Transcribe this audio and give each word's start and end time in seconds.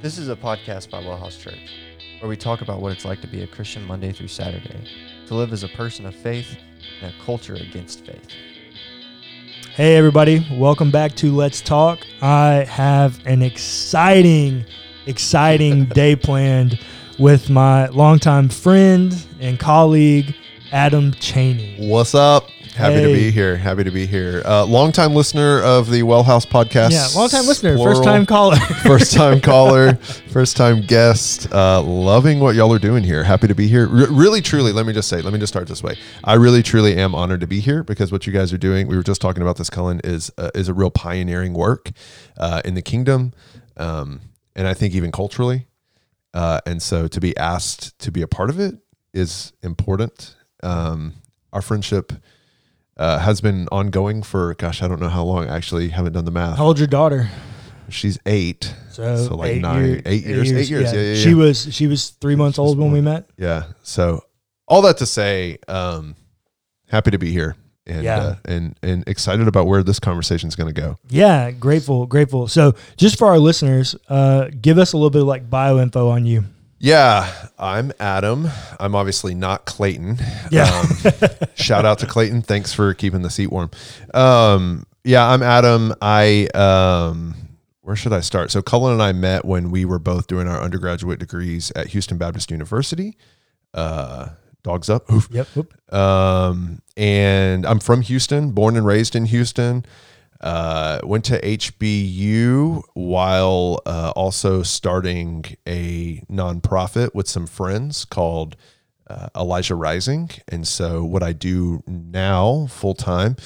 This 0.00 0.16
is 0.16 0.28
a 0.28 0.36
podcast 0.36 0.90
by 0.90 1.02
Wellhouse 1.02 1.40
Church, 1.40 1.58
where 2.20 2.28
we 2.28 2.36
talk 2.36 2.60
about 2.60 2.80
what 2.80 2.92
it's 2.92 3.04
like 3.04 3.20
to 3.20 3.26
be 3.26 3.42
a 3.42 3.48
Christian 3.48 3.84
Monday 3.84 4.12
through 4.12 4.28
Saturday, 4.28 4.84
to 5.26 5.34
live 5.34 5.52
as 5.52 5.64
a 5.64 5.68
person 5.70 6.06
of 6.06 6.14
faith 6.14 6.56
in 7.02 7.08
a 7.08 7.24
culture 7.24 7.56
against 7.56 8.06
faith. 8.06 8.28
Hey, 9.74 9.96
everybody, 9.96 10.46
welcome 10.52 10.92
back 10.92 11.16
to 11.16 11.34
Let's 11.34 11.60
Talk. 11.60 11.98
I 12.22 12.64
have 12.68 13.18
an 13.26 13.42
exciting, 13.42 14.64
exciting 15.06 15.84
day 15.86 16.14
planned 16.14 16.78
with 17.18 17.50
my 17.50 17.88
longtime 17.88 18.50
friend 18.50 19.26
and 19.40 19.58
colleague, 19.58 20.32
Adam 20.70 21.10
Cheney. 21.14 21.88
What's 21.88 22.14
up? 22.14 22.48
Happy 22.78 23.00
to 23.00 23.12
be 23.12 23.32
here. 23.32 23.56
Happy 23.56 23.82
to 23.82 23.90
be 23.90 24.06
here. 24.06 24.40
Uh, 24.44 24.64
longtime 24.64 25.12
listener 25.12 25.60
of 25.62 25.90
the 25.90 26.04
Well 26.04 26.22
House 26.22 26.46
podcast. 26.46 26.92
Yeah, 26.92 27.08
longtime 27.12 27.44
listener, 27.44 27.74
plural. 27.74 27.94
first 27.96 28.04
time 28.04 28.24
caller. 28.24 28.56
first 28.56 29.12
time 29.14 29.40
caller, 29.40 29.96
first 30.30 30.56
time 30.56 30.82
guest. 30.82 31.52
Uh, 31.52 31.82
loving 31.82 32.38
what 32.38 32.54
y'all 32.54 32.72
are 32.72 32.78
doing 32.78 33.02
here. 33.02 33.24
Happy 33.24 33.48
to 33.48 33.54
be 33.56 33.66
here. 33.66 33.88
Re- 33.88 34.06
really, 34.08 34.40
truly, 34.40 34.70
let 34.70 34.86
me 34.86 34.92
just 34.92 35.08
say, 35.08 35.20
let 35.22 35.32
me 35.32 35.40
just 35.40 35.52
start 35.52 35.66
this 35.66 35.82
way. 35.82 35.96
I 36.22 36.34
really, 36.34 36.62
truly 36.62 36.96
am 36.96 37.16
honored 37.16 37.40
to 37.40 37.48
be 37.48 37.58
here 37.58 37.82
because 37.82 38.12
what 38.12 38.28
you 38.28 38.32
guys 38.32 38.52
are 38.52 38.58
doing, 38.58 38.86
we 38.86 38.96
were 38.96 39.02
just 39.02 39.20
talking 39.20 39.42
about 39.42 39.56
this, 39.56 39.68
Cullen, 39.68 40.00
is 40.04 40.30
uh, 40.38 40.50
is 40.54 40.68
a 40.68 40.72
real 40.72 40.92
pioneering 40.92 41.54
work 41.54 41.90
uh, 42.36 42.62
in 42.64 42.74
the 42.74 42.82
kingdom, 42.82 43.32
um, 43.76 44.20
and 44.54 44.68
I 44.68 44.74
think 44.74 44.94
even 44.94 45.10
culturally. 45.10 45.66
Uh, 46.32 46.60
and 46.64 46.80
so 46.80 47.08
to 47.08 47.18
be 47.20 47.36
asked 47.36 47.98
to 47.98 48.12
be 48.12 48.22
a 48.22 48.28
part 48.28 48.50
of 48.50 48.60
it 48.60 48.76
is 49.12 49.52
important. 49.64 50.36
Um, 50.62 51.14
our 51.52 51.62
friendship 51.62 52.12
uh, 52.98 53.18
has 53.18 53.40
been 53.40 53.68
ongoing 53.70 54.22
for 54.22 54.54
gosh, 54.54 54.82
I 54.82 54.88
don't 54.88 55.00
know 55.00 55.08
how 55.08 55.24
long. 55.24 55.48
I 55.48 55.56
actually 55.56 55.88
haven't 55.88 56.12
done 56.12 56.24
the 56.24 56.30
math. 56.30 56.58
How 56.58 56.66
old's 56.66 56.80
your 56.80 56.86
daughter? 56.88 57.28
She's 57.90 58.18
eight. 58.26 58.74
So, 58.90 59.16
So, 59.28 59.36
like 59.36 59.60
nine- 59.60 60.02
eight 60.04 60.24
years, 60.26 60.52
eight 60.52 60.68
years, 60.68 60.92
yeah, 60.92 61.00
yeah, 61.00 61.14
She 61.14 61.30
yeah. 61.30 61.34
was 61.36 61.74
she 61.74 61.86
was 61.86 62.10
three 62.20 62.36
months 62.36 62.58
old 62.58 62.78
when 62.78 62.92
we 62.92 63.00
met. 63.00 63.30
Yeah. 63.38 63.64
So 63.82 64.24
all 64.66 64.82
that 64.82 64.98
to 64.98 65.06
say, 65.06 65.58
um, 65.68 66.14
happy 66.88 67.10
to 67.12 67.18
be 67.18 67.30
here 67.30 67.56
and 67.86 68.02
Yeah. 68.04 68.18
uh, 68.18 68.34
and 68.44 68.74
and 68.82 69.04
excited 69.06 69.48
about 69.48 69.66
where 69.66 69.82
this 69.82 69.98
conversation 69.98 70.48
is 70.48 70.56
going 70.56 70.72
to 70.74 70.78
go. 70.78 70.98
Yeah, 71.08 71.50
grateful, 71.52 72.04
grateful. 72.06 72.48
So, 72.48 72.74
just 72.98 73.16
for 73.16 73.26
our 73.28 73.38
listeners, 73.38 73.94
uh, 74.10 74.48
give 74.60 74.76
us 74.76 74.92
a 74.92 74.96
little 74.98 75.08
bit 75.10 75.22
of 75.22 75.28
like 75.28 75.48
bio 75.48 75.78
info 75.78 76.08
on 76.10 76.26
you. 76.26 76.44
Yeah, 76.80 77.32
I'm 77.58 77.92
Adam. 77.98 78.48
I'm 78.78 78.94
obviously 78.94 79.34
not 79.34 79.64
Clayton. 79.64 80.18
Yeah. 80.50 80.68
Um, 80.70 81.30
shout 81.54 81.84
out 81.84 81.98
to 82.00 82.06
Clayton. 82.06 82.42
Thanks 82.42 82.72
for 82.72 82.94
keeping 82.94 83.22
the 83.22 83.30
seat 83.30 83.50
warm. 83.50 83.70
Um, 84.14 84.86
yeah, 85.02 85.26
I'm 85.26 85.42
Adam. 85.42 85.92
I 86.00 86.46
um, 86.54 87.34
where 87.82 87.96
should 87.96 88.12
I 88.12 88.20
start? 88.20 88.52
So 88.52 88.62
Cullen 88.62 88.92
and 88.92 89.02
I 89.02 89.12
met 89.12 89.44
when 89.44 89.70
we 89.70 89.84
were 89.84 89.98
both 89.98 90.28
doing 90.28 90.46
our 90.46 90.60
undergraduate 90.60 91.18
degrees 91.18 91.72
at 91.74 91.88
Houston 91.88 92.16
Baptist 92.16 92.50
University. 92.50 93.16
Uh, 93.74 94.28
dogs 94.62 94.88
up. 94.88 95.10
Oof. 95.10 95.28
Yep. 95.32 95.48
Whoop. 95.54 95.92
Um, 95.92 96.80
and 96.96 97.66
I'm 97.66 97.80
from 97.80 98.02
Houston, 98.02 98.52
born 98.52 98.76
and 98.76 98.86
raised 98.86 99.16
in 99.16 99.24
Houston. 99.24 99.84
Uh, 100.40 101.00
went 101.02 101.24
to 101.24 101.40
HBU 101.40 102.82
while 102.94 103.80
uh, 103.86 104.12
also 104.14 104.62
starting 104.62 105.44
a 105.66 106.22
nonprofit 106.30 107.12
with 107.12 107.28
some 107.28 107.46
friends 107.46 108.04
called 108.04 108.56
uh, 109.08 109.28
Elijah 109.34 109.74
Rising. 109.74 110.30
And 110.46 110.66
so, 110.66 111.02
what 111.02 111.22
I 111.22 111.32
do 111.32 111.82
now 111.86 112.66
full 112.70 112.94
time 112.94 113.36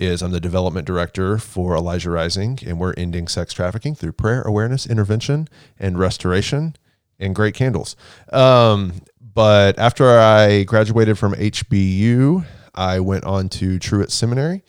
is 0.00 0.22
I'm 0.22 0.32
the 0.32 0.40
development 0.40 0.86
director 0.86 1.38
for 1.38 1.76
Elijah 1.76 2.10
Rising, 2.10 2.58
and 2.66 2.78
we're 2.78 2.94
ending 2.94 3.28
sex 3.28 3.52
trafficking 3.54 3.94
through 3.94 4.12
prayer, 4.12 4.42
awareness, 4.42 4.86
intervention, 4.86 5.48
and 5.78 5.98
restoration, 5.98 6.76
and 7.18 7.34
great 7.34 7.54
candles. 7.54 7.96
Um, 8.32 8.94
but 9.20 9.78
after 9.78 10.18
I 10.18 10.64
graduated 10.64 11.18
from 11.18 11.34
HBU, 11.34 12.44
I 12.74 13.00
went 13.00 13.24
on 13.24 13.48
to 13.50 13.78
Truett 13.78 14.10
Seminary 14.10 14.62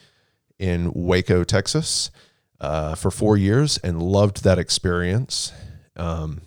in 0.63 0.93
Waco, 0.95 1.43
Texas, 1.43 2.09
uh, 2.61 2.95
for 2.95 3.11
four 3.11 3.35
years 3.35 3.77
and 3.79 4.01
loved 4.01 4.45
that 4.45 4.57
experience. 4.57 5.51
Um, 5.97 6.41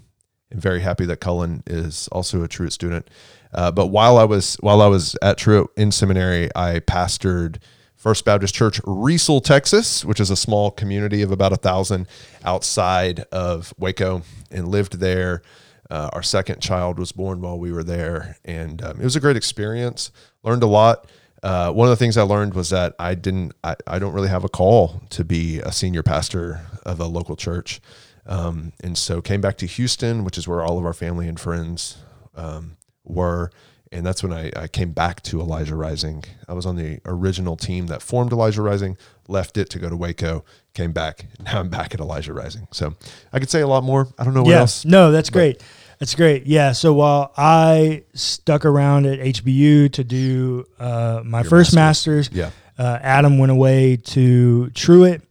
I'm 0.50 0.58
very 0.58 0.80
happy 0.80 1.04
that 1.04 1.20
Cullen 1.20 1.62
is 1.66 2.08
also 2.08 2.42
a 2.42 2.48
Truett 2.48 2.72
student. 2.72 3.10
Uh, 3.52 3.70
but 3.70 3.88
while 3.88 4.16
I 4.16 4.24
was 4.24 4.56
while 4.60 4.80
I 4.80 4.86
was 4.86 5.16
at 5.20 5.36
Truett 5.36 5.68
in 5.76 5.92
seminary, 5.92 6.48
I 6.56 6.80
pastored 6.80 7.58
First 7.94 8.24
Baptist 8.24 8.54
Church, 8.54 8.80
Riesel, 8.84 9.44
Texas, 9.44 10.02
which 10.02 10.18
is 10.18 10.30
a 10.30 10.36
small 10.36 10.70
community 10.70 11.20
of 11.20 11.30
about 11.30 11.52
a 11.52 11.56
thousand 11.56 12.08
outside 12.42 13.20
of 13.30 13.74
Waco, 13.76 14.22
and 14.50 14.68
lived 14.68 14.98
there. 14.98 15.42
Uh, 15.90 16.08
our 16.14 16.22
second 16.22 16.60
child 16.60 16.98
was 16.98 17.12
born 17.12 17.42
while 17.42 17.58
we 17.58 17.70
were 17.70 17.84
there, 17.84 18.38
and 18.46 18.82
um, 18.82 18.98
it 18.98 19.04
was 19.04 19.14
a 19.14 19.20
great 19.20 19.36
experience. 19.36 20.10
Learned 20.42 20.62
a 20.62 20.66
lot. 20.66 21.06
Uh, 21.42 21.70
one 21.70 21.86
of 21.86 21.90
the 21.90 21.96
things 21.96 22.16
I 22.16 22.22
learned 22.22 22.54
was 22.54 22.70
that 22.70 22.94
I 22.98 23.14
didn't, 23.14 23.52
I, 23.62 23.76
I 23.86 23.98
don't 23.98 24.12
really 24.12 24.28
have 24.28 24.44
a 24.44 24.48
call 24.48 25.02
to 25.10 25.24
be 25.24 25.60
a 25.60 25.72
senior 25.72 26.02
pastor 26.02 26.62
of 26.84 27.00
a 27.00 27.06
local 27.06 27.36
church. 27.36 27.80
Um, 28.26 28.72
and 28.82 28.98
so 28.98 29.22
came 29.22 29.40
back 29.40 29.56
to 29.58 29.66
Houston, 29.66 30.24
which 30.24 30.36
is 30.38 30.48
where 30.48 30.62
all 30.62 30.78
of 30.78 30.84
our 30.84 30.92
family 30.92 31.28
and 31.28 31.38
friends 31.38 31.98
um, 32.34 32.76
were. 33.04 33.50
And 33.92 34.04
that's 34.04 34.22
when 34.22 34.32
I, 34.32 34.50
I 34.56 34.66
came 34.66 34.90
back 34.90 35.22
to 35.24 35.40
Elijah 35.40 35.76
Rising. 35.76 36.24
I 36.48 36.54
was 36.54 36.66
on 36.66 36.74
the 36.76 36.98
original 37.04 37.56
team 37.56 37.86
that 37.86 38.02
formed 38.02 38.32
Elijah 38.32 38.62
Rising, 38.62 38.98
left 39.28 39.56
it 39.56 39.70
to 39.70 39.78
go 39.78 39.88
to 39.88 39.96
Waco, 39.96 40.44
came 40.74 40.92
back. 40.92 41.26
Now 41.40 41.60
I'm 41.60 41.68
back 41.68 41.94
at 41.94 42.00
Elijah 42.00 42.32
Rising. 42.32 42.66
So 42.72 42.94
I 43.32 43.38
could 43.38 43.50
say 43.50 43.60
a 43.60 43.68
lot 43.68 43.84
more. 43.84 44.08
I 44.18 44.24
don't 44.24 44.34
know 44.34 44.42
what 44.42 44.50
yeah. 44.50 44.60
else. 44.60 44.84
No, 44.84 45.12
that's 45.12 45.30
great. 45.30 45.62
That's 45.98 46.14
great. 46.14 46.46
Yeah. 46.46 46.72
So 46.72 46.92
while 46.92 47.32
I 47.36 48.04
stuck 48.14 48.64
around 48.64 49.06
at 49.06 49.18
HBU 49.18 49.92
to 49.92 50.04
do 50.04 50.64
uh, 50.78 51.22
my 51.24 51.42
first 51.42 51.74
master's, 51.74 52.28
Yeah. 52.32 52.50
uh, 52.78 52.98
Adam 53.00 53.38
went 53.38 53.50
away 53.52 53.96
to 53.96 54.68
Truett 54.70 55.22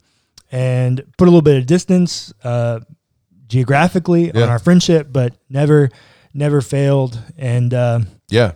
and 0.50 1.02
put 1.18 1.24
a 1.24 1.30
little 1.30 1.42
bit 1.42 1.56
of 1.58 1.66
distance 1.66 2.32
uh, 2.42 2.80
geographically 3.48 4.30
Yeah. 4.34 4.42
on 4.42 4.48
our 4.48 4.58
friendship, 4.58 5.08
but 5.12 5.34
never, 5.48 5.90
never 6.34 6.60
failed. 6.60 7.18
And 7.38 7.72
uh, 7.72 8.00
Yeah. 8.28 8.52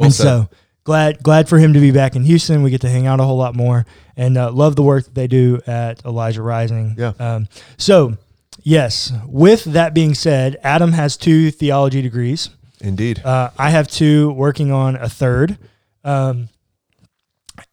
Well 0.00 0.06
and 0.06 0.12
said. 0.14 0.22
so 0.24 0.48
glad 0.82 1.22
glad 1.22 1.48
for 1.48 1.58
him 1.58 1.72
to 1.74 1.80
be 1.80 1.92
back 1.92 2.16
in 2.16 2.24
Houston. 2.24 2.62
We 2.64 2.70
get 2.70 2.80
to 2.80 2.88
hang 2.90 3.06
out 3.06 3.20
a 3.20 3.24
whole 3.24 3.36
lot 3.36 3.54
more, 3.54 3.86
and 4.16 4.36
uh, 4.36 4.50
love 4.50 4.74
the 4.74 4.82
work 4.82 5.04
that 5.04 5.14
they 5.14 5.28
do 5.28 5.60
at 5.68 6.04
Elijah 6.04 6.42
Rising. 6.42 6.96
Yeah. 6.98 7.12
Um, 7.20 7.46
so 7.78 8.16
yes, 8.64 9.12
with 9.28 9.62
that 9.64 9.94
being 9.94 10.14
said, 10.14 10.56
Adam 10.64 10.92
has 10.92 11.16
two 11.16 11.52
theology 11.52 12.02
degrees. 12.02 12.50
Indeed. 12.80 13.22
Uh, 13.24 13.50
I 13.56 13.70
have 13.70 13.86
two, 13.88 14.32
working 14.32 14.72
on 14.72 14.96
a 14.96 15.08
third. 15.08 15.56
Um, 16.02 16.48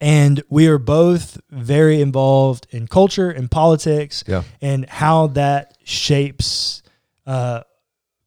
and 0.00 0.42
we 0.48 0.68
are 0.68 0.78
both 0.78 1.40
very 1.50 2.00
involved 2.00 2.66
in 2.70 2.86
culture 2.86 3.30
and 3.30 3.50
politics 3.50 4.22
Yeah. 4.26 4.44
and 4.60 4.88
how 4.88 5.26
that 5.28 5.76
shapes 5.84 6.82
uh, 7.26 7.62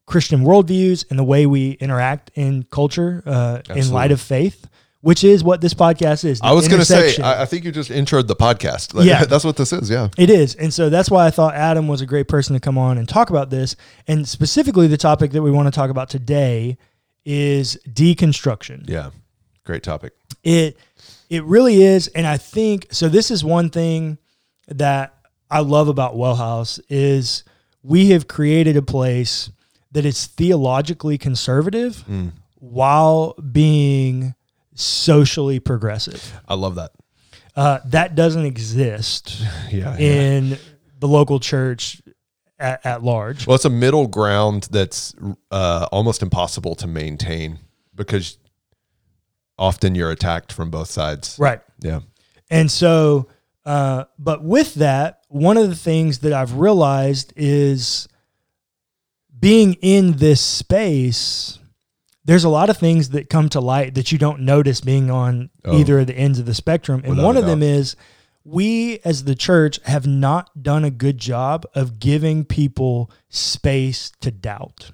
Christian 0.04 0.42
worldviews 0.44 1.04
and 1.10 1.18
the 1.18 1.24
way 1.24 1.46
we 1.46 1.72
interact 1.72 2.30
in 2.34 2.64
culture 2.64 3.22
uh, 3.26 3.62
in 3.74 3.90
light 3.90 4.12
of 4.12 4.20
faith, 4.20 4.68
which 5.06 5.22
is 5.22 5.44
what 5.44 5.60
this 5.60 5.72
podcast 5.72 6.24
is. 6.24 6.40
I 6.42 6.50
was 6.50 6.66
going 6.66 6.80
to 6.80 6.84
say. 6.84 7.16
I, 7.22 7.42
I 7.42 7.44
think 7.46 7.64
you 7.64 7.70
just 7.70 7.90
introed 7.90 8.26
the 8.26 8.34
podcast. 8.34 8.92
Like, 8.92 9.06
Yeah. 9.06 9.24
That's 9.32 9.44
what 9.44 9.56
this 9.56 9.72
is. 9.72 9.88
Yeah. 9.88 10.08
It 10.18 10.30
is. 10.30 10.56
And 10.56 10.74
so 10.74 10.90
that's 10.90 11.08
why 11.08 11.26
I 11.26 11.30
thought 11.30 11.54
Adam 11.54 11.86
was 11.86 12.00
a 12.00 12.06
great 12.06 12.26
person 12.26 12.54
to 12.54 12.60
come 12.60 12.76
on 12.76 12.98
and 12.98 13.08
talk 13.08 13.30
about 13.30 13.48
this. 13.50 13.76
And 14.08 14.26
specifically, 14.26 14.88
the 14.88 14.96
topic 14.96 15.30
that 15.30 15.42
we 15.42 15.52
want 15.52 15.68
to 15.68 15.70
talk 15.70 15.90
about 15.90 16.10
today 16.10 16.76
is 17.24 17.78
deconstruction. 17.88 18.88
Yeah. 18.88 19.10
Great 19.64 19.84
topic. 19.84 20.12
It 20.42 20.76
it 21.30 21.44
really 21.44 21.82
is, 21.84 22.08
and 22.08 22.26
I 22.26 22.36
think 22.36 22.86
so. 22.90 23.08
This 23.08 23.30
is 23.30 23.44
one 23.44 23.70
thing 23.70 24.18
that 24.66 25.14
I 25.50 25.60
love 25.60 25.86
about 25.88 26.14
Wellhouse 26.16 26.80
is 26.88 27.44
we 27.84 28.10
have 28.10 28.26
created 28.26 28.76
a 28.76 28.82
place 28.82 29.50
that 29.92 30.04
is 30.04 30.26
theologically 30.26 31.16
conservative 31.16 32.04
Mm. 32.10 32.32
while 32.58 33.34
being 33.52 34.34
socially 34.76 35.58
progressive. 35.58 36.40
I 36.48 36.54
love 36.54 36.76
that. 36.76 36.92
Uh, 37.56 37.78
that 37.86 38.14
doesn't 38.14 38.44
exist 38.44 39.40
Yeah. 39.70 39.96
yeah. 39.98 39.98
in 39.98 40.58
the 40.98 41.08
local 41.08 41.40
church 41.40 42.00
at, 42.58 42.84
at 42.86 43.02
large. 43.02 43.46
Well, 43.46 43.54
it's 43.54 43.64
a 43.64 43.70
middle 43.70 44.06
ground 44.06 44.68
that's 44.70 45.14
uh, 45.50 45.88
almost 45.90 46.22
impossible 46.22 46.74
to 46.76 46.86
maintain 46.86 47.58
because 47.94 48.38
often 49.58 49.94
you're 49.94 50.10
attacked 50.10 50.52
from 50.52 50.70
both 50.70 50.90
sides. 50.90 51.36
Right. 51.38 51.60
Yeah. 51.80 52.00
And 52.50 52.70
so, 52.70 53.28
uh, 53.64 54.04
but 54.18 54.44
with 54.44 54.74
that, 54.74 55.22
one 55.28 55.56
of 55.56 55.68
the 55.68 55.74
things 55.74 56.20
that 56.20 56.32
I've 56.32 56.54
realized 56.54 57.32
is 57.36 58.06
being 59.38 59.74
in 59.82 60.12
this 60.18 60.40
space, 60.40 61.58
there's 62.26 62.44
a 62.44 62.48
lot 62.48 62.68
of 62.68 62.76
things 62.76 63.10
that 63.10 63.30
come 63.30 63.48
to 63.48 63.60
light 63.60 63.94
that 63.94 64.12
you 64.12 64.18
don't 64.18 64.40
notice 64.40 64.80
being 64.80 65.10
on 65.10 65.48
Oh. 65.64 65.78
either 65.78 66.00
of 66.00 66.08
the 66.08 66.14
ends 66.14 66.38
of 66.38 66.46
the 66.46 66.54
spectrum. 66.54 67.02
And 67.04 67.16
one 67.22 67.36
of 67.36 67.46
them 67.46 67.62
is 67.62 67.96
we 68.44 69.00
as 69.04 69.24
the 69.24 69.34
church 69.34 69.80
have 69.84 70.06
not 70.06 70.62
done 70.62 70.84
a 70.84 70.90
good 70.90 71.18
job 71.18 71.66
of 71.74 71.98
giving 71.98 72.44
people 72.44 73.10
space 73.28 74.12
to 74.20 74.30
doubt. 74.30 74.90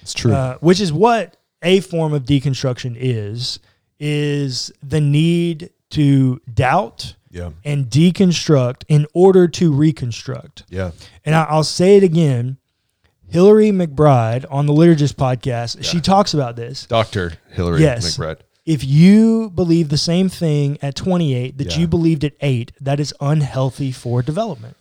It's 0.00 0.14
true. 0.14 0.32
Uh, 0.32 0.58
which 0.58 0.80
is 0.80 0.92
what 0.92 1.36
a 1.62 1.80
form 1.80 2.12
of 2.12 2.24
deconstruction 2.24 2.96
is 2.98 3.58
is 3.98 4.72
the 4.82 5.00
need 5.00 5.70
to 5.90 6.40
doubt 6.52 7.14
yeah. 7.30 7.50
and 7.64 7.86
deconstruct 7.86 8.84
in 8.88 9.06
order 9.14 9.46
to 9.46 9.72
reconstruct. 9.72 10.64
Yeah. 10.68 10.90
And 11.24 11.34
I, 11.34 11.44
I'll 11.44 11.64
say 11.64 11.96
it 11.96 12.02
again. 12.02 12.58
Hillary 13.32 13.70
McBride 13.70 14.44
on 14.50 14.66
the 14.66 14.72
Liturgist 14.72 15.14
podcast, 15.14 15.82
she 15.84 16.00
talks 16.00 16.34
about 16.34 16.54
this. 16.56 16.86
Dr. 16.86 17.32
Hillary 17.50 17.80
Yes. 17.80 18.16
McBride. 18.16 18.40
If 18.64 18.84
you 18.84 19.50
believe 19.50 19.88
the 19.88 19.96
same 19.98 20.28
thing 20.28 20.78
at 20.82 20.94
28 20.94 21.58
that 21.58 21.72
Yeah. 21.72 21.78
you 21.78 21.88
believed 21.88 22.22
at 22.24 22.34
8, 22.40 22.72
that 22.80 23.00
is 23.00 23.12
unhealthy 23.20 23.90
for 23.90 24.22
development. 24.22 24.76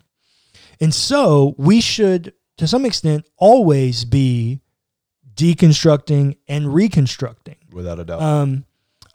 And 0.79 0.93
so 0.93 1.55
we 1.57 1.81
should, 1.81 2.33
to 2.57 2.67
some 2.67 2.85
extent, 2.85 3.25
always 3.37 4.05
be 4.05 4.61
deconstructing 5.35 6.37
and 6.47 6.73
reconstructing. 6.73 7.55
Without 7.71 7.99
a 7.99 8.03
doubt. 8.03 8.21
Um, 8.21 8.65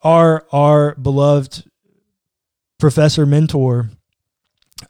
our 0.02 0.46
our 0.52 0.94
beloved 0.96 1.64
professor 2.78 3.26
mentor 3.26 3.90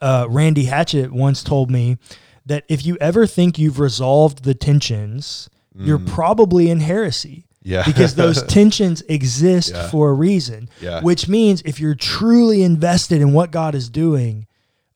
uh, 0.01 0.27
Randy 0.29 0.65
Hatchett 0.65 1.11
once 1.13 1.43
told 1.43 1.71
me 1.71 1.99
that 2.47 2.65
if 2.69 2.87
you 2.87 2.97
ever 3.01 3.27
think 3.27 3.59
you've 3.59 3.79
resolved 3.79 4.45
the 4.45 4.55
tensions, 4.55 5.51
you're 5.79 5.99
probably 5.99 6.71
in 6.71 6.81
heresy 6.81 7.45
yeah. 7.63 7.83
because 7.85 8.15
those 8.15 8.43
tensions 8.59 9.03
exist 9.03 9.73
Yeah. 9.75 9.89
for 9.89 10.09
a 10.09 10.15
reason. 10.15 10.71
Yeah. 10.81 11.03
Which 11.03 11.29
means 11.29 11.61
if 11.67 11.79
you're 11.81 11.95
truly 11.95 12.63
invested 12.63 13.21
in 13.21 13.35
what 13.35 13.51
God 13.51 13.75
is 13.75 13.91
doing 13.91 14.47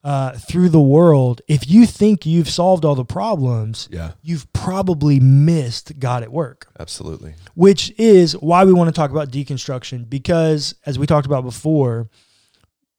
uh, 0.02 0.32
through 0.32 0.70
the 0.70 0.80
world, 0.80 1.42
if 1.48 1.68
you 1.68 1.84
think 1.84 2.24
you've 2.24 2.48
solved 2.48 2.86
all 2.86 2.94
the 2.94 3.04
problems, 3.04 3.88
yeah. 3.92 4.12
you've 4.22 4.50
probably 4.54 5.20
missed 5.20 5.98
God 5.98 6.22
at 6.22 6.32
work 6.32 6.68
Absolutely. 6.78 7.34
which 7.54 7.92
is 7.98 8.32
why 8.38 8.64
we 8.64 8.72
want 8.72 8.88
to 8.88 8.92
talk 8.98 9.10
about 9.10 9.28
deconstruction 9.30 10.08
because 10.08 10.74
as 10.86 10.98
we 10.98 11.06
talked 11.06 11.26
about 11.26 11.44
before 11.44 12.08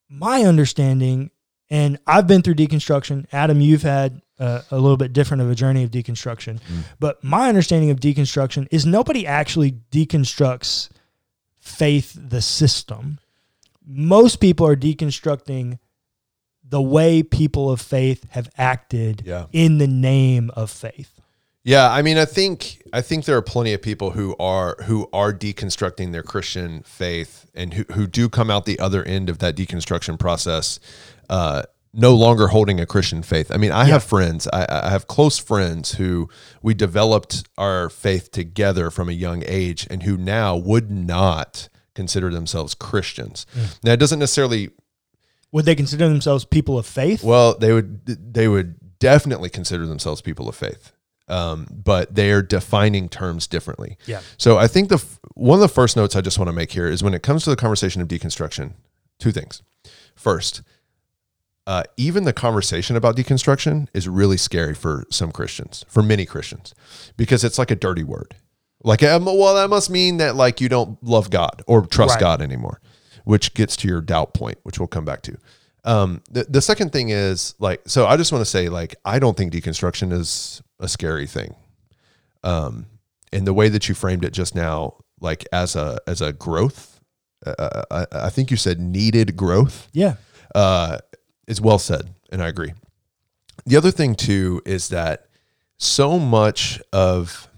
my 0.10 0.44
understanding 0.44 1.32
and 1.70 1.98
i've 2.06 2.28
been 2.28 2.42
through 2.42 2.54
deconstruction 2.56 3.26
adam 3.32 3.62
you've 3.62 3.82
had 3.84 4.22
uh, 4.42 4.62
a 4.72 4.76
little 4.78 4.98
bit 4.98 5.14
different 5.14 5.42
of 5.44 5.50
a 5.50 5.56
journey 5.56 5.84
of 5.84 5.92
deconstruction. 5.92 6.60
But 7.00 7.24
my 7.24 7.48
understanding 7.48 7.92
of 7.92 8.00
deconstruction 8.00 8.68
is 8.72 8.86
nobody 8.86 9.26
actually 9.26 9.74
deconstructs 9.92 10.90
faith 11.60 12.18
the 12.20 12.42
system. 12.42 13.20
Most 13.86 14.38
people 14.42 14.66
are 14.68 14.76
deconstructing 14.76 15.80
the 16.68 16.82
way 16.82 17.22
people 17.24 17.70
of 17.70 17.80
faith 17.82 18.26
have 18.32 18.50
acted 18.58 19.24
Yeah. 19.26 19.46
in 19.52 19.78
the 19.78 19.88
name 19.88 20.50
of 20.56 20.70
faith. 20.72 21.20
Yeah, 21.64 21.92
I 21.92 22.02
mean, 22.02 22.18
I 22.18 22.26
think 22.26 22.82
I 22.92 23.02
think 23.02 23.26
there 23.26 23.38
are 23.38 23.42
plenty 23.44 23.74
of 23.74 23.82
people 23.84 24.12
who 24.12 24.36
are 24.40 24.76
who 24.86 25.08
are 25.14 25.32
deconstructing 25.32 26.12
their 26.12 26.24
Christian 26.24 26.82
faith 26.82 27.46
and 27.54 27.76
who 27.76 27.84
who 27.94 28.08
do 28.08 28.30
come 28.30 28.50
out 28.50 28.66
the 28.66 28.80
other 28.80 29.04
end 29.04 29.30
of 29.30 29.38
that 29.40 29.56
deconstruction 29.56 30.18
process, 30.18 30.80
uh, 31.30 31.62
no 31.94 32.16
longer 32.16 32.48
holding 32.48 32.80
a 32.80 32.86
Christian 32.86 33.22
faith. 33.22 33.52
I 33.52 33.58
mean, 33.58 33.72
I 33.72 33.86
have 33.86 34.04
friends, 34.04 34.48
I, 34.54 34.66
I 34.70 34.90
have 34.90 35.08
close 35.08 35.38
friends 35.38 35.94
who 35.94 36.30
we 36.62 36.74
developed 36.74 37.48
our 37.58 37.90
faith 37.90 38.32
together 38.32 38.90
from 38.90 39.10
a 39.10 39.14
young 39.14 39.44
age, 39.46 39.88
and 39.90 40.04
who 40.04 40.18
now 40.18 40.56
would 40.56 40.90
not 40.90 41.70
consider 41.94 42.30
themselves 42.30 42.74
Christians. 42.74 43.46
Now, 43.84 43.92
it 43.92 44.00
doesn't 44.00 44.20
necessarily 44.20 44.70
would 45.52 45.66
they 45.66 45.76
consider 45.76 46.08
themselves 46.08 46.46
people 46.46 46.78
of 46.80 46.86
faith 46.86 47.24
well, 47.24 47.58
they 47.58 47.74
would 47.74 48.06
they 48.06 48.48
would 48.48 48.76
definitely 49.00 49.50
consider 49.50 49.86
themselves 49.86 50.22
people 50.22 50.48
of 50.48 50.56
faith, 50.56 50.94
um, 51.28 51.68
but 51.70 52.16
they 52.16 52.32
are 52.32 52.42
defining 52.42 53.10
terms 53.10 53.48
differently. 53.48 53.98
Yeah. 54.06 54.22
So 54.38 54.58
I 54.58 54.68
think 54.68 54.88
the 54.90 55.04
one 55.34 55.58
of 55.58 55.62
the 55.62 55.68
first 55.68 55.98
notes 55.98 56.16
I 56.16 56.22
just 56.22 56.40
want 56.40 56.48
to 56.48 56.54
make 56.54 56.72
here 56.72 56.88
is 56.88 57.04
when 57.04 57.14
it 57.14 57.22
comes 57.22 57.44
to 57.44 57.50
the 57.50 57.56
conversation 57.58 58.02
of 58.02 58.08
deconstruction, 58.08 58.74
two 59.20 59.32
things. 59.32 59.62
First, 60.16 60.62
uh, 61.72 61.84
even 61.98 62.24
the 62.26 62.34
conversation 62.34 62.96
about 62.98 63.16
deconstruction 63.16 63.88
is 63.94 64.08
really 64.08 64.38
scary 64.38 64.76
for 64.76 65.06
some 65.10 65.32
Christians, 65.32 65.86
for 65.88 66.02
many 66.04 66.26
Christians, 66.26 66.74
because 67.18 67.44
it's 67.46 67.58
like 67.58 67.72
a 67.72 67.76
dirty 67.88 68.04
word. 68.04 68.36
Like, 68.84 69.04
um, 69.04 69.26
well, 69.26 69.56
that 69.56 69.70
must 69.70 69.90
mean 69.90 70.18
that 70.18 70.36
like 70.36 70.60
you 70.60 70.68
don't 70.70 71.02
love 71.04 71.30
God 71.30 71.62
or 71.68 71.86
trust 71.86 72.16
Right. 72.16 72.20
God 72.28 72.42
anymore, 72.42 72.82
which 73.26 73.54
gets 73.54 73.76
to 73.78 73.88
your 73.88 74.02
doubt 74.02 74.34
point, 74.34 74.58
which 74.64 74.80
we'll 74.80 74.88
come 74.98 75.06
back 75.06 75.22
to. 75.24 75.38
Um, 75.84 76.22
the, 76.30 76.44
the 76.44 76.62
second 76.62 76.92
thing 76.92 77.10
is 77.10 77.56
like, 77.60 77.82
so 77.88 78.06
I 78.06 78.18
just 78.18 78.32
want 78.32 78.42
to 78.46 78.50
say, 78.50 78.70
like, 78.70 78.96
I 79.06 79.20
don't 79.20 79.38
think 79.38 79.54
deconstruction 79.54 80.12
is 80.12 80.62
a 80.80 80.88
scary 80.88 81.28
thing. 81.28 81.56
Um, 82.44 82.86
and 83.32 83.46
the 83.48 83.54
way 83.54 83.70
that 83.70 83.88
you 83.88 83.96
framed 83.96 84.26
it 84.26 84.34
just 84.34 84.56
now, 84.56 84.96
like 85.20 85.46
as 85.54 85.76
a 85.76 86.00
as 86.08 86.22
a 86.22 86.34
growth, 86.34 87.00
uh, 87.46 87.84
I, 87.92 88.06
I 88.28 88.30
think 88.30 88.52
you 88.52 88.58
said 88.58 88.80
needed 88.80 89.36
growth 89.38 89.88
Yeah. 89.94 90.16
uh, 90.56 90.98
is 91.48 91.62
well 91.62 91.80
said, 91.80 92.14
and 92.32 92.42
I 92.42 92.48
agree. 92.48 92.74
The 93.66 93.78
other 93.78 93.92
thing 93.92 94.16
too 94.16 94.62
is 94.66 94.90
that 94.90 95.28
so 95.78 96.20
much 96.20 96.82
of 96.94 97.50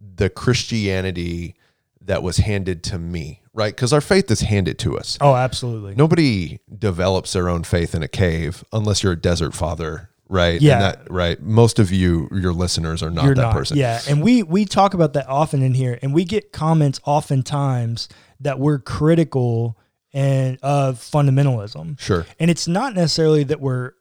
the 0.00 0.30
Christianity 0.30 1.54
that 2.02 2.22
was 2.22 2.38
handed 2.38 2.82
to 2.84 2.98
me, 2.98 3.42
right? 3.54 3.74
Because 3.74 3.92
our 3.92 4.00
faith 4.00 4.30
is 4.30 4.40
handed 4.40 4.78
to 4.80 4.98
us. 4.98 5.16
Oh, 5.20 5.34
absolutely. 5.34 5.94
Nobody 5.94 6.60
develops 6.78 7.32
their 7.32 7.48
own 7.48 7.64
faith 7.64 7.94
in 7.94 8.02
a 8.02 8.08
cave 8.08 8.64
unless 8.72 9.02
you're 9.02 9.12
a 9.12 9.20
desert 9.20 9.54
father, 9.54 10.10
right? 10.28 10.60
Yeah. 10.60 10.74
And 10.74 10.82
that, 10.82 11.10
right. 11.10 11.40
Most 11.40 11.78
of 11.78 11.90
you, 11.92 12.28
your 12.32 12.52
listeners, 12.52 13.02
are 13.02 13.10
not 13.10 13.24
You're 13.24 13.34
that 13.34 13.42
not. 13.42 13.54
person. 13.54 13.76
Yeah. 13.76 14.00
And 14.08 14.22
we 14.22 14.42
we 14.42 14.64
talk 14.64 14.94
about 14.94 15.12
that 15.14 15.28
often 15.28 15.62
in 15.62 15.74
here, 15.74 15.98
and 16.02 16.12
we 16.12 16.24
get 16.24 16.52
comments 16.52 17.00
oftentimes 17.04 18.08
that 18.40 18.58
we're 18.58 18.78
critical 18.78 19.78
and 20.12 20.58
of 20.62 20.98
fundamentalism. 20.98 21.98
Sure. 22.00 22.26
And 22.38 22.50
it's 22.50 22.68
not 22.68 22.94
necessarily 22.94 23.44
that 23.44 23.60
we're 23.60 23.92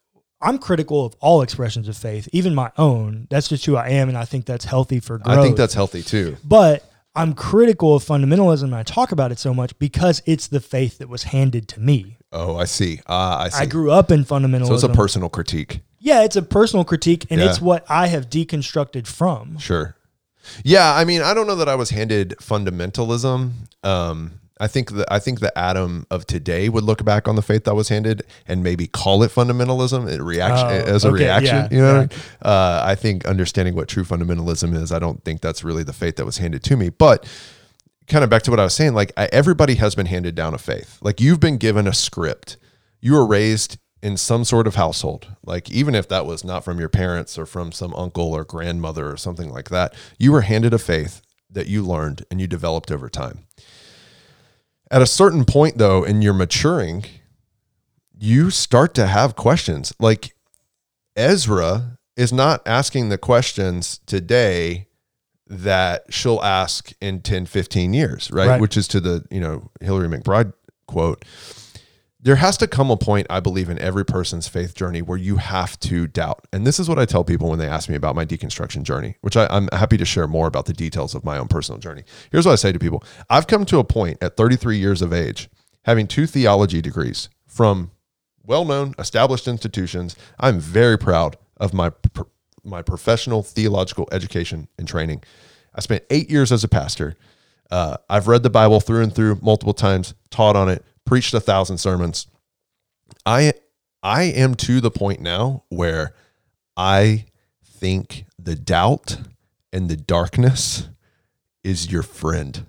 I'm 0.43 0.57
critical 0.57 1.05
of 1.05 1.15
all 1.19 1.43
expressions 1.43 1.87
of 1.87 1.95
faith, 1.95 2.27
even 2.33 2.55
my 2.55 2.71
own. 2.77 3.27
That's 3.29 3.47
just 3.47 3.63
who 3.65 3.75
I 3.75 3.89
am, 3.89 4.09
and 4.09 4.17
I 4.17 4.25
think 4.25 4.45
that's 4.45 4.65
healthy 4.65 4.99
for 4.99 5.19
growth. 5.19 5.37
I 5.37 5.43
think 5.43 5.55
that's 5.55 5.75
healthy 5.75 6.01
too. 6.01 6.35
But 6.43 6.83
I'm 7.15 7.33
critical 7.33 7.95
of 7.95 8.03
fundamentalism 8.03 8.63
and 8.63 8.75
I 8.75 8.83
talk 8.83 9.11
about 9.11 9.31
it 9.31 9.37
so 9.37 9.53
much 9.53 9.77
because 9.77 10.23
it's 10.25 10.47
the 10.47 10.59
faith 10.61 10.97
that 10.99 11.09
was 11.09 11.23
handed 11.23 11.67
to 11.69 11.79
me. 11.79 12.17
Oh, 12.31 12.55
I 12.55 12.63
see. 12.65 13.01
Ah, 13.05 13.41
I 13.43 13.49
see. 13.49 13.61
I 13.63 13.65
grew 13.65 13.91
up 13.91 14.09
in 14.11 14.23
fundamentalism. 14.23 14.67
so 14.67 14.73
it's 14.75 14.83
a 14.83 14.89
personal 14.89 15.27
critique. 15.29 15.81
yeah, 15.99 16.23
it's 16.23 16.37
a 16.37 16.41
personal 16.41 16.85
critique 16.85 17.27
and 17.29 17.39
Yeah. 17.41 17.49
it's 17.49 17.59
what 17.61 17.85
I 17.89 18.07
have 18.07 18.29
deconstructed 18.29 19.05
from. 19.07 19.57
Sure. 19.59 19.95
Yeah, 20.63 20.95
I 20.95 21.03
mean, 21.05 21.21
I 21.21 21.33
don't 21.35 21.45
know 21.47 21.57
that 21.57 21.67
I 21.69 21.75
was 21.75 21.89
handed 21.91 22.35
fundamentalism. 22.39 23.51
Um, 23.83 24.31
I 24.61 24.67
think 24.67 24.91
that 24.91 25.11
I 25.11 25.17
think 25.19 25.39
the 25.39 25.51
Adam 25.57 26.05
of 26.11 26.27
today 26.27 26.69
would 26.69 26.83
look 26.83 27.03
back 27.03 27.27
on 27.27 27.35
the 27.35 27.41
faith 27.41 27.63
that 27.63 27.73
was 27.75 27.89
handed 27.89 28.21
and 28.47 28.63
maybe 28.63 28.85
call 28.87 29.23
it 29.23 29.31
fundamentalism, 29.31 30.07
it 30.07 30.21
reaction 30.21 30.67
Oh, 30.67 30.95
as 30.95 31.03
a 31.03 31.07
okay, 31.09 31.23
reaction. 31.23 31.55
yeah, 31.55 31.67
you 31.71 31.77
know, 31.81 31.87
what 31.93 31.95
I 31.95 31.99
mean? 32.01 32.09
uh, 32.43 32.81
I 32.85 32.95
think 32.95 33.25
understanding 33.25 33.73
what 33.75 33.87
true 33.87 34.03
fundamentalism 34.03 34.75
is, 34.75 34.91
I 34.91 34.99
don't 34.99 35.23
think 35.23 35.41
that's 35.41 35.63
really 35.63 35.83
the 35.83 35.93
faith 35.93 36.15
that 36.17 36.25
was 36.25 36.37
handed 36.37 36.63
to 36.65 36.77
me. 36.77 36.89
But 36.89 37.27
kind 38.07 38.23
of 38.23 38.29
back 38.29 38.43
to 38.43 38.51
what 38.51 38.59
I 38.59 38.63
was 38.63 38.75
saying, 38.75 38.93
like 38.93 39.11
I, 39.17 39.29
everybody 39.31 39.75
has 39.75 39.95
been 39.95 40.05
handed 40.05 40.35
down 40.35 40.53
a 40.53 40.57
faith. 40.59 40.99
Like 41.01 41.19
you've 41.19 41.39
been 41.39 41.57
given 41.57 41.87
a 41.87 41.93
script. 41.93 42.57
You 43.01 43.13
were 43.13 43.25
raised 43.25 43.77
in 44.03 44.15
some 44.17 44.43
sort 44.43 44.67
of 44.67 44.75
household. 44.75 45.27
Like 45.43 45.71
even 45.71 45.95
if 45.95 46.07
that 46.09 46.25
was 46.27 46.43
not 46.43 46.63
from 46.63 46.79
your 46.79 46.89
parents 46.89 47.37
or 47.37 47.45
from 47.47 47.71
some 47.71 47.93
uncle 47.95 48.31
or 48.33 48.43
grandmother 48.43 49.09
or 49.11 49.17
something 49.17 49.49
like 49.49 49.69
that, 49.69 49.93
you 50.19 50.31
were 50.31 50.41
handed 50.41 50.73
a 50.73 50.77
faith 50.79 51.21
that 51.49 51.67
you 51.67 51.83
learned 51.83 52.25
and 52.31 52.39
you 52.39 52.47
developed 52.47 52.91
over 52.91 53.09
time. 53.09 53.39
At 54.91 55.01
a 55.01 55.07
certain 55.07 55.45
point 55.45 55.77
though, 55.77 56.03
in 56.03 56.21
your 56.21 56.33
maturing, 56.33 57.05
you 58.19 58.51
start 58.51 58.93
to 58.95 59.07
have 59.07 59.35
questions. 59.35 59.93
Like 59.99 60.35
Ezra 61.15 61.97
is 62.17 62.33
not 62.33 62.61
asking 62.65 63.09
the 63.09 63.17
questions 63.17 64.01
today 64.05 64.87
that 65.47 66.03
she'll 66.09 66.41
ask 66.41 66.93
in 67.01 67.21
10, 67.21 67.45
15 67.45 67.93
years, 67.93 68.29
right? 68.31 68.47
Right. 68.47 68.61
Which 68.61 68.77
is 68.77 68.87
to 68.89 68.99
the, 68.99 69.25
you 69.31 69.39
know, 69.39 69.71
Hillary 69.79 70.07
McBride 70.07 70.53
quote. 70.87 71.25
There 72.23 72.35
has 72.35 72.55
to 72.57 72.67
come 72.67 72.91
a 72.91 72.97
point, 72.97 73.25
I 73.31 73.39
believe, 73.39 73.67
in 73.67 73.79
every 73.79 74.05
person's 74.05 74.47
faith 74.47 74.75
journey 74.75 75.01
where 75.01 75.17
you 75.17 75.37
have 75.37 75.79
to 75.79 76.05
doubt. 76.05 76.45
And 76.53 76.67
this 76.67 76.79
is 76.79 76.87
what 76.87 76.99
I 76.99 77.05
tell 77.05 77.23
people 77.23 77.49
when 77.49 77.57
they 77.57 77.67
ask 77.67 77.89
me 77.89 77.95
about 77.95 78.15
my 78.15 78.25
deconstruction 78.25 78.83
journey, 78.83 79.15
which 79.21 79.35
I, 79.35 79.47
I'm 79.47 79.67
happy 79.71 79.97
to 79.97 80.05
share 80.05 80.27
more 80.27 80.45
about 80.45 80.67
the 80.67 80.73
details 80.73 81.15
of 81.15 81.25
my 81.25 81.39
own 81.39 81.47
personal 81.47 81.79
journey. 81.79 82.03
Here's 82.31 82.45
what 82.45 82.51
I 82.51 82.57
say 82.57 82.71
to 82.71 82.77
people 82.77 83.03
I've 83.31 83.47
come 83.47 83.65
to 83.65 83.79
a 83.79 83.83
point 83.83 84.21
at 84.21 84.37
33 84.37 84.77
years 84.77 85.01
of 85.01 85.11
age, 85.11 85.49
having 85.85 86.05
two 86.05 86.27
theology 86.27 86.79
degrees 86.79 87.29
from 87.47 87.89
well 88.45 88.65
known, 88.65 88.93
established 88.99 89.47
institutions. 89.47 90.15
I'm 90.39 90.59
very 90.59 90.99
proud 90.99 91.37
of 91.57 91.73
my, 91.73 91.91
my 92.63 92.83
professional 92.83 93.41
theological 93.41 94.07
education 94.11 94.67
and 94.77 94.87
training. 94.87 95.23
I 95.73 95.81
spent 95.81 96.03
eight 96.11 96.29
years 96.29 96.51
as 96.51 96.63
a 96.63 96.67
pastor. 96.67 97.15
Uh, 97.71 97.97
I've 98.09 98.27
read 98.27 98.43
the 98.43 98.49
Bible 98.51 98.79
through 98.79 99.01
and 99.01 99.15
through 99.15 99.39
multiple 99.41 99.73
times, 99.73 100.13
taught 100.29 100.55
on 100.55 100.69
it, 100.69 100.85
preached 101.11 101.33
a 101.33 101.41
thousand 101.41 101.77
sermons. 101.77 102.27
I 103.25 103.51
I 104.01 104.23
am 104.23 104.55
to 104.55 104.79
the 104.79 104.89
point 104.89 105.19
now 105.19 105.65
where 105.67 106.13
I 106.77 107.25
think 107.65 108.23
the 108.39 108.55
doubt 108.55 109.17
and 109.73 109.89
the 109.89 109.97
darkness 109.97 110.87
is 111.65 111.91
your 111.91 112.01
friend. 112.01 112.65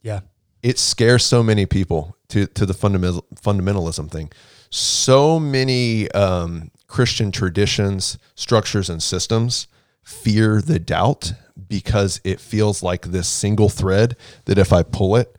Yeah. 0.00 0.20
It 0.62 0.78
scares 0.78 1.24
so 1.24 1.42
many 1.42 1.66
people 1.66 2.16
to 2.28 2.46
to 2.46 2.64
the 2.64 2.74
fundamental 2.74 3.26
fundamentalism 3.34 4.08
thing. 4.08 4.30
So 4.70 5.40
many 5.40 6.08
um, 6.12 6.70
Christian 6.86 7.32
traditions, 7.32 8.16
structures, 8.36 8.88
and 8.88 9.02
systems 9.02 9.66
fear 10.04 10.62
the 10.62 10.78
doubt 10.78 11.32
because 11.66 12.20
it 12.22 12.38
feels 12.38 12.80
like 12.80 13.06
this 13.06 13.26
single 13.26 13.68
thread 13.68 14.16
that 14.44 14.56
if 14.56 14.72
I 14.72 14.84
pull 14.84 15.16
it, 15.16 15.34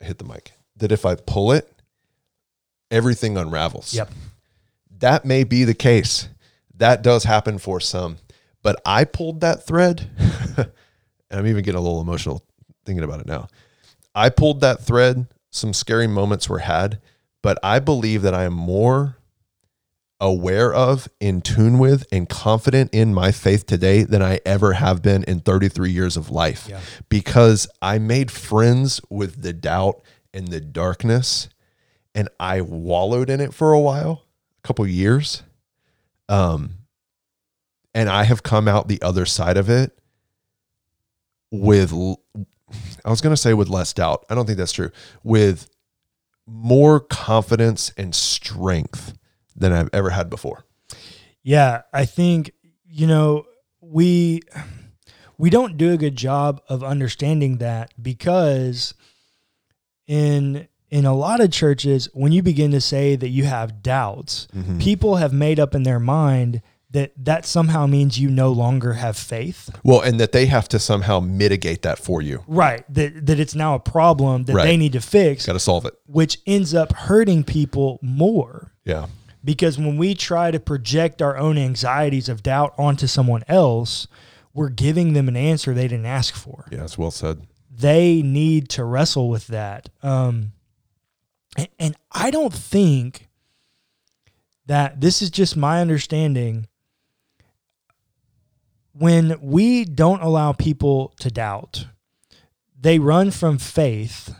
hit 0.00 0.18
the 0.18 0.24
mic. 0.24 0.52
That 0.76 0.92
if 0.92 1.06
I 1.06 1.14
pull 1.14 1.52
it, 1.52 1.70
everything 2.90 3.36
unravels. 3.36 3.94
Yep. 3.94 4.10
That 4.98 5.24
may 5.24 5.44
be 5.44 5.64
the 5.64 5.74
case. 5.74 6.28
That 6.74 7.02
does 7.02 7.24
happen 7.24 7.58
for 7.58 7.80
some. 7.80 8.18
But 8.62 8.80
I 8.84 9.04
pulled 9.04 9.40
that 9.40 9.66
thread. 9.66 10.10
and 10.58 10.68
I'm 11.30 11.46
even 11.46 11.62
getting 11.62 11.78
a 11.78 11.82
little 11.82 12.00
emotional 12.00 12.44
thinking 12.84 13.04
about 13.04 13.20
it 13.20 13.26
now. 13.26 13.48
I 14.14 14.30
pulled 14.30 14.60
that 14.62 14.80
thread. 14.80 15.26
Some 15.50 15.72
scary 15.72 16.06
moments 16.06 16.48
were 16.48 16.58
had, 16.60 17.00
but 17.42 17.58
I 17.62 17.78
believe 17.78 18.22
that 18.22 18.34
I 18.34 18.44
am 18.44 18.52
more 18.54 19.15
aware 20.20 20.72
of, 20.72 21.08
in 21.20 21.42
tune 21.42 21.78
with, 21.78 22.06
and 22.10 22.28
confident 22.28 22.92
in 22.94 23.12
my 23.12 23.30
faith 23.32 23.66
today 23.66 24.02
than 24.02 24.22
I 24.22 24.40
ever 24.46 24.72
have 24.74 25.02
been 25.02 25.24
in 25.24 25.40
33 25.40 25.90
years 25.90 26.16
of 26.16 26.30
life 26.30 26.66
Yeah. 26.68 26.80
because 27.08 27.68
I 27.82 27.98
made 27.98 28.30
friends 28.30 29.00
with 29.10 29.42
the 29.42 29.52
doubt 29.52 30.00
and 30.32 30.48
the 30.48 30.60
darkness 30.60 31.48
and 32.14 32.28
I 32.40 32.62
wallowed 32.62 33.28
in 33.28 33.40
it 33.42 33.52
for 33.52 33.72
a 33.74 33.80
while, 33.80 34.22
a 34.58 34.66
couple 34.66 34.86
years. 34.86 35.42
Um 36.28 36.78
and 37.94 38.08
I 38.10 38.24
have 38.24 38.42
come 38.42 38.68
out 38.68 38.88
the 38.88 39.00
other 39.02 39.24
side 39.26 39.56
of 39.56 39.68
it 39.70 39.98
with, 41.50 41.92
I 43.04 43.10
was 43.10 43.20
going 43.22 43.32
to 43.32 43.40
say 43.40 43.54
with 43.54 43.68
less 43.70 43.92
doubt. 43.94 44.26
I 44.28 44.34
don't 44.34 44.44
think 44.46 44.58
that's 44.58 44.72
true. 44.72 44.90
With 45.22 45.70
more 46.46 47.00
confidence 47.00 47.92
and 47.96 48.14
strength 48.14 49.14
than 49.56 49.72
I've 49.72 49.90
ever 49.92 50.10
had 50.10 50.28
before. 50.30 50.64
Yeah, 51.42 51.82
I 51.92 52.04
think 52.04 52.52
you 52.88 53.06
know 53.06 53.44
we 53.80 54.40
we 55.38 55.50
don't 55.50 55.76
do 55.76 55.92
a 55.92 55.96
good 55.96 56.16
job 56.16 56.60
of 56.68 56.82
understanding 56.82 57.58
that 57.58 57.92
because 58.00 58.94
in 60.06 60.68
in 60.90 61.04
a 61.04 61.14
lot 61.14 61.40
of 61.40 61.50
churches 61.50 62.08
when 62.14 62.32
you 62.32 62.42
begin 62.42 62.70
to 62.70 62.80
say 62.80 63.16
that 63.16 63.28
you 63.28 63.44
have 63.44 63.82
doubts, 63.82 64.46
Mm-hmm. 64.56 64.78
people 64.78 65.16
have 65.16 65.32
made 65.32 65.58
up 65.58 65.74
in 65.74 65.82
their 65.82 65.98
mind 66.00 66.62
that 66.90 67.12
that 67.24 67.44
somehow 67.44 67.86
means 67.86 68.18
you 68.18 68.30
no 68.30 68.52
longer 68.52 68.94
have 68.94 69.16
faith. 69.16 69.68
Well, 69.82 70.00
and 70.00 70.18
that 70.20 70.30
they 70.32 70.46
have 70.46 70.68
to 70.68 70.78
somehow 70.78 71.18
mitigate 71.20 71.82
that 71.82 71.98
for 71.98 72.22
you. 72.22 72.44
Right, 72.46 72.84
that 72.94 73.26
that 73.26 73.40
it's 73.40 73.54
now 73.54 73.74
a 73.74 73.80
problem 73.80 74.44
that 74.44 74.54
Right. 74.54 74.64
they 74.64 74.76
need 74.76 74.92
to 74.92 75.00
fix, 75.00 75.46
Got 75.46 75.54
to 75.54 75.60
solve 75.60 75.84
it. 75.86 75.94
which 76.06 76.38
ends 76.46 76.72
up 76.74 76.92
hurting 76.92 77.44
people 77.44 77.98
more. 78.02 78.72
Yeah. 78.84 79.06
Because 79.46 79.78
when 79.78 79.96
we 79.96 80.12
try 80.12 80.50
to 80.50 80.58
project 80.58 81.22
our 81.22 81.36
own 81.36 81.56
anxieties 81.56 82.28
of 82.28 82.42
doubt 82.42 82.74
onto 82.76 83.06
someone 83.06 83.44
else, 83.46 84.08
we're 84.52 84.68
giving 84.68 85.12
them 85.12 85.28
an 85.28 85.36
answer 85.36 85.72
they 85.72 85.86
didn't 85.86 86.04
ask 86.04 86.34
for. 86.34 86.66
Yeah, 86.72 86.82
it's 86.82 86.98
well 86.98 87.12
said. 87.12 87.46
They 87.70 88.22
need 88.22 88.68
to 88.70 88.84
wrestle 88.84 89.30
with 89.30 89.46
that. 89.46 89.88
Um, 90.02 90.52
and, 91.56 91.68
and 91.78 91.96
I 92.10 92.32
don't 92.32 92.52
think 92.52 93.28
that 94.66 95.00
this 95.00 95.22
is 95.22 95.30
just 95.30 95.56
my 95.56 95.80
understanding. 95.80 96.66
When 98.92 99.38
we 99.40 99.84
don't 99.84 100.22
allow 100.22 100.54
people 100.54 101.14
to 101.20 101.30
doubt, 101.30 101.86
they 102.76 102.98
run 102.98 103.30
from 103.30 103.58
faith 103.58 104.34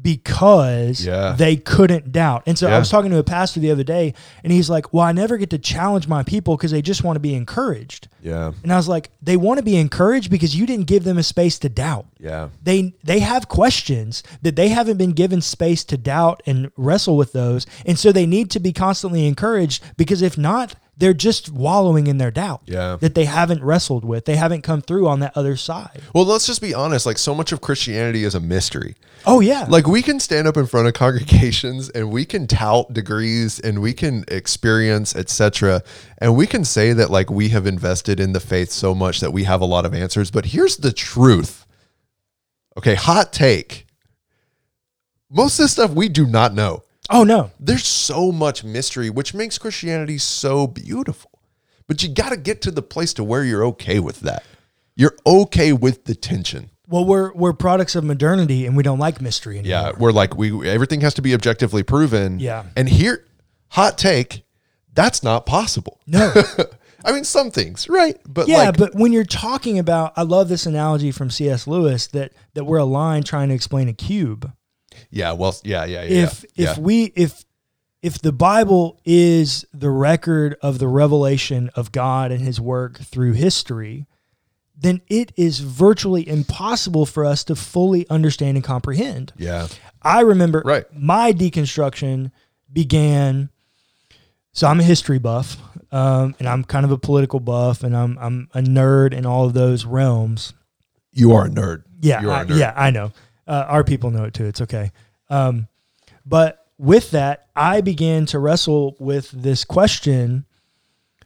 because 0.00 1.04
Yeah. 1.04 1.34
they 1.36 1.56
couldn't 1.56 2.12
doubt. 2.12 2.42
And 2.46 2.58
so 2.58 2.68
I 2.68 2.78
was 2.78 2.88
talking 2.88 3.10
to 3.10 3.18
a 3.18 3.24
pastor 3.24 3.60
the 3.60 3.70
other 3.70 3.82
day, 3.84 4.14
and 4.42 4.52
he's 4.52 4.70
like, 4.70 4.92
Well, 4.92 5.04
I 5.04 5.12
never 5.12 5.36
get 5.36 5.50
to 5.50 5.58
challenge 5.58 6.08
my 6.08 6.22
people 6.22 6.56
because 6.56 6.70
they 6.70 6.82
just 6.82 7.04
want 7.04 7.16
to 7.16 7.20
be 7.20 7.34
encouraged. 7.34 8.08
Yeah. 8.22 8.52
And 8.62 8.72
I 8.72 8.76
was 8.76 8.88
like, 8.88 9.10
They 9.22 9.36
want 9.36 9.58
to 9.58 9.64
be 9.64 9.76
encouraged 9.76 10.30
because 10.30 10.56
you 10.56 10.66
didn't 10.66 10.86
give 10.86 11.04
them 11.04 11.18
a 11.18 11.22
space 11.22 11.58
to 11.60 11.68
doubt. 11.68 12.06
Yeah. 12.18 12.48
They 12.62 12.94
they 13.04 13.20
have 13.20 13.48
questions 13.48 14.22
that 14.42 14.56
they 14.56 14.68
haven't 14.68 14.96
been 14.96 15.12
given 15.12 15.40
space 15.40 15.84
to 15.84 15.96
doubt 15.96 16.42
and 16.46 16.70
wrestle 16.76 17.16
with 17.16 17.32
those. 17.32 17.66
And 17.86 17.98
so 17.98 18.12
they 18.12 18.26
need 18.26 18.50
to 18.52 18.60
be 18.60 18.72
constantly 18.72 19.26
encouraged 19.26 19.82
because 19.96 20.22
if 20.22 20.38
not, 20.38 20.74
they're 21.00 21.12
just 21.14 21.50
wallowing 21.50 22.06
in 22.06 22.18
their 22.18 22.30
doubt 22.30 22.60
Yeah. 22.66 22.96
that 23.00 23.14
they 23.14 23.24
haven't 23.24 23.62
wrestled 23.62 24.04
with. 24.04 24.26
They 24.26 24.36
haven't 24.36 24.62
come 24.62 24.80
through 24.82 25.08
on 25.08 25.20
that 25.20 25.36
other 25.36 25.56
side. 25.56 26.00
Well, 26.14 26.24
let's 26.24 26.46
just 26.46 26.60
be 26.60 26.72
honest. 26.72 27.06
Like, 27.06 27.18
so 27.18 27.34
much 27.34 27.50
of 27.52 27.60
Christianity 27.60 28.22
is 28.24 28.34
a 28.34 28.40
mystery. 28.40 28.94
Oh 29.26 29.40
yeah. 29.40 29.66
Like, 29.68 29.86
we 29.86 30.02
can 30.02 30.20
stand 30.20 30.46
up 30.46 30.56
in 30.56 30.66
front 30.66 30.86
of 30.86 30.94
congregations 31.04 31.88
and 31.90 32.10
we 32.10 32.24
can 32.24 32.46
tout 32.46 32.92
degrees 32.92 33.58
and 33.58 33.80
we 33.82 33.92
can 33.92 34.24
experience, 34.28 35.16
etc. 35.16 35.82
And 36.18 36.36
we 36.36 36.46
can 36.46 36.64
say 36.64 36.92
that, 36.92 37.10
like, 37.10 37.30
we 37.30 37.48
have 37.48 37.66
invested 37.66 38.20
in 38.20 38.32
the 38.32 38.40
faith 38.40 38.70
so 38.70 38.94
much 38.94 39.20
that 39.20 39.32
we 39.32 39.44
have 39.44 39.60
a 39.60 39.66
lot 39.66 39.84
of 39.84 39.92
answers. 39.94 40.30
But 40.30 40.46
here's 40.46 40.76
the 40.76 40.92
truth. 40.92 41.66
Okay, 42.78 42.94
hot 42.94 43.32
take. 43.32 43.86
Most 45.30 45.58
of 45.58 45.64
this 45.64 45.72
stuff 45.72 45.90
we 45.92 46.08
do 46.08 46.26
not 46.26 46.54
know. 46.54 46.82
Oh 47.10 47.24
no. 47.24 47.50
There's 47.60 47.86
so 47.86 48.32
much 48.32 48.64
mystery, 48.64 49.10
which 49.10 49.34
makes 49.34 49.58
Christianity 49.58 50.18
so 50.18 50.66
beautiful. 50.66 51.30
But 51.86 52.02
you 52.02 52.08
got 52.08 52.30
to 52.30 52.36
get 52.36 52.62
to 52.62 52.70
the 52.70 52.82
place 52.82 53.12
to 53.14 53.24
where 53.24 53.44
you're 53.44 53.64
okay 53.66 53.98
with 53.98 54.20
that. 54.20 54.44
You're 54.94 55.16
okay 55.26 55.72
with 55.72 56.04
the 56.04 56.14
tension. 56.14 56.70
Well, 56.86 57.04
we're 57.04 57.32
we're 57.34 57.52
products 57.52 57.94
of 57.94 58.04
modernity 58.04 58.66
and 58.66 58.76
we 58.76 58.82
don't 58.82 58.98
like 58.98 59.20
mystery 59.20 59.58
anymore. 59.58 59.70
Yeah, 59.70 59.92
we're 59.96 60.12
like 60.12 60.36
we 60.36 60.68
everything 60.68 61.00
has 61.02 61.14
to 61.14 61.22
be 61.22 61.34
objectively 61.34 61.82
proven. 61.82 62.40
Yeah. 62.40 62.66
And 62.76 62.88
here 62.88 63.24
hot 63.68 63.96
take, 63.96 64.42
that's 64.92 65.22
not 65.22 65.46
possible. 65.46 66.00
No. 66.06 66.32
I 67.04 67.12
mean 67.12 67.24
some 67.24 67.50
things, 67.50 67.88
right? 67.88 68.18
But 68.28 68.48
Yeah, 68.48 68.58
like 68.58 68.76
but 68.76 68.94
when 68.94 69.12
you're 69.12 69.24
talking 69.24 69.78
about 69.78 70.12
I 70.16 70.22
love 70.22 70.48
this 70.48 70.66
analogy 70.66 71.12
from 71.12 71.30
C.S. 71.30 71.66
Lewis 71.66 72.08
that 72.08 72.32
that 72.54 72.64
we're 72.64 72.78
a 72.78 72.84
line 72.84 73.22
trying 73.22 73.48
to 73.48 73.54
explain 73.54 73.88
a 73.88 73.92
cube. 73.92 74.52
Yeah, 75.10 75.32
well 75.32 75.54
yeah, 75.64 75.84
yeah, 75.84 76.02
yeah. 76.02 76.22
if 76.24 76.44
yeah. 76.54 76.72
if 76.72 76.78
we 76.78 77.04
if 77.16 77.44
if 78.02 78.18
the 78.20 78.32
Bible 78.32 78.98
is 79.04 79.64
the 79.74 79.90
record 79.90 80.56
of 80.62 80.78
the 80.78 80.88
revelation 80.88 81.70
of 81.74 81.92
God 81.92 82.32
and 82.32 82.40
his 82.40 82.58
work 82.60 82.98
through 82.98 83.32
history, 83.32 84.06
then 84.76 85.02
it 85.08 85.32
is 85.36 85.60
virtually 85.60 86.26
impossible 86.26 87.04
for 87.04 87.26
us 87.26 87.44
to 87.44 87.54
fully 87.54 88.08
understand 88.08 88.56
and 88.56 88.64
comprehend. 88.64 89.32
yeah. 89.36 89.66
I 90.02 90.20
remember 90.20 90.62
Right. 90.64 90.84
my 90.96 91.32
deconstruction 91.32 92.32
began. 92.72 93.50
So 94.52 94.66
I'm 94.66 94.80
a 94.80 94.82
history 94.82 95.18
buff, 95.18 95.58
um, 95.92 96.34
and 96.38 96.48
I'm 96.48 96.64
kind 96.64 96.84
of 96.86 96.90
a 96.90 96.98
political 96.98 97.38
buff, 97.38 97.84
and 97.84 97.94
I'm 97.96 98.16
I'm 98.18 98.48
a 98.54 98.60
nerd 98.62 99.12
in 99.12 99.26
all 99.26 99.44
of 99.44 99.52
those 99.52 99.84
realms. 99.84 100.54
You 101.12 101.32
are 101.34 101.44
a 101.46 101.48
nerd. 101.50 101.82
Yeah, 102.00 102.22
You 102.22 102.30
are 102.30 102.36
I, 102.36 102.42
a 102.42 102.46
nerd. 102.46 102.58
yeah, 102.58 102.72
I 102.76 102.90
know. 102.90 103.12
Uh, 103.50 103.66
our 103.68 103.82
people 103.84 104.10
know 104.10 104.24
it 104.24 104.32
too. 104.34 104.46
It's 104.46 104.60
okay. 104.60 104.92
Um, 105.28 105.66
but 106.24 106.66
with 106.78 107.10
that, 107.10 107.48
I 107.56 107.80
began 107.80 108.24
to 108.26 108.38
wrestle 108.38 108.96
with 109.00 109.30
this 109.32 109.64
question. 109.64 110.44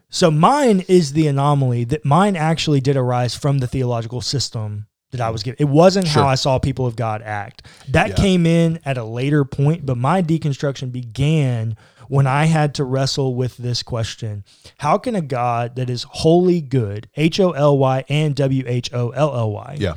So 0.09 0.31
mine 0.31 0.85
is 0.89 1.13
the 1.13 1.27
anomaly 1.27 1.85
that 1.85 2.05
mine 2.05 2.35
actually 2.37 2.81
did 2.81 2.97
arise 2.97 3.35
from 3.35 3.59
the 3.59 3.67
theological 3.67 4.21
system 4.21 4.87
that 5.11 5.21
I 5.21 5.31
was 5.31 5.43
given. 5.43 5.57
It 5.61 5.69
wasn't 5.69 6.07
Sure. 6.09 6.23
how 6.23 6.29
I 6.29 6.35
saw 6.35 6.59
people 6.59 6.87
of 6.87 6.97
God 6.97 7.21
act. 7.23 7.63
That 7.89 8.11
Yeah. 8.11 8.15
came 8.17 8.47
in 8.47 8.81
at 8.85 8.97
a 8.99 9.05
later 9.05 9.45
point, 9.45 9.85
but 9.87 9.99
my 9.99 10.23
deconstruction 10.23 10.91
began 10.91 11.77
when 12.09 12.27
I 12.27 12.47
had 12.47 12.75
to 12.77 12.85
wrestle 12.85 13.35
with 13.35 13.57
this 13.59 13.83
question. 13.83 14.45
How 14.79 14.99
can 14.99 15.15
a 15.15 15.21
God 15.21 15.77
that 15.77 15.91
is 15.91 16.05
wholly 16.09 16.61
good, 16.61 17.09
H 17.17 17.39
O 17.39 17.51
L 17.53 17.77
Y 17.79 18.05
and 18.09 18.35
W 18.35 18.65
H 18.67 18.93
O 18.95 19.11
L 19.11 19.35
L 19.37 19.51
Y, 19.53 19.77
Yeah. 19.79 19.95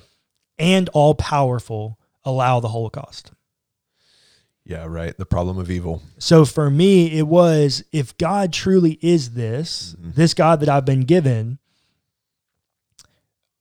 and 0.60 0.90
all 0.94 1.16
powerful 1.16 1.98
allow 2.28 2.60
the 2.60 2.68
Holocaust. 2.70 3.32
Yeah, 4.66 4.86
right. 4.86 5.18
The 5.18 5.26
problem 5.26 5.58
of 5.58 5.72
evil. 5.72 6.02
So 6.20 6.44
for 6.44 6.70
me, 6.70 7.18
it 7.18 7.26
was 7.28 7.84
if 7.94 8.18
God 8.18 8.52
truly 8.52 9.00
is 9.02 9.32
this, 9.32 9.96
Mm-hmm. 9.98 10.12
this 10.16 10.34
God 10.34 10.60
that 10.60 10.68
I've 10.70 10.84
been 10.86 11.06
given, 11.06 11.58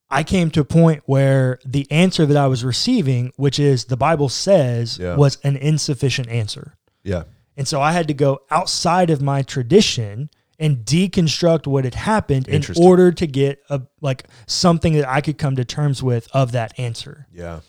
I 0.09 0.23
came 0.23 0.49
to 0.51 0.61
a 0.61 0.65
point 0.65 1.03
where 1.05 1.59
the 1.65 1.89
answer 1.91 2.25
that 2.25 2.37
I 2.37 2.47
was 2.47 2.63
receiving, 2.63 3.31
which 3.35 3.59
is 3.59 3.85
the 3.85 3.97
Bible 3.97 4.29
says, 4.29 4.97
Yeah. 4.99 5.15
was 5.15 5.37
an 5.43 5.57
insufficient 5.57 6.29
answer. 6.29 6.75
Yeah. 7.03 7.23
And 7.57 7.67
so 7.67 7.81
I 7.81 7.91
had 7.91 8.07
to 8.09 8.13
go 8.13 8.41
outside 8.51 9.09
of 9.09 9.21
my 9.21 9.41
tradition 9.41 10.29
and 10.59 10.79
deconstruct 10.85 11.67
what 11.67 11.83
had 11.83 11.95
happened 11.95 12.47
in 12.47 12.63
order 12.77 13.11
to 13.11 13.27
get 13.27 13.61
a 13.69 13.81
like 14.01 14.25
something 14.47 14.93
that 14.93 15.07
I 15.07 15.21
could 15.21 15.37
come 15.37 15.55
to 15.55 15.63
terms 15.65 16.01
with 16.01 16.27
of 16.33 16.51
that 16.53 16.77
answer. 16.79 17.27
Yeah. 17.31 17.59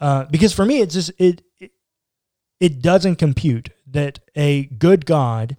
Uh, 0.00 0.24
because 0.30 0.52
for 0.52 0.64
me 0.64 0.80
it's 0.80 0.94
just 0.94 1.10
it, 1.18 1.42
it 1.58 1.72
it 2.60 2.82
doesn't 2.82 3.16
compute 3.16 3.70
that 3.86 4.18
a 4.36 4.64
good 4.64 5.06
God 5.06 5.56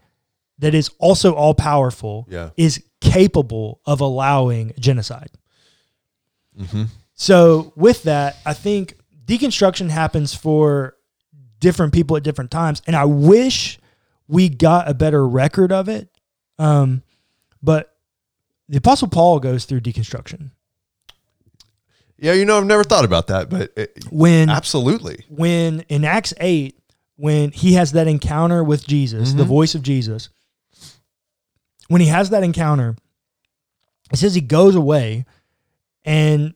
that 0.60 0.74
is 0.74 0.89
also 1.00 1.34
all 1.34 1.54
powerful 1.54 2.25
Yeah. 2.30 2.50
is 2.58 2.84
capable 3.01 3.82
of 3.86 4.00
allowing 4.01 4.74
genocide. 4.80 5.32
Mm-hmm. 6.60 6.86
So 7.13 7.74
with 7.75 8.04
that, 8.04 8.38
I 8.46 8.54
think 8.54 8.98
deconstruction 9.25 9.89
happens 9.89 10.34
for 10.34 10.96
different 11.60 11.94
people 11.94 12.15
at 12.18 12.24
different 12.24 12.51
times, 12.51 12.82
and 12.88 12.96
I 12.96 13.06
wish 13.06 13.80
we 14.27 14.50
got 14.50 14.89
a 14.89 14.94
better 14.94 15.27
record 15.27 15.72
of 15.72 15.88
it. 15.89 16.10
Um, 16.58 17.04
but 17.62 17.96
the 18.70 18.77
Apostle 18.77 19.08
Paul 19.10 19.39
goes 19.39 19.65
through 19.65 19.82
deconstruction 19.82 20.51
Yeah, 22.25 22.34
you 22.34 22.44
know, 22.46 22.58
I've 22.58 22.65
never 22.65 22.84
thought 22.84 23.05
about 23.05 23.27
that, 23.27 23.50
but 23.50 23.72
it, 23.77 24.03
when 24.10 24.50
absolutely. 24.50 25.24
when 25.29 25.82
in 25.89 26.03
Acts 26.03 26.34
eight 26.39 26.79
when 27.17 27.51
he 27.51 27.74
has 27.74 27.91
that 27.91 28.08
encounter 28.08 28.63
with 28.63 28.86
Jesus, 28.88 29.34
the 29.34 29.44
Mhm. 29.44 29.48
voice 29.48 29.75
of 29.75 29.84
Jesus. 29.84 30.29
When 31.88 32.01
he 32.01 32.08
has 32.08 32.32
that 32.32 32.44
encounter, 32.44 32.96
it 34.12 34.17
says 34.17 34.34
he 34.34 34.41
goes 34.41 34.74
away 34.74 35.25
and 36.03 36.55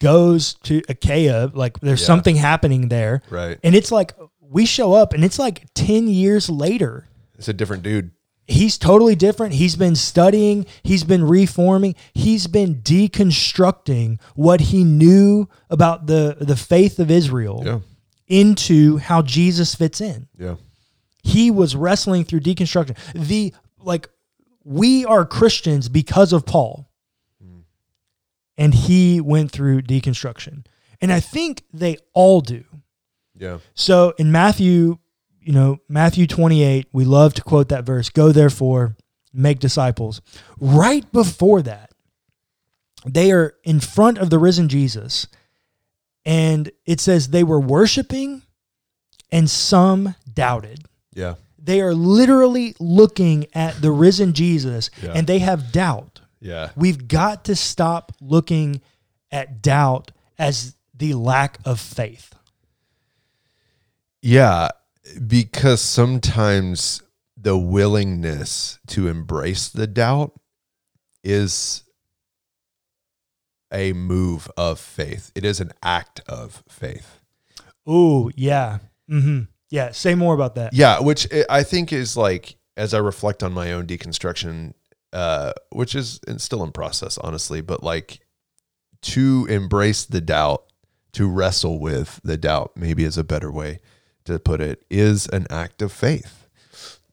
goes 0.00 0.54
to 0.64 0.80
Achaia. 0.88 1.50
Like 1.52 1.78
there's 1.80 2.00
Yeah. 2.00 2.06
something 2.06 2.36
happening 2.36 2.88
there. 2.88 3.22
Right. 3.30 3.58
And 3.62 3.74
it's 3.74 3.92
like 3.92 4.14
we 4.40 4.64
show 4.66 4.94
up 4.94 5.12
and 5.12 5.24
it's 5.24 5.38
like 5.38 5.66
10 5.74 6.08
years 6.08 6.48
later. 6.48 7.06
It's 7.38 7.48
a 7.48 7.52
different 7.52 7.82
dude. 7.82 8.12
He's 8.46 8.76
totally 8.76 9.14
different. 9.14 9.54
He's 9.54 9.74
been 9.76 9.96
studying, 9.96 10.66
he's 10.82 11.02
been 11.04 11.24
reforming, 11.24 11.94
he's 12.12 12.46
been 12.46 12.76
deconstructing 12.82 14.20
what 14.34 14.60
he 14.60 14.84
knew 14.84 15.48
about 15.70 16.06
the 16.06 16.36
the 16.40 16.56
faith 16.56 16.98
of 16.98 17.10
Israel 17.10 17.62
Yeah. 17.64 17.80
into 18.28 18.98
how 18.98 19.22
Jesus 19.22 19.74
fits 19.74 20.00
in. 20.00 20.28
Yeah. 20.38 20.56
He 21.22 21.50
was 21.50 21.74
wrestling 21.74 22.24
through 22.24 22.40
deconstruction. 22.40 22.96
The 23.14 23.54
like 23.78 24.08
we 24.62 25.04
are 25.06 25.24
Christians 25.24 25.88
because 25.88 26.32
of 26.32 26.44
Paul. 26.44 26.90
Mm. 27.42 27.62
And 28.58 28.74
he 28.74 29.20
went 29.20 29.50
through 29.52 29.82
deconstruction. 29.82 30.66
And 31.00 31.12
I 31.12 31.20
think 31.20 31.64
they 31.72 31.96
all 32.12 32.40
do. 32.40 32.64
Yeah. 33.36 33.58
So 33.74 34.14
in 34.18 34.30
Matthew, 34.32 34.98
you 35.44 35.52
know, 35.52 35.78
Matthew 35.88 36.26
28, 36.26 36.86
we 36.92 37.04
love 37.04 37.34
to 37.34 37.42
quote 37.42 37.68
that 37.68 37.84
verse, 37.84 38.08
go 38.08 38.32
therefore, 38.32 38.96
make 39.32 39.58
disciples. 39.58 40.20
Right 40.58 41.10
before 41.12 41.62
that, 41.62 41.90
they 43.06 43.30
are 43.32 43.54
in 43.64 43.80
front 43.80 44.18
of 44.18 44.30
the 44.30 44.38
risen 44.38 44.68
Jesus. 44.68 45.26
And 46.24 46.70
it 46.86 47.00
says 47.00 47.28
they 47.28 47.44
were 47.44 47.60
worshiping 47.60 48.42
and 49.30 49.50
some 49.50 50.14
doubted. 50.32 50.84
Yeah. 51.12 51.34
They 51.58 51.80
are 51.80 51.94
literally 51.94 52.74
looking 52.80 53.46
at 53.54 53.80
the 53.82 53.90
risen 53.90 54.32
Jesus 54.32 54.90
Yeah. 55.02 55.12
and 55.14 55.26
they 55.26 55.40
have 55.40 55.72
doubt. 55.72 56.20
Yeah. 56.40 56.70
We've 56.76 57.08
got 57.08 57.44
to 57.46 57.56
stop 57.56 58.12
looking 58.20 58.80
at 59.30 59.60
doubt 59.62 60.12
as 60.38 60.74
the 60.94 61.14
lack 61.14 61.58
of 61.64 61.80
faith. 61.80 62.34
Yeah, 64.22 64.68
because 65.26 65.80
sometimes 65.80 67.02
the 67.36 67.56
willingness 67.58 68.78
to 68.88 69.08
embrace 69.08 69.68
the 69.68 69.86
doubt 69.86 70.32
is 71.22 71.82
a 73.72 73.92
move 73.92 74.50
of 74.56 74.78
faith. 74.78 75.32
It 75.34 75.44
is 75.44 75.60
an 75.60 75.72
act 75.82 76.20
of 76.28 76.62
faith. 76.68 77.20
Ooh, 77.88 78.30
yeah. 78.34 78.78
Mm-hmm. 79.10 79.42
Yeah. 79.70 79.90
Say 79.90 80.14
more 80.14 80.34
about 80.34 80.54
that. 80.54 80.72
Yeah, 80.72 81.00
which 81.00 81.26
I- 81.32 81.44
I 81.50 81.62
think 81.64 81.92
is 81.92 82.16
like 82.16 82.56
as 82.76 82.94
I 82.94 82.98
reflect 82.98 83.42
on 83.42 83.52
my 83.52 83.72
own 83.72 83.86
deconstruction, 83.86 84.74
uh, 85.12 85.52
which 85.70 85.94
is 85.94 86.20
still 86.38 86.64
in 86.64 86.72
process, 86.72 87.18
honestly, 87.18 87.60
but 87.60 87.82
like 87.82 88.20
to 89.02 89.46
embrace 89.50 90.04
the 90.04 90.20
doubt, 90.20 90.64
to 91.12 91.28
wrestle 91.28 91.78
with 91.78 92.20
the 92.24 92.36
doubt, 92.36 92.72
maybe 92.76 93.04
is 93.04 93.18
a 93.18 93.22
better 93.24 93.50
way 93.52 93.80
to 94.24 94.38
put 94.38 94.60
it, 94.60 94.84
is 94.90 95.26
an 95.28 95.46
act 95.50 95.82
of 95.82 95.92
faith. 95.92 96.48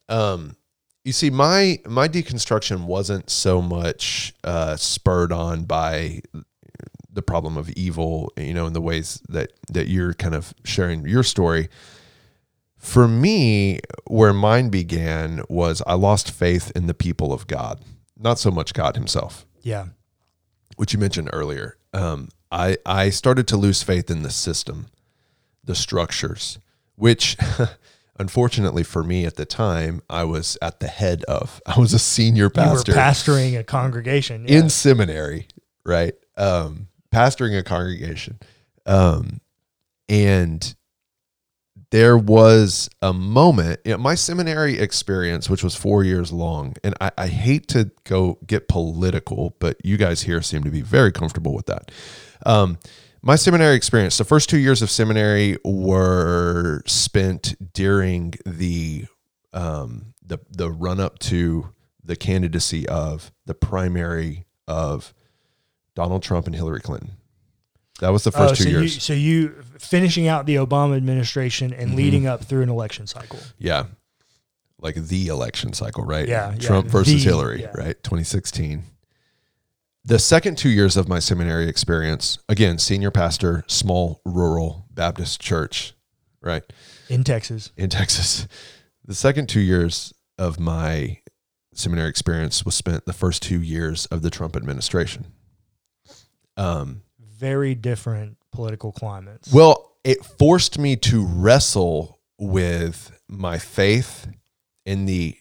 Um, 0.10 0.56
you 1.04 1.12
see, 1.14 1.30
my 1.30 1.80
my 1.88 2.08
deconstruction 2.08 2.86
wasn't 2.86 3.30
so 3.30 3.62
much 3.62 4.34
uh, 4.44 4.76
spurred 4.76 5.32
on 5.32 5.64
by 5.64 6.22
the 7.14 7.22
problem 7.22 7.58
of 7.58 7.70
evil, 7.72 8.32
you 8.38 8.54
know, 8.54 8.66
in 8.68 8.74
the 8.74 8.82
ways 8.82 9.22
that 9.30 9.52
that 9.72 9.88
you're 9.88 10.14
kind 10.14 10.36
of 10.36 10.54
sharing 10.64 11.06
your 11.08 11.24
story 11.24 11.70
for 12.78 13.08
me, 13.08 13.80
where 14.08 14.34
mine 14.34 14.70
began 14.70 15.42
was 15.50 15.82
I 15.86 15.94
lost 15.94 16.32
faith 16.32 16.72
in 16.76 16.88
the 16.88 16.94
people 16.94 17.32
of 17.34 17.48
God, 17.48 17.80
not 18.18 18.40
so 18.40 18.50
much 18.52 18.74
God 18.74 18.96
Himself, 18.96 19.46
Yeah. 19.62 19.88
which 20.78 20.94
you 20.94 21.00
mentioned 21.00 21.30
earlier. 21.34 21.78
Um, 21.94 22.30
I 22.52 22.78
I 22.86 23.10
started 23.10 23.48
to 23.50 23.58
lose 23.58 23.84
faith 23.84 24.10
in 24.10 24.24
the 24.24 24.30
system, 24.32 24.88
the 25.64 25.76
structures, 25.76 26.60
which. 27.02 27.38
Unfortunately 28.20 28.84
for 28.84 29.04
me 29.04 29.26
at 29.26 29.36
the 29.36 29.46
time, 29.46 30.04
I 30.08 30.26
was 30.26 30.56
at 30.62 30.80
the 30.80 30.88
head 30.88 31.24
of. 31.24 31.60
I 31.66 31.80
was 31.80 31.92
a 31.92 31.98
senior 31.98 32.52
pastor 32.52 32.92
pastoring 32.92 33.58
a 33.58 33.64
congregation. 33.64 34.46
Yeah. 34.48 34.60
in 34.60 34.70
seminary, 34.70 35.48
right? 35.84 36.14
Um, 36.38 36.90
pastoring 37.12 37.58
a 37.58 37.64
congregation. 37.64 38.40
Um, 38.86 39.42
and 40.08 40.76
there 41.92 42.18
was 42.18 42.90
a 43.02 43.14
moment, 43.14 43.82
you 43.86 43.92
know, 43.92 43.98
my 43.98 44.16
seminary 44.16 44.80
experience, 44.80 45.50
which 45.50 45.64
was 45.64 45.76
four 45.76 46.04
years 46.04 46.32
long, 46.32 46.76
and 46.84 46.96
I, 47.02 47.12
I 47.18 47.28
hate 47.28 47.68
to 47.70 47.92
go 48.06 48.40
get 48.48 48.68
political, 48.70 49.56
but 49.60 49.78
you 49.84 49.98
guys 49.98 50.22
here 50.22 50.42
seem 50.42 50.64
to 50.64 50.72
be 50.72 50.82
very 50.82 51.12
comfortable 51.12 51.54
with 51.54 51.66
that. 51.66 51.92
Um, 52.46 52.80
my 53.24 53.36
seminary 53.36 53.76
experience, 53.76 54.18
the 54.18 54.24
first 54.24 54.50
two 54.50 54.58
years 54.58 54.82
of 54.82 54.90
seminary 54.90 55.58
were 55.64 56.82
spent 56.86 57.56
during 57.74 58.34
the 58.46 59.06
um, 59.54 60.14
the 60.26 60.40
the 60.50 60.72
run 60.72 61.00
up 61.00 61.20
to 61.20 61.70
the 62.04 62.16
candidacy 62.16 62.88
of 62.88 63.32
the 63.46 63.54
primary 63.54 64.46
of 64.68 65.14
Donald 65.96 66.24
Trump 66.24 66.48
and 66.48 66.56
Hillary 66.56 66.80
Clinton. 66.82 67.12
That 68.00 68.10
was 68.10 68.24
the 68.24 68.32
first 68.32 68.54
Oh, 68.54 68.56
two 68.56 68.64
so 68.64 68.70
years. 68.70 68.96
You, 68.96 69.00
so 69.02 69.14
you 69.14 69.50
finishing 69.78 70.28
out 70.28 70.46
the 70.48 70.56
Obama 70.56 70.98
administration 70.98 71.72
and 71.74 71.92
Mhm. 71.92 71.96
leading 71.96 72.26
up 72.28 72.44
through 72.44 72.64
an 72.64 72.70
election 72.70 73.06
cycle. 73.08 73.40
yeah. 73.60 73.86
Like 74.80 74.96
the 74.96 75.28
election 75.28 75.74
cycle, 75.74 76.04
right? 76.04 76.28
Yeah, 76.28 76.54
yeah, 76.54 76.58
Trump 76.58 76.88
versus 76.88 77.14
the- 77.24 77.30
Hillary, 77.30 77.62
yeah. 77.62 77.72
right? 77.76 78.02
2016. 78.04 78.84
The 80.04 80.20
second 80.20 80.58
two 80.58 80.70
years 80.70 80.98
of 80.98 81.08
my 81.08 81.20
seminary 81.20 81.70
experience, 81.70 82.40
again, 82.50 82.80
senior 82.80 83.12
pastor, 83.12 83.64
small 83.68 84.20
rural 84.26 84.88
Baptist 84.92 85.40
church, 85.40 85.94
right? 86.42 86.64
in 87.10 87.24
Texas. 87.24 87.72
in 87.78 87.90
Texas. 87.90 88.48
The 89.06 89.14
second 89.16 89.48
two 89.50 89.60
years 89.60 90.14
of 90.38 90.60
my 90.60 91.20
seminary 91.74 92.10
experience 92.10 92.66
was 92.66 92.74
spent 92.76 93.06
the 93.06 93.14
first 93.14 93.44
two 93.44 93.62
years 93.62 94.06
of 94.08 94.22
the 94.22 94.30
Trump 94.30 94.56
administration. 94.56 95.26
Um, 96.58 97.04
Very 97.20 97.76
different 97.76 98.38
political 98.52 98.92
climates. 98.92 99.54
well, 99.54 99.94
it 100.04 100.26
forced 100.26 100.80
me 100.80 100.96
to 100.98 101.24
wrestle 101.26 102.20
with 102.40 103.12
my 103.28 103.60
faith 103.60 104.28
in 104.86 105.06
the, 105.06 105.38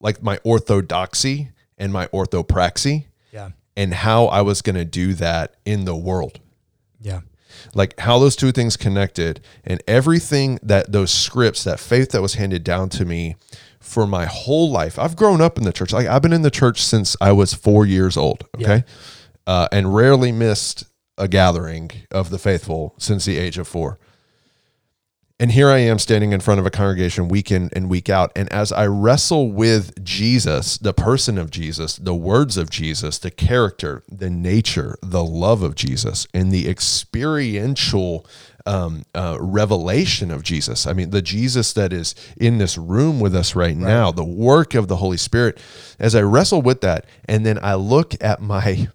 like 0.00 0.22
my 0.22 0.38
orthodoxy 0.44 1.50
and 1.78 1.92
my 1.92 2.06
orthopraxy, 2.08 3.06
yeah. 3.32 3.50
And 3.78 3.94
how 3.94 4.26
I 4.26 4.42
was 4.42 4.60
going 4.60 4.74
to 4.74 4.84
do 4.84 5.14
that 5.14 5.54
in 5.64 5.86
the 5.86 5.96
world. 5.96 6.40
Yeah. 7.00 7.20
like 7.74 7.98
how 8.00 8.18
those 8.18 8.34
two 8.34 8.50
things 8.50 8.76
connected 8.76 9.40
and 9.64 9.80
everything 9.86 10.58
that 10.64 10.90
those 10.90 11.12
scripts 11.12 11.62
that 11.64 11.78
faith 11.78 12.10
that 12.10 12.20
was 12.20 12.34
handed 12.34 12.64
down 12.64 12.88
to 12.90 13.04
me 13.04 13.36
for 13.80 14.04
my 14.04 14.26
whole 14.26 14.68
life. 14.70 14.98
I've 14.98 15.14
grown 15.14 15.40
up 15.40 15.56
in 15.58 15.64
the 15.64 15.72
church. 15.72 15.92
Like 15.92 16.08
i've 16.08 16.22
been 16.22 16.32
in 16.32 16.42
the 16.42 16.50
church 16.50 16.82
since 16.82 17.16
i 17.20 17.30
was 17.30 17.54
four 17.54 17.86
years 17.86 18.16
old 18.16 18.46
okay? 18.56 18.84
Uh, 19.46 19.68
and 19.70 19.94
rarely 19.94 20.32
missed 20.32 20.84
a 21.16 21.28
gathering 21.28 21.90
of 22.10 22.30
the 22.30 22.38
faithful 22.38 22.94
since 22.98 23.24
the 23.24 23.38
age 23.38 23.58
of 23.58 23.68
four 23.68 23.98
and 25.40 25.52
here 25.52 25.68
I 25.68 25.78
am 25.78 26.00
standing 26.00 26.32
in 26.32 26.40
front 26.40 26.58
of 26.58 26.66
a 26.66 26.70
congregation 26.70 27.28
week 27.28 27.52
in 27.52 27.70
and 27.72 27.88
week 27.88 28.08
out. 28.08 28.32
And 28.34 28.52
as 28.52 28.72
I 28.72 28.86
wrestle 28.86 29.52
with 29.52 30.02
Jesus, 30.04 30.78
the 30.78 30.92
person 30.92 31.38
of 31.38 31.50
Jesus, 31.50 31.96
the 31.96 32.14
words 32.14 32.56
of 32.56 32.70
Jesus, 32.70 33.18
the 33.18 33.30
character, 33.30 34.02
the 34.10 34.30
nature, 34.30 34.96
the 35.00 35.22
love 35.22 35.62
of 35.62 35.76
Jesus, 35.76 36.26
and 36.34 36.50
the 36.50 36.68
experiential 36.68 38.26
um, 38.66 39.04
uh, 39.14 39.38
revelation 39.40 40.32
of 40.32 40.42
Jesus. 40.42 40.86
I 40.86 40.92
mean, 40.92 41.10
the 41.10 41.22
Jesus 41.22 41.72
that 41.72 41.92
is 41.92 42.16
in 42.36 42.58
this 42.58 42.76
room 42.76 43.20
with 43.20 43.34
us 43.34 43.54
right, 43.54 43.76
now, 43.76 44.10
the 44.10 44.24
work 44.24 44.74
of 44.74 44.88
the 44.88 44.96
Holy 44.96 45.16
Spirit. 45.16 45.58
As 46.00 46.16
I 46.16 46.22
wrestle 46.22 46.62
with 46.62 46.80
that, 46.80 47.06
and 47.26 47.46
then 47.46 47.58
I 47.62 47.74
look 47.74 48.14
at 48.20 48.42
my 48.42 48.88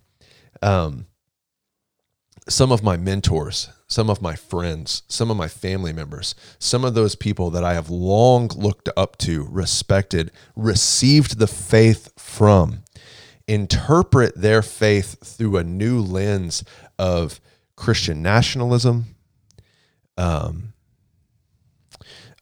um, 0.61 1.07
some 2.47 2.71
of 2.71 2.83
my 2.83 2.97
mentors, 2.97 3.69
some 3.87 4.09
of 4.09 4.21
my 4.21 4.35
friends, 4.35 5.03
some 5.07 5.31
of 5.31 5.37
my 5.37 5.47
family 5.47 5.93
members, 5.93 6.35
some 6.59 6.83
of 6.83 6.93
those 6.93 7.15
people 7.15 7.49
that 7.51 7.63
I 7.63 7.73
have 7.73 7.89
long 7.89 8.49
looked 8.49 8.89
up 8.97 9.17
to, 9.19 9.47
respected, 9.49 10.31
received 10.55 11.39
the 11.39 11.47
faith 11.47 12.11
from, 12.17 12.83
interpret 13.47 14.35
their 14.35 14.61
faith 14.61 15.17
through 15.23 15.57
a 15.57 15.63
new 15.63 16.01
lens 16.01 16.63
of 16.99 17.39
Christian 17.75 18.21
nationalism, 18.21 19.15
um, 20.17 20.73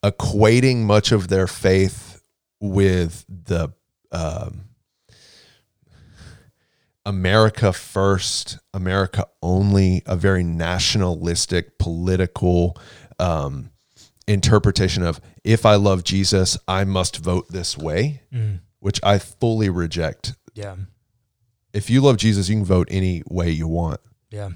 equating 0.04 0.78
much 0.78 1.12
of 1.12 1.28
their 1.28 1.48
faith 1.48 2.22
with 2.60 3.26
the 3.28 3.74
um, 4.12 4.66
America 7.06 7.74
first, 7.74 8.60
America 8.74 9.28
only, 9.42 10.04
a 10.06 10.16
very 10.16 10.44
nationalistic 10.44 11.78
political 11.78 12.78
um, 13.20 13.72
interpretation 14.28 15.04
of 15.04 15.20
if 15.44 15.66
I 15.66 15.76
love 15.76 16.04
Jesus, 16.04 16.58
I 16.68 16.84
must 16.84 17.18
vote 17.18 17.48
this 17.50 17.78
way, 17.78 18.22
which 18.80 19.00
I 19.04 19.18
fully 19.20 19.70
reject. 19.70 20.34
Yeah. 20.54 20.76
If 21.74 21.90
you 21.90 22.02
love 22.02 22.18
Jesus, 22.18 22.50
you 22.50 22.58
can 22.58 22.66
vote 22.66 22.88
any 22.92 23.24
way 23.28 23.50
you 23.50 23.68
want. 23.68 24.00
Yeah. 24.30 24.52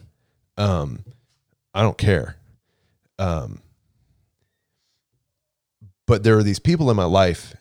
Um, 0.57 1.03
I 1.73 1.81
don't 1.81 1.97
care. 1.97 2.37
Um, 3.17 3.61
but 6.05 6.23
there 6.23 6.37
are 6.37 6.43
these 6.43 6.59
people 6.59 6.91
in 6.91 6.95
my 6.97 7.05
life 7.05 7.55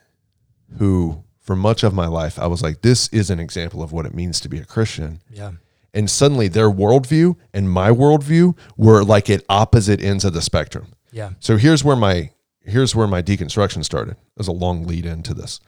who, 0.79 1.24
for 1.45 1.55
much 1.55 1.85
of 1.85 1.95
my 1.95 2.07
life, 2.07 2.39
I 2.39 2.47
was 2.47 2.63
like, 2.63 2.83
this 2.83 3.09
is 3.09 3.31
an 3.31 3.39
example 3.39 3.83
of 3.83 3.93
what 3.93 4.07
it 4.07 4.15
means 4.15 4.41
to 4.41 4.49
be 4.49 4.59
a 4.59 4.65
Christian. 4.65 5.21
Yeah. 5.31 5.53
And 5.93 6.11
suddenly 6.11 6.49
their 6.49 6.71
worldview 6.71 7.37
and 7.53 7.71
my 7.71 7.91
worldview 7.91 8.57
were 8.77 9.05
like 9.05 9.31
at 9.31 9.45
opposite 9.49 10.03
ends 10.03 10.25
of 10.25 10.33
the 10.33 10.43
spectrum. 10.43 10.89
Yeah. 11.13 11.33
So 11.39 11.57
here's 11.57 11.85
where 11.85 11.97
my 11.97 12.31
here's 12.61 12.97
where 12.97 13.07
my 13.07 13.23
deconstruction 13.23 13.85
started. 13.85 14.17
There's 14.37 14.49
a 14.49 14.53
long 14.53 14.87
lead 14.87 15.07
into 15.07 15.35
this. 15.35 15.61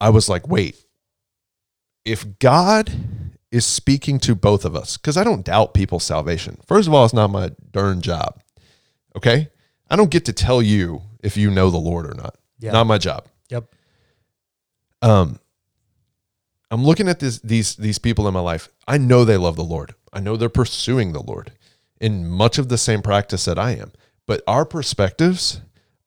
I 0.00 0.10
was 0.10 0.28
like, 0.28 0.46
wait, 0.46 0.76
if 2.04 2.38
God 2.38 2.92
is 3.50 3.64
speaking 3.66 4.18
to 4.20 4.34
both 4.34 4.64
of 4.64 4.76
us, 4.76 4.96
because 4.96 5.16
I 5.16 5.24
don't 5.24 5.44
doubt 5.44 5.74
people's 5.74 6.04
salvation. 6.04 6.58
First 6.66 6.86
of 6.86 6.94
all, 6.94 7.04
it's 7.04 7.14
not 7.14 7.30
my 7.30 7.50
darn 7.70 8.00
job. 8.00 8.40
Okay? 9.16 9.48
I 9.90 9.96
don't 9.96 10.10
get 10.10 10.24
to 10.26 10.32
tell 10.32 10.62
you 10.62 11.02
if 11.22 11.36
you 11.36 11.50
know 11.50 11.70
the 11.70 11.78
Lord 11.78 12.06
or 12.06 12.14
not. 12.14 12.36
Yeah. 12.58 12.72
Not 12.72 12.86
my 12.86 12.98
job. 12.98 13.26
Um 15.02 15.38
I'm 16.70 16.84
looking 16.84 17.08
at 17.08 17.20
this 17.20 17.38
these 17.40 17.76
these 17.76 17.98
people 17.98 18.26
in 18.26 18.32
my 18.32 18.40
life. 18.40 18.70
I 18.88 18.96
know 18.96 19.24
they 19.24 19.36
love 19.36 19.56
the 19.56 19.62
Lord. 19.62 19.94
I 20.12 20.20
know 20.20 20.36
they're 20.36 20.48
pursuing 20.48 21.12
the 21.12 21.22
Lord 21.22 21.52
in 22.00 22.28
much 22.28 22.58
of 22.58 22.68
the 22.68 22.78
same 22.78 23.02
practice 23.02 23.44
that 23.44 23.58
I 23.58 23.72
am. 23.72 23.92
But 24.26 24.42
our 24.46 24.64
perspectives, 24.64 25.60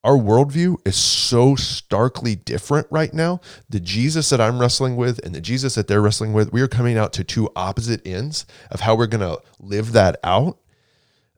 our 0.03 0.17
worldview 0.17 0.77
is 0.85 0.95
so 0.95 1.55
starkly 1.55 2.35
different 2.35 2.87
right 2.89 3.13
now. 3.13 3.41
The 3.69 3.79
Jesus 3.79 4.29
that 4.29 4.41
I'm 4.41 4.59
wrestling 4.59 4.95
with 4.95 5.23
and 5.23 5.35
the 5.35 5.41
Jesus 5.41 5.75
that 5.75 5.87
they're 5.87 6.01
wrestling 6.01 6.33
with, 6.33 6.51
we 6.51 6.61
are 6.61 6.67
coming 6.67 6.97
out 6.97 7.13
to 7.13 7.23
two 7.23 7.49
opposite 7.55 8.05
ends 8.05 8.47
of 8.71 8.79
how 8.79 8.95
we're 8.95 9.05
gonna 9.05 9.37
live 9.59 9.91
that 9.91 10.19
out. 10.23 10.57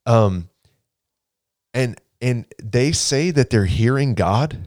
Um 0.06 0.50
and 1.74 2.00
and 2.22 2.46
they 2.64 2.94
say 2.94 3.32
that 3.32 3.50
they're 3.50 3.66
hearing 3.66 4.14
God 4.14 4.58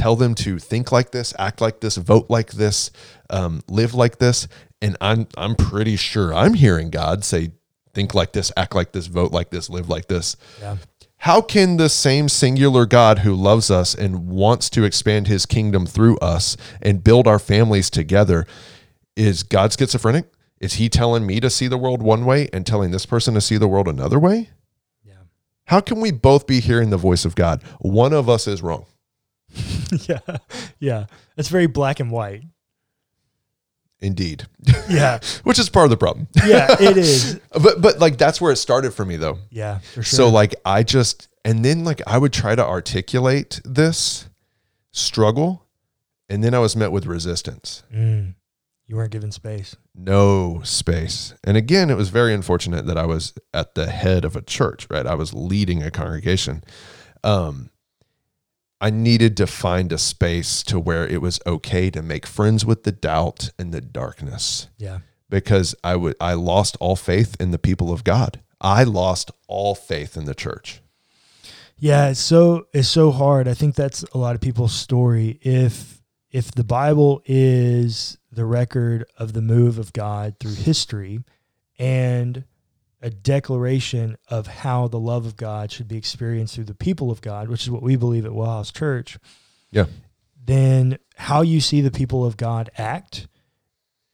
tell 0.00 0.16
them 0.16 0.34
to 0.34 0.58
think 0.58 0.90
like 0.90 1.10
this, 1.10 1.34
act 1.38 1.60
like 1.60 1.80
this, 1.80 1.96
vote 1.98 2.30
like 2.30 2.52
this, 2.52 2.90
um, 3.28 3.60
live 3.68 3.92
like 3.92 4.16
this. 4.16 4.48
And 4.80 4.96
I'm 5.00 5.28
I'm 5.36 5.54
pretty 5.54 5.96
sure 5.96 6.32
I'm 6.34 6.54
hearing 6.54 6.88
God 6.88 7.22
say, 7.22 7.52
think 7.92 8.14
like 8.14 8.32
this, 8.32 8.50
act 8.56 8.74
like 8.74 8.92
this, 8.92 9.08
vote 9.08 9.30
like 9.30 9.50
this, 9.50 9.68
live 9.68 9.90
like 9.90 10.08
this. 10.08 10.36
Yeah. 10.58 10.78
How 11.18 11.42
can 11.42 11.76
the 11.76 11.90
same 11.90 12.30
singular 12.30 12.86
God 12.86 13.18
who 13.18 13.34
loves 13.34 13.70
us 13.70 13.94
and 13.94 14.28
wants 14.28 14.70
to 14.70 14.84
expand 14.84 15.26
his 15.26 15.44
kingdom 15.44 15.84
through 15.84 16.16
us 16.18 16.56
and 16.80 17.04
build 17.04 17.26
our 17.26 17.38
families 17.38 17.90
together 17.90 18.46
is 19.16 19.42
God 19.42 19.70
schizophrenic? 19.70 20.32
Is 20.60 20.74
he 20.74 20.88
telling 20.88 21.26
me 21.26 21.40
to 21.40 21.50
see 21.50 21.68
the 21.68 21.76
world 21.76 22.00
one 22.00 22.24
way 22.24 22.48
and 22.54 22.66
telling 22.66 22.90
this 22.90 23.04
person 23.04 23.34
to 23.34 23.40
see 23.42 23.58
the 23.58 23.68
world 23.68 23.86
another 23.86 24.18
way? 24.18 24.48
Yeah. 25.04 25.24
How 25.66 25.80
can 25.80 26.00
we 26.00 26.10
both 26.10 26.46
be 26.46 26.60
hearing 26.60 26.88
the 26.88 26.96
voice 26.96 27.26
of 27.26 27.34
God? 27.34 27.62
One 27.80 28.14
of 28.14 28.30
us 28.30 28.46
is 28.46 28.62
wrong. 28.62 28.86
yeah. 30.08 30.18
Yeah. 30.78 31.06
It's 31.36 31.48
very 31.48 31.66
black 31.66 32.00
and 32.00 32.10
white. 32.10 32.42
Indeed. 34.00 34.46
Yeah. 34.88 35.20
Which 35.44 35.58
is 35.58 35.68
part 35.68 35.84
of 35.84 35.90
the 35.90 35.96
problem. 35.96 36.28
Yeah. 36.44 36.74
It 36.80 36.96
is. 36.96 37.38
but 37.52 37.80
but 37.82 37.98
like 37.98 38.16
that's 38.16 38.40
where 38.40 38.52
it 38.52 38.56
started 38.56 38.92
for 38.92 39.04
me 39.04 39.16
though. 39.16 39.38
Yeah. 39.50 39.78
For 39.78 40.02
sure. 40.02 40.16
So 40.16 40.28
like 40.28 40.54
I 40.64 40.82
just 40.82 41.28
and 41.44 41.64
then 41.64 41.84
like 41.84 42.00
I 42.06 42.16
would 42.18 42.32
try 42.32 42.54
to 42.54 42.64
articulate 42.64 43.60
this 43.64 44.28
struggle 44.92 45.66
and 46.28 46.42
then 46.42 46.54
I 46.54 46.58
was 46.60 46.76
met 46.76 46.92
with 46.92 47.06
resistance. 47.06 47.82
Mm. 47.94 48.34
you 48.86 48.96
weren't 48.96 49.10
given 49.10 49.32
space. 49.32 49.76
No 49.94 50.60
space. 50.64 51.34
And 51.44 51.56
again, 51.56 51.90
it 51.90 51.96
was 51.96 52.08
very 52.08 52.32
unfortunate 52.32 52.86
that 52.86 52.96
I 52.96 53.04
was 53.04 53.34
at 53.52 53.74
the 53.74 53.90
head 53.90 54.24
of 54.24 54.34
a 54.34 54.42
church, 54.42 54.86
right? 54.90 55.06
I 55.06 55.14
was 55.14 55.34
leading 55.34 55.82
a 55.82 55.90
congregation. 55.90 56.64
Um 57.22 57.70
I 58.80 58.90
needed 58.90 59.36
to 59.38 59.46
find 59.46 59.92
a 59.92 59.98
space 59.98 60.62
to 60.64 60.78
where 60.80 61.06
it 61.06 61.20
was 61.20 61.38
okay 61.46 61.90
to 61.90 62.02
make 62.02 62.26
friends 62.26 62.64
with 62.64 62.84
the 62.84 62.92
doubt 62.92 63.50
and 63.58 63.72
the 63.74 63.80
darkness 63.80 64.68
Yeah. 64.78 65.00
because 65.28 65.74
I 65.84 65.96
would 65.96 66.16
I 66.20 66.34
lost 66.34 66.76
all 66.80 66.96
faith 66.96 67.36
in 67.40 67.50
the 67.50 67.58
people 67.58 67.92
of 67.92 68.04
God. 68.04 68.40
I 68.60 68.84
lost 68.84 69.30
all 69.48 69.74
faith 69.74 70.16
in 70.16 70.24
the 70.24 70.34
church. 70.34 70.80
Yeah, 71.78 72.08
it's 72.10 72.20
so 72.20 72.66
it's 72.72 72.88
so 72.88 73.10
hard. 73.10 73.48
I 73.48 73.54
think 73.54 73.74
that's 73.74 74.02
a 74.14 74.18
lot 74.18 74.34
of 74.34 74.40
people's 74.40 74.74
story. 74.74 75.38
If 75.42 76.00
if 76.30 76.52
the 76.52 76.64
Bible 76.64 77.22
is 77.26 78.18
the 78.30 78.44
record 78.44 79.04
of 79.18 79.32
the 79.32 79.42
move 79.42 79.78
of 79.78 79.92
God 79.92 80.36
through 80.38 80.54
history 80.54 81.20
and 81.78 82.44
a 83.02 83.10
declaration 83.10 84.16
of 84.28 84.46
how 84.46 84.88
the 84.88 84.98
love 84.98 85.24
of 85.26 85.36
God 85.36 85.72
should 85.72 85.88
be 85.88 85.96
experienced 85.96 86.54
through 86.54 86.64
the 86.64 86.74
people 86.74 87.10
of 87.10 87.20
God, 87.20 87.48
which 87.48 87.62
is 87.62 87.70
what 87.70 87.82
we 87.82 87.96
believe 87.96 88.26
at 88.26 88.32
Wellhouse 88.32 88.72
Church, 88.72 89.18
Yeah. 89.70 89.86
then 90.42 90.98
how 91.16 91.42
you 91.42 91.60
see 91.60 91.80
the 91.80 91.90
people 91.90 92.24
of 92.24 92.36
God 92.36 92.70
act 92.76 93.26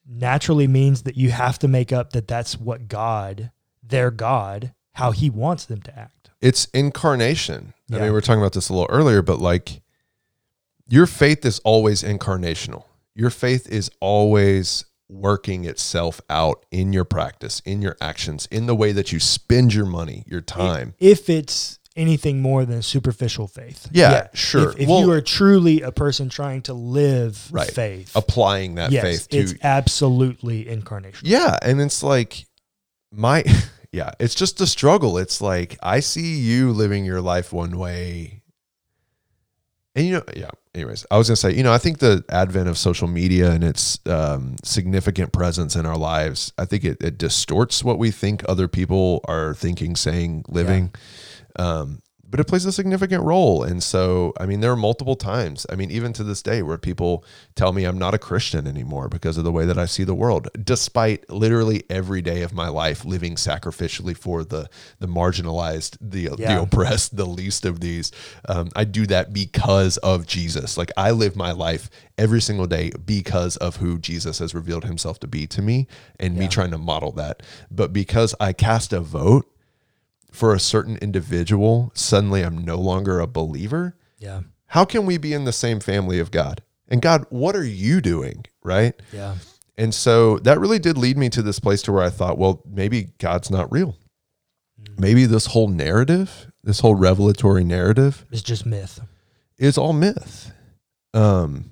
naturally 0.08 0.66
means 0.68 1.02
that 1.02 1.16
you 1.16 1.30
have 1.30 1.58
to 1.58 1.68
make 1.68 1.92
up 1.92 2.12
that 2.12 2.28
that's 2.28 2.58
what 2.58 2.86
God, 2.88 3.50
their 3.82 4.10
God, 4.10 4.72
how 4.92 5.10
he 5.10 5.28
wants 5.30 5.64
them 5.64 5.82
to 5.82 5.98
act. 5.98 6.30
It's 6.40 6.66
incarnation. 6.66 7.74
I 7.90 7.94
mean, 7.96 8.02
we 8.04 8.10
were 8.10 8.20
talking 8.20 8.40
about 8.40 8.52
this 8.52 8.68
a 8.68 8.72
little 8.72 8.88
earlier, 8.90 9.20
but 9.22 9.40
like 9.40 9.82
your 10.88 11.06
faith 11.06 11.44
is 11.44 11.58
always 11.60 12.02
incarnational. 12.02 12.84
Your 13.14 13.30
faith 13.30 13.68
is 13.68 13.90
always 14.00 14.84
working 15.08 15.64
itself 15.64 16.20
out 16.28 16.64
in 16.70 16.92
your 16.92 17.04
practice, 17.04 17.60
in 17.64 17.80
your 17.82 17.96
actions, 18.00 18.46
in 18.50 18.66
the 18.66 18.74
way 18.74 18.92
that 18.92 19.12
you 19.12 19.20
spend 19.20 19.72
your 19.72 19.86
money, 19.86 20.24
your 20.26 20.40
time. 20.40 20.94
if 20.98 21.28
it's 21.30 21.78
anything 21.94 22.42
more 22.42 22.66
than 22.66 22.78
a 22.78 22.82
superficial 22.82 23.46
faith. 23.46 23.88
Yeah, 23.90 24.28
sure. 24.34 24.72
If, 24.72 24.80
if 24.80 24.88
Well- 24.88 25.00
you 25.00 25.10
are 25.12 25.22
truly 25.22 25.80
a 25.80 25.90
person 25.92 26.28
trying 26.28 26.60
to 26.62 26.74
live 26.74 27.48
Right. 27.50 27.70
faith, 27.70 28.12
applying 28.14 28.74
that 28.74 28.90
yes, 28.92 29.02
faith 29.02 29.28
to 29.30 29.38
it's 29.38 29.54
absolutely 29.62 30.68
incarnation. 30.68 31.20
Yeah, 31.26 31.56
and 31.62 31.80
it's 31.80 32.02
like 32.02 32.46
my 33.10 33.44
yeah, 33.92 34.10
it's 34.20 34.34
just 34.34 34.60
a 34.60 34.66
struggle. 34.66 35.16
It's 35.16 35.40
like 35.40 35.78
I 35.82 36.00
see 36.00 36.36
you 36.38 36.72
living 36.72 37.04
your 37.06 37.22
life 37.22 37.50
one 37.52 37.78
way. 37.78 38.42
And 39.94 40.06
you 40.06 40.12
know, 40.16 40.22
yeah, 40.36 40.50
anyways, 40.76 41.06
I 41.10 41.16
was 41.16 41.28
going 41.28 41.34
to 41.36 41.40
say, 41.40 41.54
you 41.54 41.62
know, 41.62 41.72
I 41.72 41.78
think 41.78 41.98
the 41.98 42.24
advent 42.28 42.68
of 42.68 42.76
social 42.76 43.08
media 43.08 43.50
and 43.50 43.64
its 43.64 43.98
um, 44.06 44.56
significant 44.62 45.32
presence 45.32 45.74
in 45.74 45.86
our 45.86 45.96
lives, 45.96 46.52
I 46.58 46.66
think 46.66 46.84
it, 46.84 47.02
it 47.02 47.18
distorts 47.18 47.82
what 47.82 47.98
we 47.98 48.10
think 48.10 48.44
other 48.48 48.68
people 48.68 49.22
are 49.24 49.54
thinking, 49.54 49.96
saying, 49.96 50.44
living. 50.48 50.92
Um, 51.58 52.02
but 52.36 52.42
it 52.42 52.48
plays 52.48 52.66
a 52.66 52.72
significant 52.72 53.24
role. 53.24 53.62
And 53.62 53.82
so, 53.82 54.34
I 54.38 54.44
mean, 54.44 54.60
there 54.60 54.70
are 54.70 54.76
multiple 54.76 55.16
times, 55.16 55.64
I 55.70 55.74
mean, 55.74 55.90
even 55.90 56.12
to 56.12 56.22
this 56.22 56.42
day, 56.42 56.60
where 56.60 56.76
people 56.76 57.24
tell 57.54 57.72
me 57.72 57.84
I'm 57.84 57.96
not 57.96 58.12
a 58.12 58.18
Christian 58.18 58.66
anymore 58.66 59.08
because 59.08 59.38
of 59.38 59.44
the 59.44 59.50
way 59.50 59.64
that 59.64 59.78
I 59.78 59.86
see 59.86 60.04
the 60.04 60.14
world, 60.14 60.46
despite 60.62 61.30
literally 61.30 61.84
every 61.88 62.20
day 62.20 62.42
of 62.42 62.52
my 62.52 62.68
life 62.68 63.06
living 63.06 63.36
sacrificially 63.36 64.14
for 64.14 64.44
the 64.44 64.68
the 64.98 65.06
marginalized, 65.06 65.96
the 65.98 66.28
the 66.36 66.60
oppressed, 66.60 67.16
the 67.16 67.24
least 67.24 67.64
of 67.64 67.80
these. 67.80 68.12
Um, 68.46 68.68
I 68.76 68.84
do 68.84 69.06
that 69.06 69.32
because 69.32 69.96
of 69.96 70.26
Jesus. 70.26 70.76
Like 70.76 70.90
I 70.94 71.12
live 71.12 71.36
my 71.36 71.52
life 71.52 71.88
every 72.18 72.42
single 72.42 72.66
day 72.66 72.90
because 73.06 73.56
of 73.56 73.76
who 73.76 73.98
Jesus 73.98 74.40
has 74.40 74.54
revealed 74.54 74.84
himself 74.84 75.18
to 75.20 75.26
be 75.26 75.46
to 75.46 75.62
me 75.62 75.86
and 76.20 76.36
me 76.36 76.48
trying 76.48 76.72
to 76.72 76.78
model 76.78 77.12
that. 77.12 77.42
But 77.70 77.94
because 77.94 78.34
I 78.38 78.52
cast 78.52 78.92
a 78.92 79.00
vote 79.00 79.50
for 80.36 80.52
a 80.52 80.60
certain 80.60 80.98
individual, 80.98 81.90
suddenly 81.94 82.42
I'm 82.42 82.58
no 82.58 82.76
longer 82.76 83.20
a 83.20 83.26
believer. 83.26 83.96
Yeah. 84.18 84.42
How 84.66 84.84
can 84.84 85.06
we 85.06 85.16
be 85.16 85.32
in 85.32 85.44
the 85.44 85.52
same 85.52 85.80
family 85.80 86.18
of 86.18 86.30
God? 86.30 86.62
And 86.88 87.00
God, 87.00 87.24
what 87.30 87.56
are 87.56 87.64
you 87.64 88.02
doing? 88.02 88.44
Right. 88.62 88.94
Yeah. 89.12 89.36
And 89.78 89.94
so 89.94 90.38
that 90.40 90.60
really 90.60 90.78
did 90.78 90.98
lead 90.98 91.16
me 91.16 91.30
to 91.30 91.40
this 91.42 91.58
place 91.58 91.80
to 91.82 91.92
where 91.92 92.04
I 92.04 92.10
thought, 92.10 92.36
well, 92.36 92.62
maybe 92.70 93.08
God's 93.18 93.50
not 93.50 93.72
real. 93.72 93.96
Maybe 94.98 95.24
this 95.24 95.46
whole 95.46 95.68
narrative, 95.68 96.50
this 96.62 96.80
whole 96.80 96.94
revelatory 96.94 97.64
narrative 97.64 98.24
is 98.30 98.42
just 98.42 98.66
myth. 98.66 99.00
is 99.58 99.78
all 99.78 99.92
myth. 99.94 100.52
Um 101.14 101.70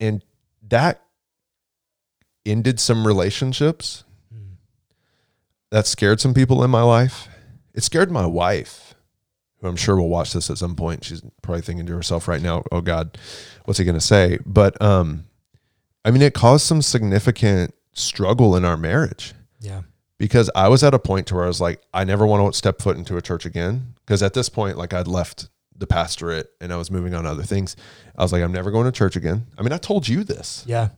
and 0.00 0.22
that 0.68 1.02
ended 2.46 2.80
some 2.80 3.06
relationships. 3.06 4.04
That 5.76 5.86
scared 5.86 6.22
some 6.22 6.32
people 6.32 6.64
in 6.64 6.70
my 6.70 6.80
life. 6.80 7.28
It 7.74 7.82
scared 7.82 8.10
my 8.10 8.24
wife, 8.24 8.94
who 9.60 9.68
I'm 9.68 9.76
sure 9.76 9.96
will 9.96 10.08
watch 10.08 10.32
this 10.32 10.48
at 10.48 10.56
some 10.56 10.74
point. 10.74 11.04
She's 11.04 11.20
probably 11.42 11.60
thinking 11.60 11.84
to 11.84 11.92
herself 11.94 12.28
right 12.28 12.40
now, 12.40 12.62
"Oh 12.72 12.80
God, 12.80 13.18
what's 13.66 13.76
he 13.78 13.84
going 13.84 13.94
to 13.94 14.00
say?" 14.00 14.38
But 14.46 14.80
um, 14.80 15.26
I 16.02 16.12
mean, 16.12 16.22
it 16.22 16.32
caused 16.32 16.64
some 16.64 16.80
significant 16.80 17.74
struggle 17.92 18.56
in 18.56 18.64
our 18.64 18.78
marriage 18.78 19.34
Yeah. 19.60 19.82
because 20.16 20.48
I 20.54 20.68
was 20.68 20.82
at 20.82 20.94
a 20.94 20.98
point 20.98 21.26
to 21.26 21.34
where 21.34 21.44
I 21.44 21.48
was 21.48 21.60
like, 21.60 21.82
I 21.92 22.04
never 22.04 22.24
want 22.26 22.50
to 22.54 22.56
step 22.56 22.80
foot 22.80 22.96
into 22.96 23.18
a 23.18 23.20
church 23.20 23.44
again. 23.44 23.96
Because 24.06 24.22
at 24.22 24.32
this 24.32 24.48
point, 24.48 24.78
like 24.78 24.94
I'd 24.94 25.06
left 25.06 25.50
the 25.76 25.86
pastorate 25.86 26.52
and 26.58 26.72
I 26.72 26.76
was 26.76 26.90
moving 26.90 27.12
on 27.12 27.24
to 27.24 27.30
other 27.30 27.42
things. 27.42 27.76
I 28.16 28.22
was 28.22 28.32
like, 28.32 28.42
I'm 28.42 28.52
never 28.52 28.70
going 28.70 28.86
to 28.86 28.92
church 28.92 29.14
again. 29.14 29.44
I 29.58 29.62
mean, 29.62 29.72
I 29.74 29.76
told 29.78 30.08
you 30.08 30.24
this. 30.24 30.64
Yeah. 30.66 30.88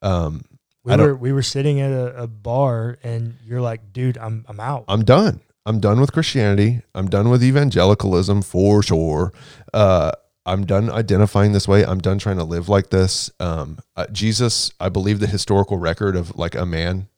Um, 0.00 0.44
We 0.84 0.96
were 0.96 1.14
we 1.14 1.32
were 1.32 1.42
sitting 1.42 1.80
at 1.80 1.90
a, 1.92 2.22
a 2.22 2.26
bar 2.26 2.98
and 3.02 3.36
you're 3.44 3.60
like, 3.60 3.92
dude, 3.92 4.16
I'm 4.18 4.44
I'm 4.48 4.60
out. 4.60 4.84
I'm 4.88 5.04
done. 5.04 5.40
I'm 5.66 5.78
done 5.78 6.00
with 6.00 6.12
Christianity. 6.12 6.80
I'm 6.94 7.08
done 7.08 7.28
with 7.28 7.44
evangelicalism 7.44 8.42
for 8.42 8.82
sure. 8.82 9.32
Uh, 9.74 10.12
I'm 10.46 10.64
done 10.64 10.90
identifying 10.90 11.52
this 11.52 11.68
way. 11.68 11.84
I'm 11.84 11.98
done 11.98 12.18
trying 12.18 12.38
to 12.38 12.44
live 12.44 12.68
like 12.70 12.88
this. 12.88 13.30
Um, 13.38 13.78
uh, 13.94 14.06
Jesus, 14.10 14.72
I 14.80 14.88
believe 14.88 15.20
the 15.20 15.26
historical 15.26 15.76
record 15.76 16.16
of 16.16 16.34
like 16.38 16.54
a 16.54 16.64
man, 16.64 17.08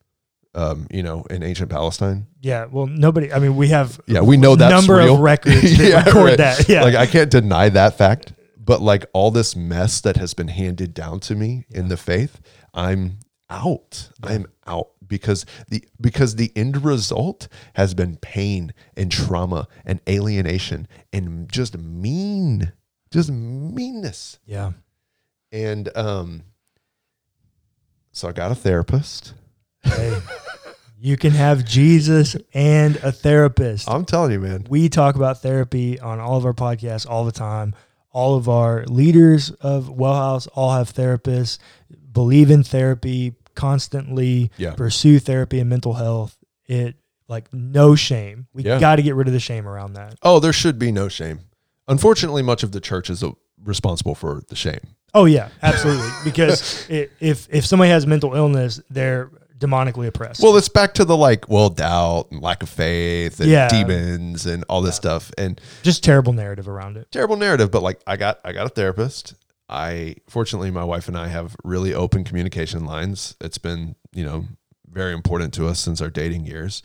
um, 0.57 0.89
you 0.91 1.05
know, 1.05 1.23
in 1.31 1.45
ancient 1.45 1.71
Palestine. 1.71 2.27
yeah. 2.41 2.65
Well, 2.67 2.89
nobody. 2.89 3.33
I 3.33 3.39
mean, 3.39 3.55
we 3.57 3.69
have 3.69 4.01
Yeah, 4.07 4.23
we 4.23 4.37
know 4.37 4.57
that 4.57 4.71
number 4.71 4.97
real. 4.97 5.15
of 5.15 5.21
records 5.21 5.79
that 5.79 5.89
Yeah, 5.89 6.05
record 6.05 6.25
right. 6.25 6.39
that. 6.39 6.69
Yeah. 6.69 6.83
Like 6.83 6.97
I 6.97 7.07
can't 7.07 7.31
deny 7.31 7.69
that 7.69 7.97
fact, 7.97 8.33
but 8.59 8.83
like 8.83 9.07
all 9.15 9.31
this 9.31 9.55
mess 9.55 10.01
that 10.01 10.17
has 10.17 10.35
been 10.35 10.49
handed 10.49 10.93
down 10.95 11.21
to 11.21 11.37
me 11.37 11.65
in 11.71 11.89
the 11.89 11.97
faith, 11.97 12.41
I'm 12.75 13.19
out. 13.53 14.11
I'm 14.23 14.47
out 14.67 14.91
because 15.07 15.45
the 15.69 15.85
because 16.01 16.37
the 16.37 16.51
end 16.57 16.85
result 16.85 17.49
has 17.75 17.95
been 17.95 18.17
pain 18.17 18.73
and 18.97 19.13
trauma 19.13 19.69
and 19.85 20.01
alienation 20.09 20.89
and 21.13 21.51
just 21.53 21.77
mean, 21.77 22.73
just 23.11 23.31
meanness. 23.31 24.39
yeah. 24.47 24.73
And 25.51 25.95
um 25.97 26.45
so 28.13 28.29
I 28.29 28.33
got 28.33 28.51
a 28.51 28.55
therapist. 28.55 29.35
Hey, 29.83 30.19
you 30.99 31.17
can 31.17 31.33
have 31.33 31.65
Jesus 31.65 32.37
and 32.55 32.97
a 32.97 33.11
therapist. 33.13 33.89
I'm 33.91 34.05
telling 34.05 34.33
you, 34.33 34.41
man. 34.41 34.67
We 34.69 34.89
talk 34.89 35.17
about 35.17 35.43
therapy 35.43 35.99
on 35.99 36.21
all 36.21 36.37
of 36.37 36.47
our 36.47 36.53
podcasts 36.53 37.09
all 37.09 37.25
the 37.25 37.33
time. 37.33 37.75
All 38.13 38.37
of 38.37 38.49
our 38.49 38.85
leaders 38.85 39.51
of 39.51 39.87
Wellhouse 39.87 40.47
all 40.55 40.73
have 40.73 40.93
therapists, 40.93 41.59
believe 42.13 42.51
in 42.51 42.63
therapy, 42.63 43.35
constantly 43.55 44.51
Yeah. 44.57 44.75
pursue 44.75 45.19
therapy 45.19 45.61
and 45.61 45.69
mental 45.71 45.95
health. 45.95 46.37
It 46.67 46.97
like 47.29 47.53
no 47.53 47.95
shame. 47.95 48.47
We 48.53 48.63
Yeah. 48.65 48.79
got 48.79 48.97
to 48.97 49.03
get 49.03 49.15
rid 49.15 49.27
of 49.27 49.33
the 49.33 49.41
shame 49.41 49.67
around 49.67 49.95
that. 49.95 50.17
Oh, 50.23 50.39
there 50.41 50.53
should 50.53 50.79
be 50.79 50.93
no 50.93 51.09
shame. 51.09 51.41
Unfortunately, 51.89 52.43
much 52.43 52.63
of 52.63 52.73
the 52.73 52.81
church 52.81 53.11
is 53.11 53.23
uh, 53.23 53.31
responsible 53.65 54.15
for 54.15 54.43
the 54.49 54.57
shame. 54.57 54.81
Oh 55.15 55.25
yeah, 55.27 55.49
absolutely. 55.63 56.09
because 56.25 56.87
i 56.91 57.09
if 57.21 57.47
if 57.51 57.67
somebody 57.67 57.91
has 57.91 58.07
mental 58.07 58.35
illness, 58.35 58.81
they're 58.91 59.31
demonically 59.59 60.07
oppressed. 60.09 60.43
Well, 60.43 60.57
it's 60.57 60.69
back 60.69 60.95
to 60.95 61.05
the 61.05 61.17
like, 61.17 61.49
well, 61.49 61.69
doubt 61.71 62.29
and 62.33 62.43
lack 62.43 62.63
of 62.65 62.69
faith 62.69 63.39
and 63.41 63.49
Yeah. 63.49 63.69
demons 63.69 64.45
and 64.47 64.65
all 64.69 64.83
this 64.83 64.97
stuff 64.97 65.31
and 65.39 65.61
just 65.83 66.03
terrible 66.03 66.33
narrative 66.33 66.67
around 66.69 66.97
it. 66.97 67.11
terrible 67.13 67.37
narrative. 67.37 67.71
But 67.71 67.83
like, 67.83 68.01
I 68.07 68.17
got, 68.17 68.41
I 68.45 68.53
got 68.53 68.67
a 68.67 68.71
therapist. 68.71 69.35
I 69.73 70.17
fortunately, 70.29 70.71
my 70.71 70.85
wife 70.85 71.09
and 71.09 71.17
I 71.17 71.29
have 71.29 71.57
really 71.65 71.95
open 71.95 72.25
communication 72.25 72.85
lines. 72.85 73.35
It's 73.41 73.59
been, 73.59 73.97
you 74.13 74.23
know, 74.23 74.45
very 74.91 75.15
important 75.15 75.55
to 75.55 75.67
us 75.67 75.81
since 75.81 76.03
our 76.03 76.11
dating 76.11 76.45
years. 76.45 76.83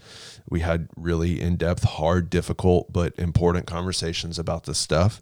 We 0.50 0.62
had 0.62 0.88
really 0.96 1.42
in 1.42 1.58
depth, 1.58 1.84
hard, 1.84 2.30
difficult, 2.30 2.94
but 2.94 3.14
important 3.20 3.68
conversations 3.68 4.40
about 4.40 4.64
this 4.64 4.78
stuff. 4.78 5.22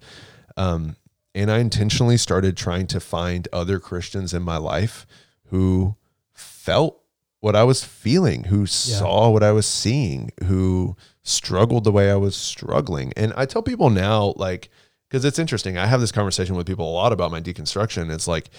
Um, 0.56 0.96
and 1.34 1.52
I 1.52 1.58
intentionally 1.58 2.18
started 2.18 2.56
trying 2.56 2.86
to 2.88 3.00
find 3.00 3.48
other 3.52 3.80
Christians 3.80 4.34
in 4.34 4.44
my 4.44 4.58
life 4.58 5.08
who 5.48 5.96
felt 6.34 7.02
what 7.40 7.56
I 7.56 7.64
was 7.64 7.84
feeling, 7.84 8.46
who 8.46 8.66
saw 8.66 9.30
what 9.30 9.44
I 9.44 9.52
was 9.52 9.66
seeing, 9.66 10.32
who 10.44 10.96
struggled 11.24 11.84
the 11.84 11.92
way 11.92 12.12
I 12.12 12.16
was 12.16 12.36
struggling. 12.36 13.12
And 13.18 13.34
I 13.36 13.46
tell 13.46 13.64
people 13.64 13.90
now, 13.90 14.34
like, 14.38 14.70
because 15.08 15.26
it's 15.26 15.40
interesting. 15.40 15.78
I 15.78 15.86
have 15.86 16.02
this 16.02 16.12
conversation 16.12 16.56
with 16.56 16.68
people 16.68 16.90
a 16.90 16.92
lot 16.92 17.14
about 17.14 17.32
my 17.32 17.42
deconstruction. 17.42 18.12
It's 18.14 18.28
like, 18.28 18.50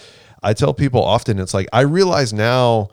I 0.41 0.53
tell 0.53 0.73
people 0.73 1.03
often, 1.03 1.39
it's 1.39 1.53
like, 1.53 1.67
I 1.73 1.81
realize 1.81 2.33
now 2.33 2.89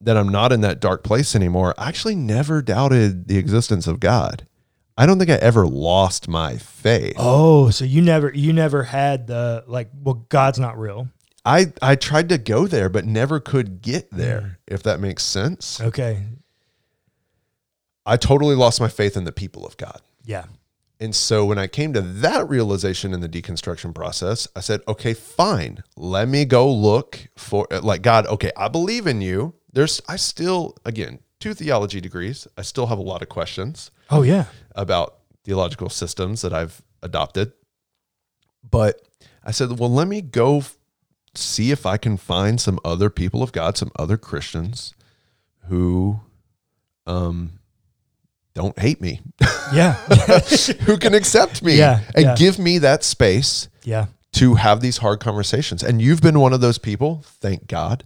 that 0.00 0.16
I'm 0.16 0.28
not 0.28 0.52
in 0.52 0.62
that 0.62 0.80
dark 0.80 1.04
place 1.04 1.34
anymore. 1.34 1.74
I 1.76 1.88
actually 1.88 2.14
never 2.14 2.62
doubted 2.62 3.28
the 3.28 3.36
existence 3.38 3.86
of 3.86 4.00
God. 4.00 4.46
I 4.96 5.06
don't 5.06 5.18
think 5.18 5.30
I 5.30 5.36
ever 5.36 5.66
lost 5.66 6.28
my 6.28 6.58
faith. 6.58 7.14
Oh, 7.16 7.70
so 7.70 7.84
you 7.84 8.02
never 8.02 8.30
you 8.34 8.52
never 8.52 8.82
had 8.82 9.26
the 9.26 9.64
like 9.66 9.88
well 10.02 10.26
God's 10.28 10.58
not 10.58 10.78
real. 10.78 11.08
I, 11.44 11.72
I 11.80 11.96
tried 11.96 12.28
to 12.28 12.38
go 12.38 12.66
there, 12.66 12.90
but 12.90 13.06
never 13.06 13.40
could 13.40 13.80
get 13.80 14.10
mm. 14.10 14.18
there, 14.18 14.58
if 14.66 14.82
that 14.82 15.00
makes 15.00 15.24
sense. 15.24 15.80
Okay. 15.80 16.22
I 18.04 18.16
totally 18.18 18.54
lost 18.54 18.80
my 18.80 18.88
faith 18.88 19.16
in 19.16 19.24
the 19.24 19.32
people 19.32 19.66
of 19.66 19.76
God. 19.76 20.00
Yeah. 20.24 20.44
And 21.02 21.14
so 21.16 21.46
when 21.46 21.58
I 21.58 21.66
came 21.66 21.94
to 21.94 22.02
that 22.02 22.46
realization 22.48 23.14
in 23.14 23.20
the 23.20 23.28
deconstruction 23.28 23.94
process, 23.94 24.46
I 24.54 24.60
said, 24.60 24.82
okay, 24.86 25.14
fine. 25.14 25.82
Let 25.96 26.28
me 26.28 26.44
go 26.44 26.70
look 26.70 27.28
for 27.36 27.66
like 27.82 28.02
God, 28.02 28.26
okay, 28.26 28.52
I 28.56 28.68
believe 28.68 29.06
in 29.06 29.22
you. 29.22 29.54
There's 29.72 30.02
I 30.08 30.16
still 30.16 30.76
again, 30.84 31.20
two 31.38 31.54
theology 31.54 32.00
degrees. 32.02 32.46
I 32.58 32.62
still 32.62 32.86
have 32.88 32.98
a 32.98 33.02
lot 33.02 33.22
of 33.22 33.30
questions 33.30 33.90
Oh 34.10 34.22
yeah. 34.22 34.44
about 34.74 35.16
theological 35.44 35.88
systems 35.88 36.42
that 36.42 36.52
I've 36.52 36.82
adopted. 37.02 37.52
But 38.68 39.00
I 39.42 39.52
said, 39.52 39.78
well, 39.78 39.90
let 39.90 40.06
me 40.06 40.20
go 40.20 40.62
see 41.34 41.70
if 41.70 41.86
I 41.86 41.96
can 41.96 42.18
find 42.18 42.60
some 42.60 42.78
other 42.84 43.08
people 43.08 43.42
of 43.42 43.52
God, 43.52 43.78
some 43.78 43.90
other 43.96 44.18
Christians 44.18 44.92
who 45.68 46.20
um 47.06 47.59
don't 48.60 48.78
hate 48.78 49.00
me, 49.00 49.22
Yeah. 49.72 49.94
who 50.84 50.98
can 50.98 51.14
accept 51.14 51.62
me 51.62 51.78
Yeah, 51.78 52.00
and 52.14 52.24
yeah. 52.24 52.34
give 52.36 52.58
me 52.58 52.76
that 52.78 53.02
space 53.04 53.68
yeah. 53.84 54.06
to 54.32 54.56
have 54.56 54.82
these 54.82 54.98
hard 54.98 55.18
conversations. 55.18 55.82
And 55.82 56.02
you've 56.02 56.20
been 56.20 56.38
one 56.38 56.52
of 56.52 56.60
those 56.60 56.76
people, 56.76 57.22
thank 57.24 57.66
God. 57.66 58.04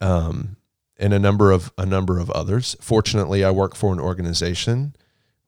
Um, 0.00 0.56
and 0.98 1.14
a 1.14 1.18
number 1.20 1.52
of 1.52 1.72
a 1.78 1.86
number 1.86 2.18
of 2.18 2.28
others. 2.30 2.76
Fortunately, 2.80 3.44
I 3.44 3.52
work 3.52 3.76
for 3.76 3.92
an 3.92 4.00
organization 4.00 4.96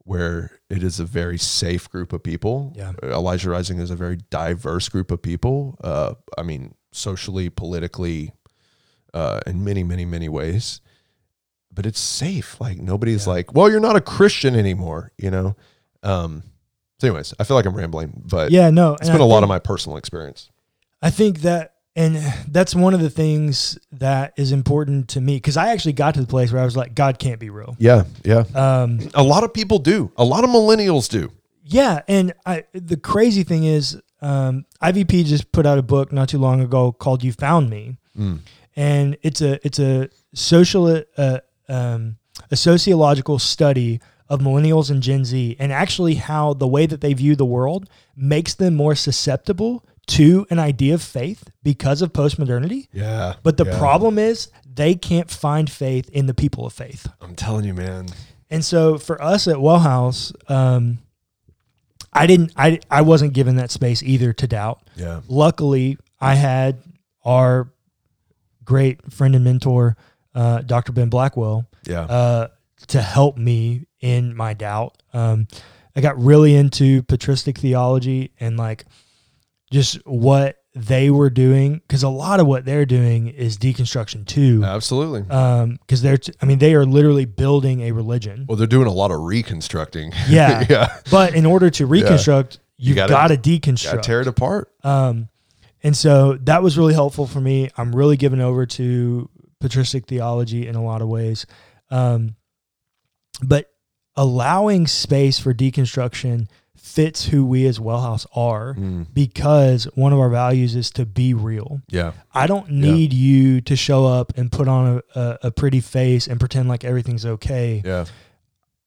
where 0.05 0.61
it 0.69 0.85
is 0.85 1.01
a 1.01 1.05
very 1.05 1.38
safe 1.38 1.90
group 1.90 2.12
of 2.12 2.23
people. 2.23 2.73
Yeah. 2.77 2.93
Elijah 3.03 3.51
Rising 3.51 3.81
is 3.81 3.90
a 3.90 3.97
very 3.97 4.19
diverse 4.31 4.88
group 4.88 5.11
of 5.11 5.23
people. 5.23 5.77
Uh, 5.83 6.14
I 6.38 6.43
mean, 6.45 6.75
socially, 6.93 7.51
politically, 7.51 8.33
uh, 9.12 9.40
in 9.45 9.64
many, 9.64 9.83
many, 9.83 10.05
many 10.05 10.29
ways. 10.29 10.81
But 11.73 11.87
it's 11.87 12.01
safe. 12.01 12.61
Like 12.61 12.79
nobody's 12.79 13.27
Yeah. 13.27 13.33
like, 13.35 13.55
well, 13.55 13.71
you're 13.71 13.81
not 13.81 13.97
a 13.97 14.01
Christian 14.01 14.57
anymore, 14.57 15.13
you 15.19 15.31
know. 15.31 15.57
Um, 16.03 16.43
so, 16.99 17.07
anyways, 17.09 17.33
I 17.39 17.45
feel 17.45 17.57
like 17.57 17.65
I'm 17.67 17.75
rambling, 17.75 18.23
but 18.27 18.51
Yeah, 18.51 18.71
no. 18.71 18.95
it's 18.95 19.09
been 19.09 19.21
a 19.21 19.27
lot 19.27 19.43
of 19.43 19.49
my 19.49 19.59
personal 19.59 19.97
experience. 19.97 20.51
I 21.03 21.11
think 21.11 21.41
that 21.43 21.75
and 21.97 22.17
that's 22.49 22.73
one 22.75 22.95
of 22.95 23.01
the 23.01 23.11
things 23.11 23.77
that 23.93 24.33
is 24.37 24.53
important 24.53 25.09
to 25.09 25.21
me 25.21 25.37
because 25.37 25.57
I 25.57 25.69
actually 25.71 25.95
got 25.95 26.15
to 26.15 26.21
the 26.21 26.27
place 26.27 26.53
where 26.53 26.63
I 26.63 26.65
was 26.65 26.77
like, 26.77 26.95
God 26.95 27.19
can't 27.19 27.41
be 27.41 27.51
real. 27.51 27.75
Yeah, 27.81 28.05
yeah. 28.25 28.45
Um, 28.55 29.01
A 29.15 29.23
lot 29.25 29.43
of 29.43 29.53
people 29.53 29.79
do. 29.81 30.13
A 30.17 30.25
lot 30.25 30.45
of 30.45 30.51
millennials 30.51 31.09
do. 31.11 31.33
Yeah, 31.65 32.03
and 32.07 32.33
I 32.47 32.65
the 32.73 32.97
crazy 32.97 33.43
thing 33.43 33.65
is, 33.65 34.01
um, 34.23 34.67
IVP 34.83 35.25
just 35.25 35.51
put 35.53 35.67
out 35.67 35.79
a 35.79 35.83
book 35.83 36.13
not 36.13 36.29
too 36.29 36.39
long 36.39 36.61
ago 36.61 36.93
called 36.93 37.25
"You 37.25 37.33
Found 37.33 37.71
Me," 37.71 37.99
Mm. 38.19 38.41
and 38.77 39.17
it's 39.23 39.41
a 39.41 39.65
it's 39.67 39.79
a 39.79 40.09
social 40.35 41.03
uh, 41.17 41.39
um, 41.71 42.17
a 42.51 42.57
sociological 42.57 43.39
study 43.39 44.01
of 44.29 44.41
millennials 44.41 44.91
and 44.91 45.03
Gen 45.03 45.25
Z, 45.25 45.57
and 45.59 45.73
actually 45.73 46.15
how 46.15 46.55
the 46.55 46.69
way 46.69 46.87
that 46.87 47.01
they 47.01 47.15
view 47.15 47.35
the 47.35 47.45
world 47.45 47.89
makes 48.17 48.55
them 48.55 48.75
more 48.75 48.95
susceptible 48.95 49.85
to 50.07 50.47
an 50.51 50.59
idea 50.59 50.95
of 50.95 51.03
faith 51.03 51.51
because 51.63 52.03
of 52.03 52.13
postmodernity. 52.13 52.89
Yeah. 52.93 53.35
But 53.43 53.57
the 53.57 53.65
yeah. 53.65 53.79
problem 53.79 54.19
is 54.19 54.49
they 54.73 54.95
can't 54.95 55.31
find 55.31 55.71
faith 55.71 56.09
in 56.11 56.27
the 56.27 56.35
people 56.35 56.67
of 56.67 56.73
faith. 56.73 57.09
I'm 57.21 57.35
telling 57.35 57.65
you, 57.65 57.75
man. 57.75 58.07
And 58.51 58.65
so 58.65 58.99
for 58.99 59.23
us 59.23 59.47
at 59.47 59.57
Wellhouse, 59.57 60.33
um, 60.51 60.99
I 62.13 62.27
didn't, 62.27 62.53
I, 62.57 62.81
I 62.91 63.03
wasn't 63.03 63.35
given 63.35 63.57
that 63.57 63.71
space 63.71 64.03
either 64.03 64.33
to 64.33 64.47
doubt. 64.49 64.81
Yeah. 64.97 65.21
Luckily, 65.29 65.97
I 66.21 66.35
had 66.35 66.83
our 67.25 67.73
great 68.65 69.13
friend 69.13 69.35
and 69.37 69.45
mentor, 69.45 69.97
uh, 70.35 70.62
Dr. 70.62 70.93
Ben 70.93 71.09
Blackwell, 71.09 71.66
Yeah. 71.87 72.03
uh, 72.03 72.49
to 72.88 73.01
help 73.03 73.37
me 73.37 73.87
in 74.01 74.35
my 74.37 74.55
doubt. 74.55 75.03
Um, 75.12 75.49
I 75.97 76.01
got 76.01 76.19
really 76.19 76.55
into 76.55 77.03
patristic 77.03 77.59
theology 77.59 78.33
and 78.40 78.57
like 78.57 78.85
just 79.71 79.97
what 80.07 80.57
they 80.75 81.11
were 81.11 81.31
doing 81.31 81.75
because 81.87 82.05
a 82.05 82.09
lot 82.09 82.38
of 82.38 82.47
what 82.47 82.64
they're 82.64 82.87
doing 82.87 83.27
is 83.29 83.59
deconstruction 83.59 84.25
too. 84.25 84.62
Absolutely. 84.64 85.29
Um, 85.29 85.79
because 85.81 86.01
they're, 86.01 86.16
t- 86.16 86.33
I 86.40 86.47
mean, 86.47 86.59
they 86.59 86.75
are 86.75 86.85
literally 86.87 87.25
building 87.25 87.81
a 87.83 87.93
religion. 87.93 88.47
well, 88.49 88.57
they're 88.57 88.66
doing 88.69 88.87
a 88.87 88.93
lot 88.93 89.11
of 89.11 89.21
reconstructing. 89.21 90.12
Yeah. 90.29 90.64
yeah. 90.71 90.99
But 91.11 91.35
in 91.35 91.45
order 91.45 91.71
to 91.71 91.87
reconstruct, 91.87 92.61
you've 92.77 92.97
gotta- 92.97 93.11
got 93.12 93.29
to 93.29 93.37
Got 93.37 93.43
to 93.43 93.51
deconstruct. 93.61 94.03
tear 94.03 94.21
it 94.21 94.29
apart. 94.29 94.71
Um, 94.85 95.29
and 95.83 95.97
so 95.97 96.35
that 96.43 96.62
was 96.62 96.77
really 96.77 96.93
helpful 96.95 97.27
for 97.27 97.40
me. 97.40 97.71
I'm 97.77 97.95
really 97.97 98.16
given 98.19 98.40
over 98.40 98.66
to 98.66 99.30
patristic 99.61 100.07
theology 100.07 100.66
in 100.66 100.75
a 100.75 100.83
lot 100.83 101.03
of 101.03 101.09
ways. 101.09 101.46
Um, 101.90 102.37
but 103.42 103.70
allowing 104.16 104.87
space 104.87 105.38
for 105.38 105.55
deconstruction 105.55 106.49
fits 106.77 107.27
who 107.27 107.44
we 107.44 107.66
as 107.66 107.79
Wellhouse 107.79 108.27
are 108.35 108.75
Mm. 108.75 109.07
because 109.12 109.85
one 109.94 110.12
of 110.12 110.18
our 110.18 110.31
values 110.31 110.75
is 110.75 110.90
to 110.92 111.05
be 111.07 111.35
real. 111.35 111.83
Yeah. 111.88 112.12
I 112.33 112.46
don't 112.46 112.70
need 112.70 113.12
you 113.12 113.61
to 113.62 113.77
show 113.77 114.07
up 114.07 114.33
and 114.37 114.51
put 114.51 114.66
on 114.66 115.03
a, 115.14 115.20
a, 115.20 115.38
a 115.44 115.51
pretty 115.51 115.81
face 115.81 116.27
and 116.27 116.40
pretend 116.40 116.68
like 116.68 116.83
everything's 116.85 117.25
okay. 117.27 117.83
Yeah. 117.85 118.07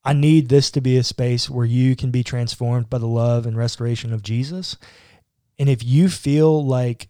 I 0.04 0.14
need 0.14 0.50
this 0.50 0.70
to 0.72 0.82
be 0.82 0.98
a 0.98 1.04
space 1.04 1.50
where 1.50 1.66
you 1.66 1.96
can 1.96 2.12
be 2.12 2.24
transformed 2.24 2.90
by 2.90 2.98
the 2.98 3.08
love 3.08 3.46
and 3.46 3.56
restoration 3.56 4.12
of 4.12 4.22
Jesus. 4.22 4.76
And 5.58 5.70
if 5.70 5.84
you 5.84 6.10
feel 6.10 6.66
like, 6.66 7.08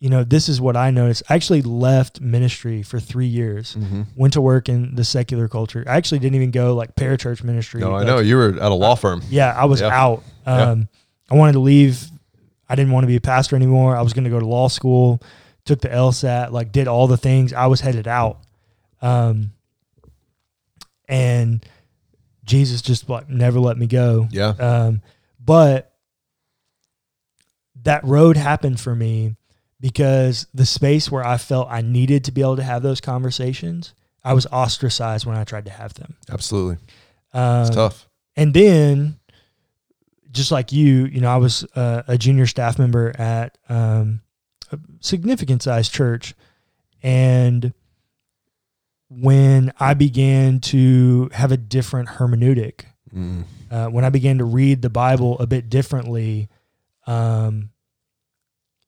you 0.00 0.08
know, 0.10 0.22
this 0.22 0.48
is 0.48 0.60
what 0.60 0.76
I 0.76 0.90
noticed. 0.90 1.24
I 1.28 1.34
actually 1.34 1.62
left 1.62 2.20
ministry 2.20 2.82
for 2.82 3.00
three 3.00 3.26
years, 3.26 3.74
Mm-hmm. 3.74 4.02
went 4.14 4.32
to 4.34 4.40
work 4.40 4.68
in 4.68 4.94
the 4.94 5.04
secular 5.04 5.48
culture. 5.48 5.82
I 5.88 5.96
actually 5.96 6.20
didn't 6.20 6.36
even 6.36 6.52
go 6.52 6.74
like 6.74 6.94
parachurch 6.94 7.42
ministry. 7.42 7.80
No, 7.80 7.94
I 7.96 8.04
know 8.04 8.18
you 8.20 8.36
were 8.36 8.50
at 8.50 8.70
a 8.70 8.74
law 8.74 8.94
firm. 8.94 9.22
Yeah, 9.28 9.52
I 9.56 9.64
was 9.64 9.80
Yeah. 9.80 9.88
out. 9.88 10.22
Yeah. 10.46 10.70
Um, 10.70 10.88
I 11.30 11.34
wanted 11.34 11.52
to 11.54 11.58
leave. 11.60 12.00
I 12.68 12.74
didn't 12.76 12.92
want 12.92 13.02
to 13.04 13.08
be 13.08 13.16
a 13.16 13.20
pastor 13.20 13.56
anymore. 13.56 13.96
I 13.96 14.02
was 14.02 14.12
going 14.12 14.24
to 14.24 14.30
go 14.30 14.38
to 14.38 14.46
law 14.46 14.68
school, 14.68 15.20
took 15.64 15.80
the 15.80 15.88
LSAT, 15.88 16.52
like 16.52 16.70
did 16.70 16.86
all 16.86 17.06
the 17.08 17.16
things. 17.16 17.52
I 17.52 17.66
was 17.66 17.80
headed 17.80 18.06
out. 18.06 18.38
Um, 19.02 19.52
and 21.08 21.64
Jesus 22.44 22.82
just 22.82 23.08
like 23.08 23.28
never 23.28 23.58
let 23.60 23.76
me 23.78 23.86
go. 23.86 24.28
Yeah. 24.30 24.48
Um, 24.50 25.02
but 25.44 25.92
that 27.82 28.04
road 28.04 28.36
happened 28.36 28.78
for 28.80 28.94
me 28.94 29.34
because 29.80 30.46
the 30.54 30.66
space 30.66 31.10
where 31.10 31.24
I 31.24 31.36
felt 31.38 31.68
I 31.70 31.80
needed 31.82 32.24
to 32.24 32.32
be 32.32 32.40
able 32.40 32.56
to 32.56 32.62
have 32.62 32.82
those 32.82 33.00
conversations, 33.00 33.94
I 34.24 34.32
was 34.32 34.46
ostracized 34.46 35.24
when 35.26 35.36
I 35.36 35.44
tried 35.44 35.64
to 35.66 35.70
have 35.70 35.94
them. 35.94 36.16
Absolutely. 36.30 36.76
Um, 37.32 37.60
It's 37.66 37.74
tough. 37.74 38.08
and 38.36 38.52
then, 38.54 39.18
just 40.30 40.50
like 40.52 40.72
you, 40.72 41.06
you 41.06 41.20
know, 41.20 41.30
I 41.30 41.36
was 41.36 41.64
uh, 41.74 42.02
a 42.08 42.18
junior 42.18 42.46
staff 42.46 42.78
member 42.78 43.14
at 43.18 43.56
um, 43.68 44.20
a 44.72 44.78
significant 45.00 45.62
sized 45.62 45.92
church. 45.92 46.34
And 47.02 47.72
when 49.08 49.72
I 49.80 49.94
began 49.94 50.60
to 50.60 51.30
have 51.32 51.52
a 51.52 51.56
different 51.56 52.08
hermeneutic, 52.10 52.82
Mm. 53.14 53.44
uh, 53.70 53.86
when 53.86 54.04
I 54.04 54.10
began 54.10 54.36
to 54.36 54.44
read 54.44 54.82
the 54.82 54.90
Bible 54.90 55.38
a 55.38 55.46
bit 55.46 55.70
differently, 55.70 56.50
um, 57.06 57.70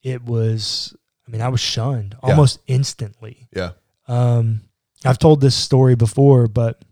it 0.03 0.23
was, 0.25 0.95
I 1.27 1.31
mean, 1.31 1.41
I 1.43 1.49
was 1.49 1.61
shunned 1.61 2.17
Yeah. 2.23 2.31
almost 2.31 2.59
instantly. 2.67 3.49
Yeah. 3.55 3.73
Um, 4.09 4.63
I've 5.05 5.19
told 5.19 5.41
this 5.41 5.55
story 5.55 5.95
before, 5.95 6.47
but 6.47 6.83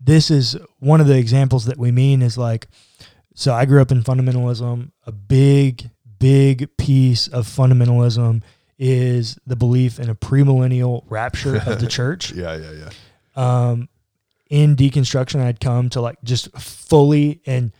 this 0.00 0.30
is 0.30 0.56
one 0.78 1.00
of 1.00 1.06
the 1.06 1.16
examples 1.18 1.64
that 1.66 1.78
we 1.78 1.90
mean 1.90 2.22
is 2.22 2.38
like, 2.38 2.68
so 3.34 3.52
I 3.54 3.64
grew 3.64 3.80
up 3.80 3.90
in 3.90 4.02
fundamentalism. 4.02 4.90
A 5.06 5.12
big, 5.12 5.90
big 6.18 6.76
piece 6.76 7.28
of 7.28 7.46
fundamentalism 7.46 8.42
is 8.78 9.38
the 9.46 9.56
belief 9.56 9.98
in 9.98 10.08
a 10.08 10.14
premillennial 10.14 11.04
rapture 11.08 11.56
of 11.56 11.80
the 11.80 11.86
church. 11.98 12.32
Yeah. 12.32 12.56
Yeah. 12.56 12.72
Yeah. 12.72 12.90
Um, 13.70 13.88
in 14.50 14.76
deconstruction, 14.76 15.40
I'd 15.40 15.60
come 15.60 15.88
to 15.90 16.00
like 16.00 16.16
just 16.22 16.50
fully 16.58 17.40
and 17.46 17.72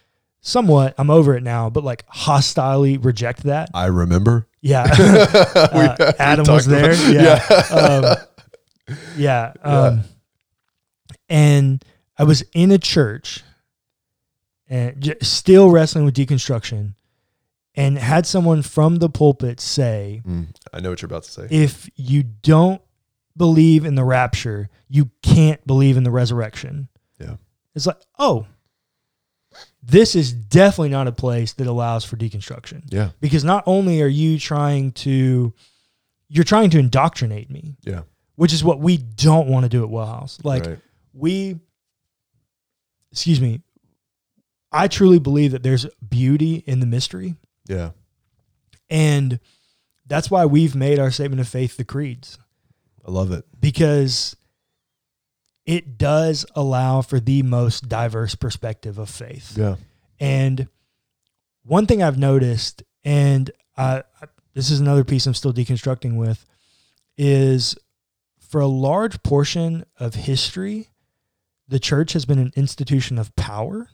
somewhat, 0.49 0.95
I'm 0.99 1.11
over 1.11 1.37
it 1.37 1.43
now, 1.43 1.71
but 1.71 1.85
like 1.85 2.05
hostilely 2.09 2.97
reject 2.99 3.43
that. 3.45 3.71
I 3.75 3.87
remember. 3.87 4.47
Yeah. 4.61 4.87
Uh, 5.59 5.95
we 5.99 6.05
Adam 6.19 6.45
talked 6.45 6.55
was 6.55 6.67
there. 6.67 6.93
about- 6.93 7.13
Yeah. 7.13 8.17
um, 8.91 8.97
yeah. 9.17 9.53
Um, 9.63 10.01
And 11.29 11.85
I 12.19 12.25
was 12.25 12.43
in 12.55 12.71
a 12.71 12.79
church 12.79 13.43
and 14.69 15.01
j- 15.01 15.17
still 15.23 15.71
wrestling 15.71 16.05
with 16.05 16.15
deconstruction 16.15 16.95
and 17.75 17.99
had 17.99 18.27
someone 18.27 18.63
from 18.63 18.97
the 18.97 19.09
pulpit 19.09 19.61
say, 19.61 20.23
Mm, 20.27 20.49
I 20.73 20.81
know 20.81 20.91
what 20.91 21.03
you're 21.03 21.07
about 21.07 21.25
to 21.25 21.31
say. 21.31 21.47
if 21.51 21.89
you 21.97 22.23
don't 22.23 22.81
believe 23.37 23.85
in 23.85 23.95
the 23.95 24.05
rapture, 24.05 24.69
you 24.89 25.11
can't 25.23 25.65
believe 25.67 25.97
in 25.97 26.03
the 26.03 26.11
resurrection. 26.11 26.89
Yeah. 27.21 27.37
It's 27.75 27.87
like, 27.87 28.01
oh, 28.19 28.47
this 29.91 30.15
is 30.15 30.33
definitely 30.35 30.91
not 30.91 31.07
a 31.09 31.13
place 31.13 31.55
that 31.55 31.67
allows 31.67 32.05
for 32.05 32.17
deconstruction 32.17 32.83
Yeah. 32.91 33.11
because 33.21 33.43
not 33.43 33.65
only 33.67 34.03
are 34.03 34.07
you 34.07 34.39
trying 34.39 34.93
to 34.93 35.53
you're 36.29 36.45
trying 36.45 36.69
to 36.71 36.79
indoctrinate 36.79 37.51
me 37.51 37.77
Yeah. 37.85 38.03
which 38.37 38.53
is 38.53 38.63
what 38.63 38.79
we 38.81 38.99
don't 38.99 39.49
want 39.49 39.65
to 39.65 39.69
do 39.71 39.83
at 39.83 39.91
wellhouse 39.91 40.45
like 40.45 40.67
right. 40.67 40.79
we 41.15 41.59
excuse 43.13 43.41
me 43.41 43.61
i 44.71 44.87
truly 44.89 45.19
believe 45.19 45.53
that 45.53 45.63
there's 45.63 45.87
beauty 46.09 46.63
in 46.67 46.81
the 46.81 46.87
mystery 46.87 47.35
Yeah. 47.67 47.91
and 48.91 49.41
that's 50.07 50.31
why 50.31 50.45
we've 50.47 50.75
made 50.75 50.99
our 50.99 51.11
statement 51.11 51.41
of 51.41 51.49
faith 51.49 51.77
the 51.77 51.85
creeds 51.85 52.39
I 53.07 53.11
love 53.11 53.33
it. 53.33 53.47
because 53.59 54.37
it 55.69 55.99
does 55.99 56.47
allow 56.57 57.03
for 57.03 57.21
the 57.21 57.43
most 57.43 57.89
diverse 57.89 58.35
perspective 58.35 58.97
of 58.99 59.09
faith 59.11 59.57
Yeah. 59.57 59.77
And 60.19 60.67
one 61.65 61.87
thing 61.87 62.03
I've 62.03 62.19
noticed, 62.19 62.83
and 63.05 63.51
I, 63.77 64.03
I- 64.23 64.27
this 64.55 64.71
is 64.71 64.81
another 64.81 65.05
piece 65.05 65.27
I'm 65.27 65.35
still 65.35 65.53
deconstructing 65.53 66.17
with, 66.17 66.45
is 67.17 67.77
for 68.41 68.61
a 68.63 68.67
large 68.67 69.23
portion 69.23 69.85
of 70.01 70.15
history, 70.15 70.89
the 71.69 71.79
church 71.79 72.15
has 72.15 72.25
been 72.25 72.39
an 72.39 72.53
institution 72.57 73.19
of 73.19 73.37
power, 73.37 73.89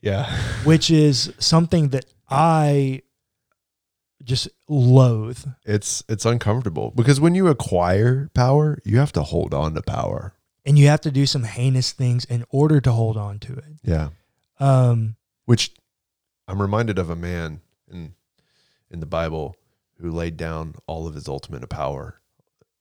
Yeah. 0.00 0.26
which 0.64 0.90
is 0.90 1.32
something 1.38 1.90
that 1.90 2.04
I 2.28 3.02
just 4.24 4.48
loathe. 4.68 5.44
It's 5.64 6.02
it's 6.08 6.24
uncomfortable 6.24 6.92
because 6.94 7.20
when 7.20 7.34
you 7.34 7.48
acquire 7.48 8.30
power, 8.34 8.78
you 8.84 8.98
have 8.98 9.12
to 9.12 9.22
hold 9.22 9.54
on 9.54 9.74
to 9.74 9.82
power. 9.82 10.34
And 10.64 10.78
you 10.78 10.86
have 10.88 11.00
to 11.02 11.10
do 11.10 11.26
some 11.26 11.42
heinous 11.42 11.92
things 11.92 12.24
in 12.24 12.44
order 12.50 12.80
to 12.80 12.92
hold 12.92 13.16
on 13.16 13.40
to 13.40 13.54
it. 13.54 13.64
Yeah. 13.82 14.10
Um, 14.60 15.16
Which 15.44 15.72
I'm 16.46 16.62
reminded 16.62 16.98
of 16.98 17.10
a 17.10 17.16
man 17.16 17.60
in 17.90 18.14
in 18.90 19.00
the 19.00 19.06
Bible 19.06 19.56
who 19.98 20.10
laid 20.10 20.36
down 20.36 20.74
all 20.86 21.06
of 21.06 21.14
his 21.14 21.28
ultimate 21.28 21.68
power, 21.68 22.20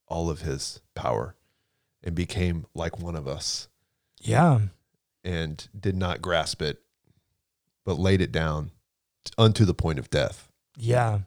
all 0.07 0.29
of 0.29 0.41
his 0.41 0.81
power, 0.95 1.35
and 2.03 2.15
became 2.15 2.65
like 2.73 2.99
one 2.99 3.15
of 3.15 3.27
us 3.27 3.67
yeah. 4.19 4.59
and 5.23 5.67
did 5.77 5.95
not 5.95 6.21
grasp 6.21 6.61
it, 6.61 6.81
but 7.85 7.99
laid 7.99 8.21
it 8.21 8.31
down 8.31 8.71
unto 9.37 9.65
the 9.65 9.73
point 9.73 9.99
of 9.99 10.09
death. 10.09 10.49
Yeah. 10.77 11.19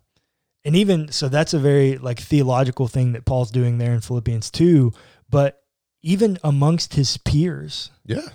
And 0.64 0.74
even 0.76 1.12
so 1.12 1.28
that's 1.28 1.52
a 1.54 1.58
very 1.58 1.98
like 1.98 2.18
theological 2.20 2.88
thing 2.88 3.12
that 3.12 3.24
Paul's 3.24 3.50
doing 3.50 3.78
there 3.78 3.92
in 3.92 4.00
Philippians 4.00 4.50
2, 4.50 4.92
but 5.28 5.62
even 6.02 6.38
amongst 6.42 6.94
his 6.94 7.16
peers, 7.18 7.90
Yeah. 8.06 8.28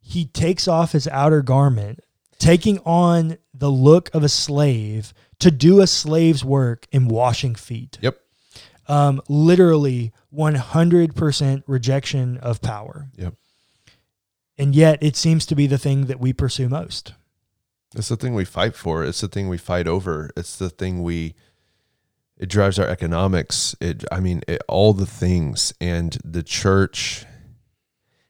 he 0.00 0.26
takes 0.26 0.68
off 0.68 0.92
his 0.92 1.08
outer 1.08 1.42
garment, 1.42 2.00
taking 2.38 2.78
on 2.80 3.38
the 3.54 3.70
look 3.70 4.14
of 4.14 4.22
a 4.22 4.28
slave 4.28 5.14
to 5.38 5.50
do 5.50 5.80
a 5.80 5.86
slave's 5.86 6.44
work 6.44 6.86
in 6.92 7.08
washing 7.08 7.54
feet. 7.54 7.98
Yep. 8.02 8.18
Um, 8.88 9.20
literally 9.28 10.12
100% 10.32 11.62
rejection 11.66 12.36
of 12.38 12.60
power. 12.62 13.08
Yep. 13.16 13.34
And 14.58 14.74
yet 14.74 15.02
it 15.02 15.16
seems 15.16 15.44
to 15.46 15.54
be 15.54 15.66
the 15.66 15.78
thing 15.78 16.06
that 16.06 16.20
we 16.20 16.32
pursue 16.32 16.68
most. 16.68 17.12
It's 17.94 18.08
the 18.08 18.16
thing 18.16 18.34
we 18.34 18.44
fight 18.44 18.74
for. 18.74 19.04
It's 19.04 19.20
the 19.20 19.28
thing 19.28 19.48
we 19.48 19.58
fight 19.58 19.86
over. 19.86 20.30
It's 20.36 20.56
the 20.56 20.70
thing 20.70 21.02
we. 21.02 21.34
It 22.38 22.48
drives 22.48 22.78
our 22.78 22.86
economics. 22.86 23.74
It, 23.80 24.04
I 24.12 24.20
mean, 24.20 24.42
it, 24.46 24.62
all 24.68 24.92
the 24.92 25.06
things. 25.06 25.72
And 25.80 26.18
the 26.24 26.42
church, 26.42 27.24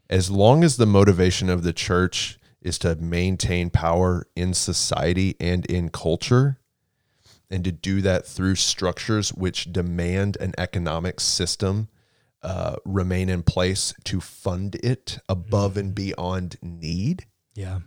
as 0.08 0.30
long 0.30 0.62
as 0.62 0.76
the 0.76 0.86
motivation 0.86 1.50
of 1.50 1.62
the 1.64 1.72
church 1.72 2.38
is 2.62 2.78
to 2.78 2.94
maintain 2.96 3.70
power 3.70 4.26
in 4.36 4.54
society 4.54 5.34
and 5.40 5.66
in 5.66 5.88
culture, 5.88 6.58
and 7.50 7.62
to 7.64 7.70
do 7.72 8.00
that 8.02 8.26
through 8.26 8.56
structures 8.56 9.32
which 9.32 9.72
demand 9.72 10.36
an 10.40 10.52
economic 10.58 11.20
system 11.20 11.88
uh, 12.42 12.76
remain 12.84 13.28
in 13.28 13.42
place 13.42 13.94
to 14.04 14.20
fund 14.20 14.74
it 14.76 15.18
above 15.28 15.76
and 15.76 15.94
beyond 15.94 16.56
need, 16.60 17.26
Yeah. 17.54 17.80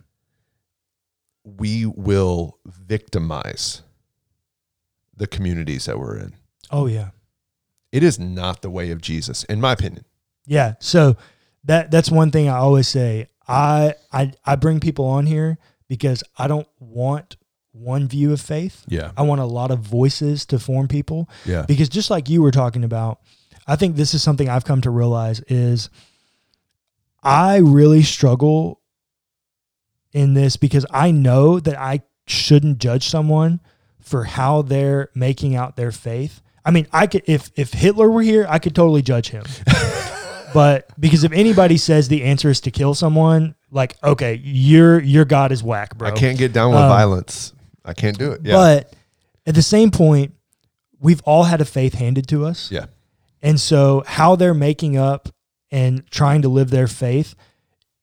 we 1.44 1.86
will 1.86 2.58
victimize 2.66 3.82
the 5.20 5.26
communities 5.26 5.84
that 5.84 5.98
we're 5.98 6.16
in. 6.16 6.32
Oh 6.70 6.86
yeah. 6.86 7.10
It 7.92 8.02
is 8.02 8.18
not 8.18 8.62
the 8.62 8.70
way 8.70 8.90
of 8.90 9.02
Jesus, 9.02 9.44
in 9.44 9.60
my 9.60 9.72
opinion. 9.72 10.06
Yeah. 10.46 10.74
So 10.80 11.16
that 11.64 11.90
that's 11.90 12.10
one 12.10 12.30
thing 12.30 12.48
I 12.48 12.56
always 12.56 12.88
say. 12.88 13.28
I 13.46 13.94
I 14.10 14.32
I 14.46 14.56
bring 14.56 14.80
people 14.80 15.04
on 15.04 15.26
here 15.26 15.58
because 15.88 16.24
I 16.38 16.48
don't 16.48 16.66
want 16.78 17.36
one 17.72 18.08
view 18.08 18.32
of 18.32 18.40
faith. 18.40 18.82
Yeah. 18.88 19.12
I 19.14 19.22
want 19.22 19.42
a 19.42 19.44
lot 19.44 19.70
of 19.70 19.80
voices 19.80 20.46
to 20.46 20.58
form 20.58 20.88
people. 20.88 21.28
Yeah. 21.44 21.66
Because 21.68 21.90
just 21.90 22.10
like 22.10 22.30
you 22.30 22.40
were 22.40 22.50
talking 22.50 22.82
about, 22.82 23.20
I 23.66 23.76
think 23.76 23.96
this 23.96 24.14
is 24.14 24.22
something 24.22 24.48
I've 24.48 24.64
come 24.64 24.80
to 24.80 24.90
realize 24.90 25.40
is 25.48 25.90
I 27.22 27.58
really 27.58 28.02
struggle 28.02 28.80
in 30.12 30.32
this 30.32 30.56
because 30.56 30.86
I 30.90 31.10
know 31.10 31.60
that 31.60 31.78
I 31.78 32.00
shouldn't 32.26 32.78
judge 32.78 33.06
someone 33.06 33.60
for 34.00 34.24
how 34.24 34.62
they're 34.62 35.10
making 35.14 35.54
out 35.54 35.76
their 35.76 35.92
faith. 35.92 36.40
I 36.64 36.70
mean, 36.70 36.86
I 36.92 37.06
could 37.06 37.22
if 37.26 37.50
if 37.56 37.72
Hitler 37.72 38.10
were 38.10 38.22
here, 38.22 38.46
I 38.48 38.58
could 38.58 38.74
totally 38.74 39.02
judge 39.02 39.28
him. 39.30 39.44
but 40.54 40.88
because 41.00 41.24
if 41.24 41.32
anybody 41.32 41.76
says 41.76 42.08
the 42.08 42.24
answer 42.24 42.50
is 42.50 42.60
to 42.62 42.70
kill 42.70 42.94
someone, 42.94 43.54
like 43.70 43.96
okay, 44.02 44.40
your 44.44 45.00
your 45.00 45.24
God 45.24 45.52
is 45.52 45.62
whack, 45.62 45.96
bro. 45.96 46.08
I 46.08 46.12
can't 46.12 46.38
get 46.38 46.52
down 46.52 46.70
with 46.70 46.80
Um, 46.80 46.88
violence. 46.88 47.52
I 47.84 47.94
can't 47.94 48.18
do 48.18 48.32
it. 48.32 48.40
Yeah. 48.44 48.54
But 48.54 48.92
at 49.46 49.54
the 49.54 49.62
same 49.62 49.90
point, 49.90 50.34
we've 51.00 51.22
all 51.24 51.44
had 51.44 51.60
a 51.60 51.64
faith 51.64 51.94
handed 51.94 52.26
to 52.28 52.44
us. 52.44 52.70
yeah. 52.70 52.86
And 53.42 53.58
so, 53.58 54.02
how 54.06 54.36
they're 54.36 54.52
making 54.52 54.98
up 54.98 55.30
and 55.70 56.06
trying 56.10 56.42
to 56.42 56.50
live 56.50 56.68
their 56.68 56.86
faith, 56.86 57.34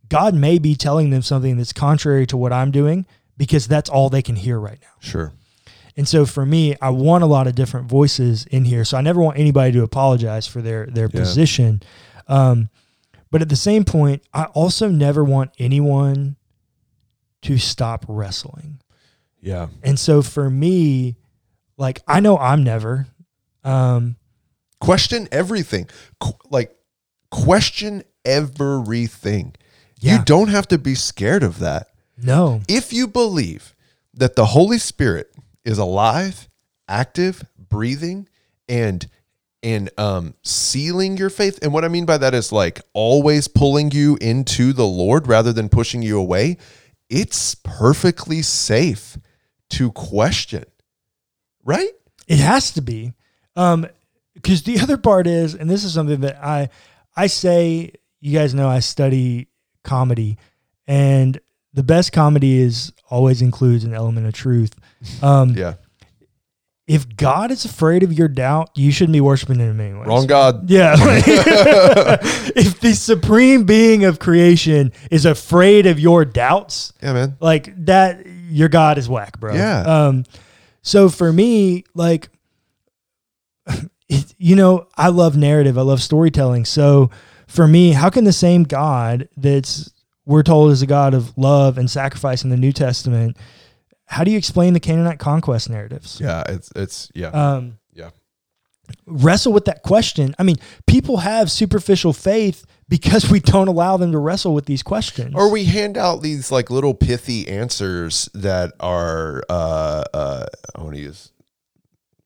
God 0.10 0.34
may 0.34 0.58
be 0.58 0.74
telling 0.74 1.12
them 1.12 1.22
something 1.22 1.58
that's 1.58 1.74
contrary 1.74 2.26
to 2.28 2.38
what 2.38 2.52
I'm 2.52 2.72
doing 2.72 3.06
because 3.38 3.68
that's 3.68 3.88
all 3.88 4.10
they 4.10 4.24
can 4.24 4.36
hear 4.36 4.60
right 4.60 4.80
now. 4.82 4.88
Sure. 5.00 5.34
And 5.98 6.08
so, 6.08 6.26
for 6.28 6.45
me, 6.45 6.76
I 6.82 6.91
want 6.91 7.24
a 7.24 7.28
lot 7.28 7.48
of 7.48 7.56
different 7.56 7.88
voices 7.89 8.45
in 8.45 8.64
here. 8.66 8.86
So, 8.86 8.98
I 8.98 9.02
never 9.02 9.20
want 9.20 9.38
anybody 9.39 9.72
to 9.74 9.84
apologize 9.84 10.45
for 10.48 10.62
their 10.62 10.86
their 10.86 11.10
Yeah. 11.12 11.20
position. 11.20 11.82
Um, 12.28 12.70
but 13.32 13.41
at 13.41 13.50
the 13.50 13.56
same 13.58 13.84
point, 13.84 14.22
I 14.34 14.43
also 14.45 14.88
never 14.89 15.24
want 15.24 15.52
anyone 15.60 16.36
to 17.41 17.58
stop 17.58 18.06
wrestling. 18.08 18.80
Yeah. 19.41 19.68
And 19.84 20.00
so, 20.00 20.22
for 20.22 20.50
me, 20.50 21.18
like 21.78 22.02
I 22.08 22.20
know 22.20 22.38
I'm 22.38 22.64
never. 22.64 23.08
Um, 23.64 24.16
Question 24.80 25.28
everything. 25.32 25.89
Qu- 26.20 26.34
like, 26.52 26.76
question 27.32 28.04
everything. 28.24 29.56
Yeah. 30.00 30.20
You 30.20 30.26
don't 30.26 30.50
have 30.50 30.68
to 30.68 30.78
be 30.78 30.93
scared 30.93 31.41
of 31.43 31.58
that. 31.60 31.88
no, 32.22 32.62
If 32.68 32.93
you 32.93 33.08
believe 33.08 33.74
that 34.14 34.36
the 34.36 34.45
Holy 34.45 34.78
Spirit 34.78 35.32
is 35.68 35.78
alive, 35.78 36.47
active, 36.88 37.43
breathing, 37.57 38.28
and 38.68 39.07
and 39.61 39.89
um 39.97 40.34
sealing 40.43 41.18
your 41.18 41.30
faith. 41.30 41.59
And 41.61 41.74
what 41.74 41.84
I 41.84 41.89
mean 41.89 42.05
by 42.05 42.18
that 42.18 42.34
is 42.34 42.51
like 42.51 42.82
always 42.93 43.47
pulling 43.47 43.91
you 43.91 44.18
into 44.22 44.74
the 44.74 44.88
Lord 44.88 45.28
rather 45.28 45.51
than 45.51 45.70
pushing 45.70 46.01
you 46.01 46.18
away. 46.18 46.57
It's 47.09 47.55
perfectly 47.55 48.41
safe 48.41 49.18
to 49.72 49.91
question. 49.91 50.65
Right? 51.63 51.91
It 52.28 52.39
has 52.39 52.72
to 52.74 52.82
be. 52.82 53.13
Um, 53.55 53.88
because 54.34 54.63
the 54.63 54.80
other 54.82 54.97
part 54.97 55.28
is, 55.28 55.53
and 55.53 55.70
this 55.70 55.84
is 55.84 55.93
something 55.93 56.22
that 56.22 56.43
I 56.43 56.70
I 57.15 57.28
say, 57.28 57.91
you 58.22 58.38
guys 58.38 58.53
know 58.53 58.70
I 58.70 58.80
study 58.80 59.47
comedy, 59.84 60.38
and 60.88 61.39
the 61.78 61.84
best 61.84 62.12
comedy 62.12 62.58
is 62.58 62.92
always 63.10 63.42
includes 63.44 63.84
an 63.84 63.94
element 63.94 64.26
of 64.26 64.34
truth. 64.34 64.74
Um, 65.24 65.52
Yeah. 65.56 65.76
if 66.88 67.08
God 67.16 67.52
is 67.52 67.66
afraid 67.66 68.02
of 68.02 68.12
your 68.12 68.28
doubt, 68.28 68.72
you 68.76 68.92
shouldn't 68.92 69.14
be 69.14 69.22
worshiping 69.22 69.60
him 69.60 69.80
anyways. 69.80 70.08
Wrong 70.08 70.26
God. 70.26 70.70
Yeah. 70.70 70.96
if 71.00 72.80
the 72.80 72.94
supreme 72.94 73.66
being 73.66 74.06
of 74.06 74.18
creation 74.18 74.92
is 75.12 75.26
afraid 75.26 75.86
of 75.86 76.00
your 76.00 76.26
doubts, 76.26 76.94
Yeah, 77.04 77.14
man. 77.14 77.38
like 77.40 77.74
that 77.86 78.26
your 78.50 78.70
god 78.70 78.98
is 78.98 79.08
whack 79.10 79.40
bro 79.40 79.54
Yeah. 79.54 79.82
um 79.82 80.24
so 80.82 81.10
for 81.10 81.32
me 81.34 81.84
like 81.94 82.30
it, 84.10 84.34
you 84.38 84.56
know 84.56 84.88
i 84.96 85.10
love 85.10 85.36
narrative 85.36 85.78
i 85.78 85.82
love 85.82 86.02
storytelling 86.02 86.64
so 86.64 87.10
for 87.48 87.68
me 87.68 87.92
how 87.92 88.10
can 88.10 88.24
the 88.24 88.32
same 88.32 88.64
god 88.64 89.28
that's 89.36 89.92
we're 90.28 90.44
told 90.44 90.72
is 90.72 90.82
a 90.84 90.88
god 90.88 91.14
of 91.16 91.36
love 91.38 91.78
and 91.80 91.90
sacrifice 91.90 92.44
in 92.44 92.50
the 92.52 92.58
new 92.58 92.72
testament 92.72 93.36
how 94.06 94.24
do 94.24 94.30
you 94.32 94.38
explain 94.38 94.74
the 94.74 94.80
canaanite 94.80 95.18
conquest 95.20 95.70
narratives 95.70 96.20
Yeah, 96.22 96.44
it's 96.48 96.72
it's 96.76 97.10
yeah. 97.16 97.30
um 97.30 97.80
yeah. 97.94 98.12
wrestle 99.06 99.52
with 99.54 99.66
that 99.66 99.82
question 99.84 100.36
i 100.38 100.44
mean 100.44 100.58
people 100.86 101.18
have 101.18 101.50
superficial 101.52 102.14
faith 102.14 102.66
because 102.90 103.30
we 103.30 103.40
don't 103.42 103.68
allow 103.68 103.98
them 103.98 104.12
to 104.14 104.18
wrestle 104.18 104.54
with 104.54 104.66
these 104.66 104.84
questions 104.84 105.34
Or 105.36 105.52
we 105.52 105.66
hand 105.66 105.98
out 105.98 106.22
these 106.22 106.52
like 106.52 106.70
little 106.70 106.94
pithy 106.94 107.48
answers 107.48 108.30
that 108.34 108.74
are 108.80 109.44
uh 109.50 110.04
uh 110.14 110.46
I 110.76 110.82
want 110.84 110.96
to 110.96 111.02
use 111.02 111.32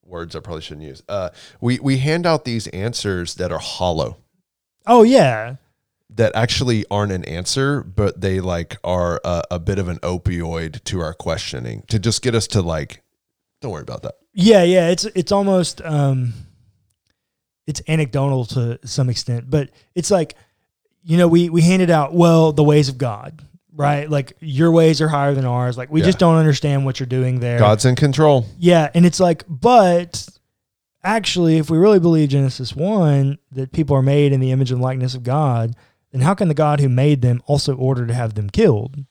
words 0.04 0.36
I 0.36 0.40
probably 0.40 0.62
shouldn't 0.62 0.86
use. 0.86 1.02
Uh 1.08 1.30
we 1.60 1.78
we 1.80 1.98
hand 1.98 2.26
out 2.26 2.44
these 2.44 2.66
answers 2.68 3.34
that 3.36 3.50
are 3.50 3.58
hollow 3.58 4.18
oh 4.86 5.02
yeah 5.02 5.56
that 6.16 6.32
actually 6.34 6.84
aren't 6.90 7.12
an 7.12 7.24
answer, 7.24 7.82
but 7.82 8.20
they 8.20 8.40
like 8.40 8.76
are 8.84 9.20
a, 9.24 9.42
a 9.52 9.58
bit 9.58 9.78
of 9.78 9.88
an 9.88 9.98
opioid 10.00 10.82
to 10.84 11.00
our 11.00 11.14
questioning 11.14 11.84
to 11.88 11.98
just 11.98 12.22
get 12.22 12.34
us 12.34 12.46
to 12.48 12.62
like 12.62 13.02
don't 13.60 13.70
worry 13.72 13.82
about 13.82 14.02
that. 14.02 14.14
Yeah, 14.34 14.62
yeah, 14.62 14.88
it's 14.90 15.04
it's 15.04 15.30
almost 15.32 15.80
um 15.82 16.32
it's 17.66 17.80
anecdotal 17.88 18.44
to 18.46 18.78
some 18.84 19.08
extent, 19.08 19.48
but 19.48 19.70
it's 19.94 20.10
like 20.10 20.34
you 21.04 21.16
know, 21.16 21.28
we 21.28 21.48
we 21.50 21.62
handed 21.62 21.90
out 21.90 22.14
well 22.14 22.52
the 22.52 22.62
ways 22.64 22.88
of 22.88 22.96
God, 22.98 23.42
right? 23.74 24.08
Like 24.08 24.34
your 24.40 24.70
ways 24.70 25.00
are 25.00 25.08
higher 25.08 25.34
than 25.34 25.44
ours. 25.44 25.76
Like 25.78 25.90
we 25.90 26.00
Yeah. 26.00 26.06
just 26.06 26.18
don't 26.18 26.36
understand 26.36 26.84
what 26.84 27.00
you're 27.00 27.06
doing 27.08 27.40
there. 27.40 27.58
God's 27.58 27.84
in 27.84 27.94
control. 27.96 28.46
Yeah, 28.58 28.90
and 28.94 29.04
it's 29.06 29.18
like 29.20 29.44
but 29.48 30.28
actually 31.04 31.58
if 31.58 31.70
we 31.70 31.78
really 31.78 31.98
believe 32.00 32.28
Genesis 32.28 32.74
1 32.76 33.38
that 33.52 33.72
people 33.72 33.96
are 33.96 34.02
made 34.02 34.32
in 34.32 34.38
the 34.40 34.50
image 34.52 34.70
and 34.70 34.80
likeness 34.80 35.14
of 35.14 35.22
God, 35.24 35.74
then 36.12 36.20
how 36.20 36.34
can 36.34 36.48
the 36.48 36.54
God 36.54 36.80
who 36.80 36.88
made 36.88 37.22
them 37.22 37.42
also 37.46 37.74
order 37.74 38.06
to 38.06 38.14
have 38.14 38.34
them 38.34 38.50
killed? 38.50 39.04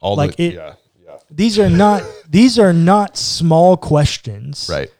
All 0.00 0.16
Like 0.16 0.36
the 0.36 0.44
it- 0.48 0.54
yeah, 0.54 0.74
yeah. 1.04 1.16
These 1.30 1.58
are 1.58 1.70
not 1.70 2.02
these 2.28 2.58
are 2.58 2.72
not 2.72 3.16
small 3.16 3.76
questions 3.76 4.68
Right. 4.70 4.90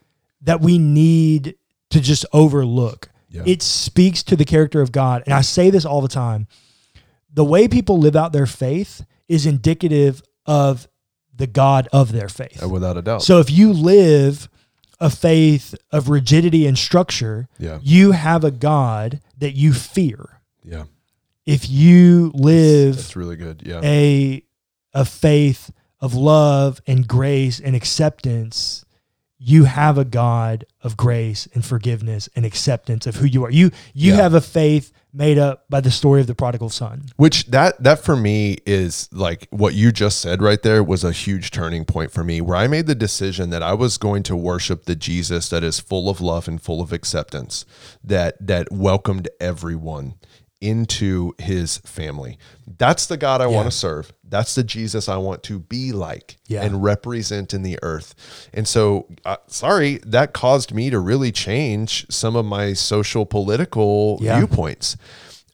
that 0.42 0.60
we 0.60 0.78
need 0.78 1.56
to 1.90 2.00
just 2.00 2.24
overlook. 2.32 3.10
Yeah. 3.28 3.42
It 3.46 3.62
speaks 3.62 4.22
to 4.24 4.36
the 4.36 4.44
character 4.44 4.80
of 4.80 4.92
God. 4.92 5.22
And 5.26 5.34
I 5.34 5.40
say 5.42 5.70
this 5.70 5.84
all 5.84 6.00
the 6.00 6.08
time. 6.08 6.46
The 7.32 7.44
way 7.44 7.68
people 7.68 7.98
live 7.98 8.16
out 8.16 8.32
their 8.32 8.46
faith 8.46 9.04
is 9.28 9.44
indicative 9.46 10.22
of 10.46 10.88
the 11.34 11.46
God 11.46 11.86
of 11.92 12.12
their 12.12 12.28
faith. 12.28 12.62
Uh, 12.62 12.68
Without 12.68 12.96
a 12.96 13.02
doubt. 13.02 13.22
So 13.22 13.40
if 13.40 13.50
you 13.50 13.72
live 13.72 14.48
a 15.00 15.10
faith 15.10 15.74
of 15.92 16.08
rigidity 16.08 16.66
and 16.66 16.78
structure, 16.78 17.48
yeah. 17.58 17.78
you 17.82 18.12
have 18.12 18.42
a 18.42 18.50
God 18.50 19.20
that 19.36 19.52
you 19.54 19.74
fear. 19.74 20.40
Yeah. 20.64 20.84
If 21.46 21.70
you 21.70 22.32
live 22.34 22.96
That's 22.96 23.16
really 23.16 23.36
good. 23.36 23.62
Yeah. 23.64 23.80
a 23.82 24.42
a 24.92 25.04
faith 25.04 25.70
of 26.00 26.14
love 26.14 26.80
and 26.86 27.06
grace 27.06 27.60
and 27.60 27.74
acceptance 27.76 28.84
you 29.38 29.64
have 29.64 29.98
a 29.98 30.04
god 30.04 30.64
of 30.82 30.96
grace 30.96 31.46
and 31.52 31.62
forgiveness 31.62 32.26
and 32.34 32.46
acceptance 32.46 33.06
of 33.06 33.16
who 33.16 33.26
you 33.26 33.44
are 33.44 33.50
you 33.50 33.70
you 33.92 34.12
Yeah. 34.12 34.22
have 34.22 34.32
a 34.34 34.40
faith 34.40 34.92
made 35.12 35.36
up 35.36 35.64
by 35.68 35.80
the 35.82 35.90
story 35.90 36.22
of 36.22 36.26
the 36.26 36.34
prodigal 36.34 36.70
son 36.70 37.02
Which 37.16 37.44
that 37.46 37.82
that 37.82 37.98
for 37.98 38.16
me 38.16 38.56
is 38.66 39.08
like 39.12 39.46
what 39.50 39.74
you 39.74 39.92
just 39.92 40.20
said 40.20 40.40
right 40.42 40.62
there 40.62 40.82
was 40.82 41.04
a 41.04 41.12
huge 41.12 41.50
turning 41.50 41.84
point 41.84 42.10
for 42.12 42.24
me 42.24 42.40
where 42.40 42.56
I 42.56 42.66
made 42.66 42.86
the 42.86 42.94
decision 42.94 43.50
that 43.50 43.62
I 43.62 43.74
was 43.74 43.98
going 43.98 44.22
to 44.24 44.36
worship 44.36 44.84
the 44.86 44.96
Jesus 44.96 45.50
that 45.50 45.62
is 45.62 45.80
full 45.80 46.08
of 46.08 46.20
love 46.22 46.48
and 46.48 46.60
full 46.60 46.80
of 46.80 46.92
acceptance 46.92 47.66
that 48.02 48.36
that 48.46 48.72
welcomed 48.72 49.28
everyone 49.40 50.14
into 50.60 51.34
his 51.38 51.78
family. 51.78 52.38
That's 52.78 53.06
the 53.06 53.16
God 53.16 53.40
I 53.40 53.46
want 53.46 53.66
to 53.70 53.76
serve. 53.76 54.12
That's 54.28 54.54
the 54.54 54.64
Jesus 54.64 55.08
I 55.08 55.16
want 55.18 55.42
to 55.44 55.58
be 55.58 55.92
like 55.92 56.38
Yeah. 56.48 56.62
and 56.62 56.82
represent 56.82 57.52
in 57.54 57.62
the 57.62 57.78
earth. 57.82 58.14
And 58.52 58.66
so, 58.66 59.06
uh, 59.24 59.36
sorry, 59.48 59.98
that 60.06 60.32
caused 60.32 60.72
me 60.74 60.90
to 60.90 60.98
really 60.98 61.30
change 61.32 62.06
some 62.10 62.36
of 62.36 62.44
my 62.46 62.72
social 62.72 63.26
political 63.26 64.18
Yeah. 64.20 64.38
viewpoints. 64.38 64.96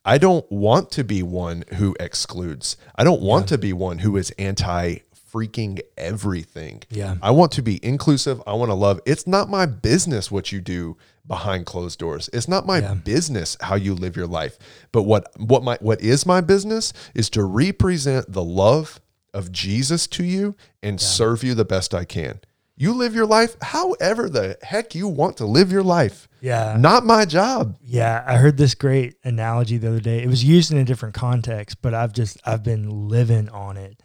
I 0.04 0.18
don't 0.18 0.50
want 0.50 0.90
to 0.92 1.04
be 1.04 1.22
one 1.22 1.64
who 1.74 1.94
excludes. 2.00 2.76
I 2.96 3.04
don't 3.04 3.22
want 3.22 3.46
to 3.48 3.58
be 3.58 3.72
one 3.72 3.98
who 3.98 4.16
is 4.16 4.30
anti 4.38 4.98
freaking 5.32 5.80
everything. 5.96 6.82
Yeah. 6.90 7.16
I 7.22 7.30
want 7.30 7.52
to 7.52 7.62
be 7.62 7.84
inclusive. 7.84 8.42
I 8.46 8.52
want 8.52 8.70
to 8.70 8.74
love. 8.74 9.00
It's 9.06 9.26
not 9.26 9.48
my 9.48 9.66
business 9.66 10.30
what 10.30 10.52
you 10.52 10.60
do 10.60 10.96
behind 11.26 11.66
closed 11.66 11.98
doors. 11.98 12.28
It's 12.32 12.48
not 12.48 12.66
my 12.66 12.78
Yeah. 12.80 12.94
business 12.94 13.56
how 13.60 13.76
you 13.76 13.94
live 13.94 14.16
your 14.16 14.26
life. 14.26 14.58
But 14.92 15.04
what 15.04 15.28
what 15.38 15.62
my 15.62 15.78
what 15.80 16.00
is 16.00 16.26
my 16.26 16.40
business 16.40 16.92
is 17.14 17.30
to 17.30 17.44
represent 17.44 18.32
the 18.32 18.42
love 18.44 19.00
of 19.32 19.50
Jesus 19.52 20.06
to 20.08 20.24
you 20.24 20.54
and 20.82 21.00
serve 21.00 21.42
you 21.42 21.54
the 21.54 21.64
best 21.64 21.94
I 21.94 22.04
can. 22.04 22.40
You 22.76 22.92
live 22.92 23.14
your 23.14 23.26
life 23.26 23.56
however 23.62 24.28
the 24.28 24.58
heck 24.62 24.94
you 24.94 25.06
want 25.06 25.36
to 25.38 25.46
live 25.46 25.70
your 25.70 25.82
life. 25.84 26.28
Yeah. 26.40 26.76
Not 26.78 27.06
my 27.06 27.24
job. 27.24 27.76
Yeah, 27.82 28.24
I 28.26 28.36
heard 28.36 28.56
this 28.56 28.74
great 28.74 29.14
analogy 29.24 29.78
the 29.78 29.88
other 29.88 30.00
day. 30.00 30.22
It 30.22 30.26
was 30.28 30.42
used 30.42 30.72
in 30.72 30.78
a 30.78 30.84
different 30.84 31.14
context, 31.14 31.80
but 31.80 31.94
I've 31.94 32.12
just 32.12 32.38
I've 32.44 32.64
been 32.64 33.08
living 33.08 33.48
on 33.50 33.76
it. 33.76 34.02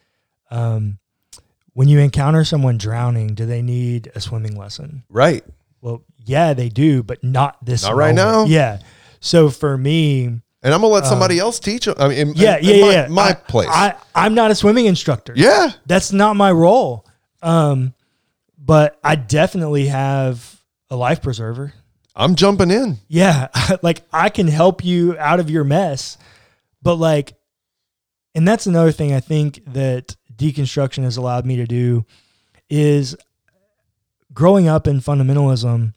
Um, 0.52 1.00
when 1.78 1.88
you 1.88 2.00
encounter 2.00 2.44
someone 2.44 2.76
drowning, 2.80 3.36
do 3.36 3.46
they 3.46 3.62
need 3.62 4.12
a 4.16 4.20
swimming 4.20 4.58
lesson? 4.58 5.04
Right. 5.10 5.44
Well, 5.80 6.02
yeah, 6.26 6.56
they 6.56 6.70
do, 6.70 7.04
but 7.04 7.24
not 7.24 7.64
this. 7.64 7.84
Not 7.84 7.96
right 7.96 8.16
now. 8.16 8.46
Yeah. 8.46 8.80
So 9.20 9.52
for 9.52 9.78
me, 9.78 10.26
And 10.26 10.74
I'm 10.74 10.82
gonna 10.82 10.88
let 10.88 11.06
somebody 11.06 11.38
else 11.38 11.60
teach 11.60 11.86
them. 11.86 11.94
I 12.00 12.08
mean, 12.08 12.18
in, 12.18 12.28
Um, 12.30 12.34
yeah, 12.36 12.58
in- 12.58 12.64
yeah, 12.66 12.74
in 12.74 12.82
my, 12.82 12.92
yeah. 12.94 13.08
my 13.10 13.30
I, 13.30 13.34
place. 13.34 13.68
I 13.70 13.94
I'm 14.16 14.34
not 14.34 14.50
a 14.50 14.56
swimming 14.56 14.88
instructor. 14.88 15.34
yeah. 15.36 15.70
that's 15.86 16.12
not 16.12 16.36
my 16.36 16.52
role. 16.52 17.06
Um, 17.44 17.94
but 18.58 18.98
I 19.04 19.16
definitely 19.16 19.86
have 19.86 20.60
a 20.90 20.96
life 20.96 21.22
preserver. 21.22 21.74
I'm 22.16 22.34
jumping 22.34 22.72
in. 22.72 22.98
Yeah, 23.08 23.50
like 23.84 24.02
I 24.12 24.30
can 24.30 24.48
help 24.48 24.84
you 24.84 25.16
out 25.20 25.40
of 25.40 25.52
your 25.52 25.64
mess, 25.64 26.18
but 26.82 26.96
like, 26.96 27.36
and 28.34 28.48
that's 28.48 28.66
another 28.66 28.92
thing 28.92 29.14
I 29.14 29.20
think 29.20 29.62
that 29.74 30.16
deconstruction 30.38 31.04
has 31.04 31.18
allowed 31.18 31.46
me 31.46 31.56
to 31.58 31.66
do 31.66 32.06
is 32.70 33.16
growing 34.34 34.68
up 34.68 34.88
in 34.88 35.00
fundamentalism. 35.00 35.94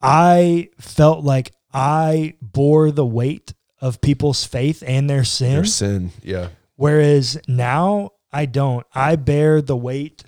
I 0.00 0.70
felt 0.80 1.24
like 1.24 1.52
I 1.72 2.34
bore 2.40 2.90
the 2.90 3.06
weight 3.06 3.54
of 3.80 4.00
people's 4.00 4.44
faith 4.44 4.82
and 4.86 5.08
their 5.08 5.24
sin. 5.24 5.52
Your 5.54 5.64
sin. 5.64 6.10
Yeah. 6.22 6.48
Whereas 6.76 7.38
now 7.48 8.10
I 8.32 8.46
don't. 8.46 8.86
I 8.94 9.16
bear 9.16 9.60
the 9.60 9.76
weight 9.76 10.24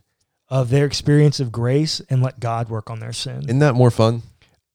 of 0.49 0.71
their 0.71 0.85
experience 0.85 1.39
of 1.39 1.53
grace 1.53 2.01
and 2.11 2.23
let 2.23 2.41
God 2.41 2.69
work 2.69 2.91
on 2.91 2.99
their 2.99 3.13
sin. 3.13 3.45
Isn't 3.45 3.61
that 3.61 3.75
more 3.75 3.91
fun? 3.91 4.23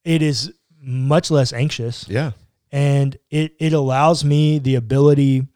it 0.05 0.21
is 0.21 0.53
much 0.79 1.31
less 1.31 1.51
anxious 1.51 2.05
Yeah. 2.07 2.33
and 2.71 3.17
it 3.31 3.55
it 3.59 3.73
allows 3.73 4.23
me 4.23 4.59
the 4.59 4.75
ability 4.75 5.47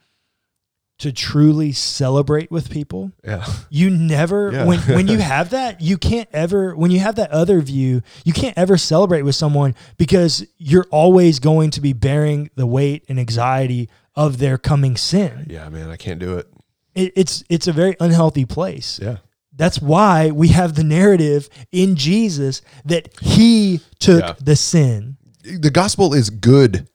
to 1.00 1.12
truly 1.12 1.72
celebrate 1.72 2.52
with 2.52 2.70
people. 2.70 3.12
Yeah. 3.24 3.46
You 3.70 3.90
never 3.90 4.52
Yeah. 4.52 4.66
when 4.66 4.80
when 4.82 5.08
you 5.08 5.18
have 5.34 5.50
that, 5.52 5.82
you 5.82 5.98
can't 5.98 6.30
ever 6.34 6.76
when 6.76 6.92
you 6.92 7.00
have 7.00 7.16
that 7.16 7.32
other 7.32 7.62
view, 7.62 8.02
you 8.24 8.34
can't 8.34 8.58
ever 8.58 8.78
celebrate 8.78 9.24
with 9.24 9.36
someone 9.36 9.76
because 9.98 10.46
you're 10.58 10.88
always 10.92 11.40
going 11.40 11.72
to 11.72 11.82
be 11.82 11.94
bearing 11.94 12.50
the 12.56 12.66
weight 12.68 13.04
and 13.10 13.20
anxiety 13.20 13.90
of 14.16 14.38
their 14.38 14.58
coming 14.58 14.98
sin. 14.98 15.48
Yeah, 15.50 15.68
man, 15.70 15.90
I 15.90 15.98
can't 15.98 16.20
do 16.20 16.38
it. 16.38 16.48
It, 16.96 17.14
it's 17.16 17.44
it's 17.50 17.68
a 17.68 17.72
very 17.74 17.96
unhealthy 18.00 18.46
place. 18.46 19.00
Yeah. 19.02 19.18
That's 19.56 19.82
why 19.82 20.32
we 20.32 20.50
have 20.50 20.76
the 20.76 20.84
narrative 20.86 21.50
in 21.72 21.96
Jesus 21.96 22.62
that 22.86 23.10
he 23.22 23.82
took 24.00 24.22
Yeah. 24.22 24.34
the 24.42 24.56
sin. 24.56 25.18
The 25.44 25.70
gospel 25.70 26.14
is 26.14 26.30
good. 26.30 26.88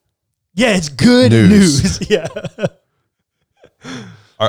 Yeah, 0.55 0.77
it's 0.77 0.89
good 0.89 1.33
News. 1.33 1.83
news. 2.01 2.11
yeah. 2.11 2.27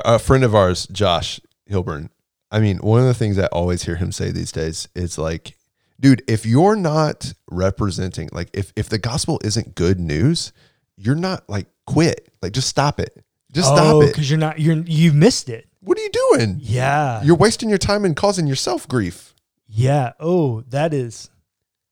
Our, 0.04 0.16
a 0.16 0.20
friend 0.20 0.44
of 0.44 0.54
ours, 0.54 0.88
Josh 0.88 1.40
Hilburn, 1.70 2.10
I 2.52 2.60
mean, 2.60 2.78
one 2.78 3.00
of 3.02 3.08
the 3.08 3.14
things 3.14 3.38
I 3.40 3.46
always 3.48 3.84
hear 3.84 3.96
him 3.96 4.12
say 4.12 4.32
these 4.32 4.52
days 4.52 4.88
is 4.96 5.18
like, 5.18 5.56
dude, 6.00 6.22
if 6.28 6.46
you're 6.46 6.76
not 6.76 7.34
representing, 7.50 8.30
like, 8.32 8.50
if, 8.54 8.72
if 8.76 8.90
the 8.90 8.98
gospel 8.98 9.40
isn't 9.44 9.76
good 9.76 10.00
news, 10.00 10.52
you're 10.98 11.16
not 11.16 11.48
like 11.50 11.68
quit. 11.86 12.30
Like, 12.42 12.52
just 12.54 12.68
stop 12.68 13.00
it. 13.00 13.24
Just 13.52 13.72
oh, 13.72 13.76
stop 13.76 14.04
it. 14.04 14.08
because 14.08 14.30
you're 14.30 14.40
not 14.40 14.60
you're 14.60 14.76
you've 14.86 15.16
missed 15.16 15.48
it. 15.50 15.68
What 15.80 15.98
are 15.98 16.02
you 16.02 16.10
doing? 16.10 16.58
Yeah. 16.62 17.24
You're 17.24 17.38
wasting 17.38 17.70
your 17.70 17.78
time 17.78 18.04
and 18.04 18.16
causing 18.16 18.48
yourself 18.48 18.86
grief. 18.88 19.34
yeah. 19.68 20.12
Oh, 20.20 20.62
that 20.70 20.94
is 20.94 21.30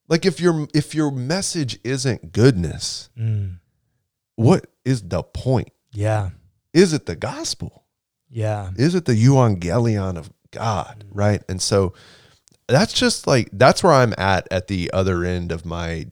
Like 0.09 0.25
if 0.25 0.41
your 0.41 0.67
if 0.73 0.93
your 0.93 1.09
message 1.09 1.79
isn't 1.85 2.33
goodness, 2.33 3.09
mm, 3.17 3.59
what 4.35 4.65
is 4.83 5.03
the 5.03 5.23
point? 5.23 5.69
yeah. 5.93 6.31
Is 6.73 6.91
it 6.91 7.05
the 7.05 7.15
gospel? 7.15 7.82
Yeah. 8.33 8.71
Is 8.75 8.95
it 8.95 9.05
the 9.05 9.13
evangelion 9.13 10.17
of 10.17 10.31
God? 10.51 11.05
Mm. 11.07 11.09
Right. 11.11 11.43
And 11.47 11.61
so 11.61 11.93
that's 12.67 12.93
just 12.93 13.27
like 13.27 13.49
that's 13.53 13.83
where 13.83 13.93
I'm 13.93 14.13
at 14.17 14.47
at 14.51 14.67
the 14.67 14.89
other 14.91 15.23
end 15.23 15.51
of 15.51 15.65
my 15.65 16.07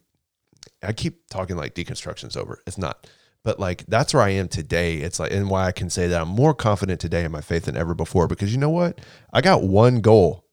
I 0.84 0.94
keep 0.94 1.28
talking 1.30 1.58
like 1.58 1.74
deconstruction's 1.74 2.38
over. 2.38 2.62
It's 2.68 2.78
not. 2.78 3.08
But 3.44 3.60
like 3.60 3.86
that's 3.88 4.14
where 4.14 4.22
I 4.22 4.30
am 4.30 4.48
today. 4.48 4.98
It's 4.98 5.20
like 5.20 5.32
and 5.32 5.50
why 5.50 5.66
I 5.66 5.72
can 5.72 5.90
say 5.90 6.08
that 6.08 6.22
I'm 6.22 6.28
more 6.28 6.54
confident 6.54 7.02
today 7.02 7.26
in 7.26 7.32
my 7.32 7.42
faith 7.42 7.66
than 7.66 7.76
ever 7.76 7.96
before 7.96 8.28
because 8.28 8.52
you 8.52 8.60
know 8.60 8.70
what? 8.70 9.02
I 9.34 9.42
got 9.42 9.64
one 9.64 10.02
goal. 10.02 10.46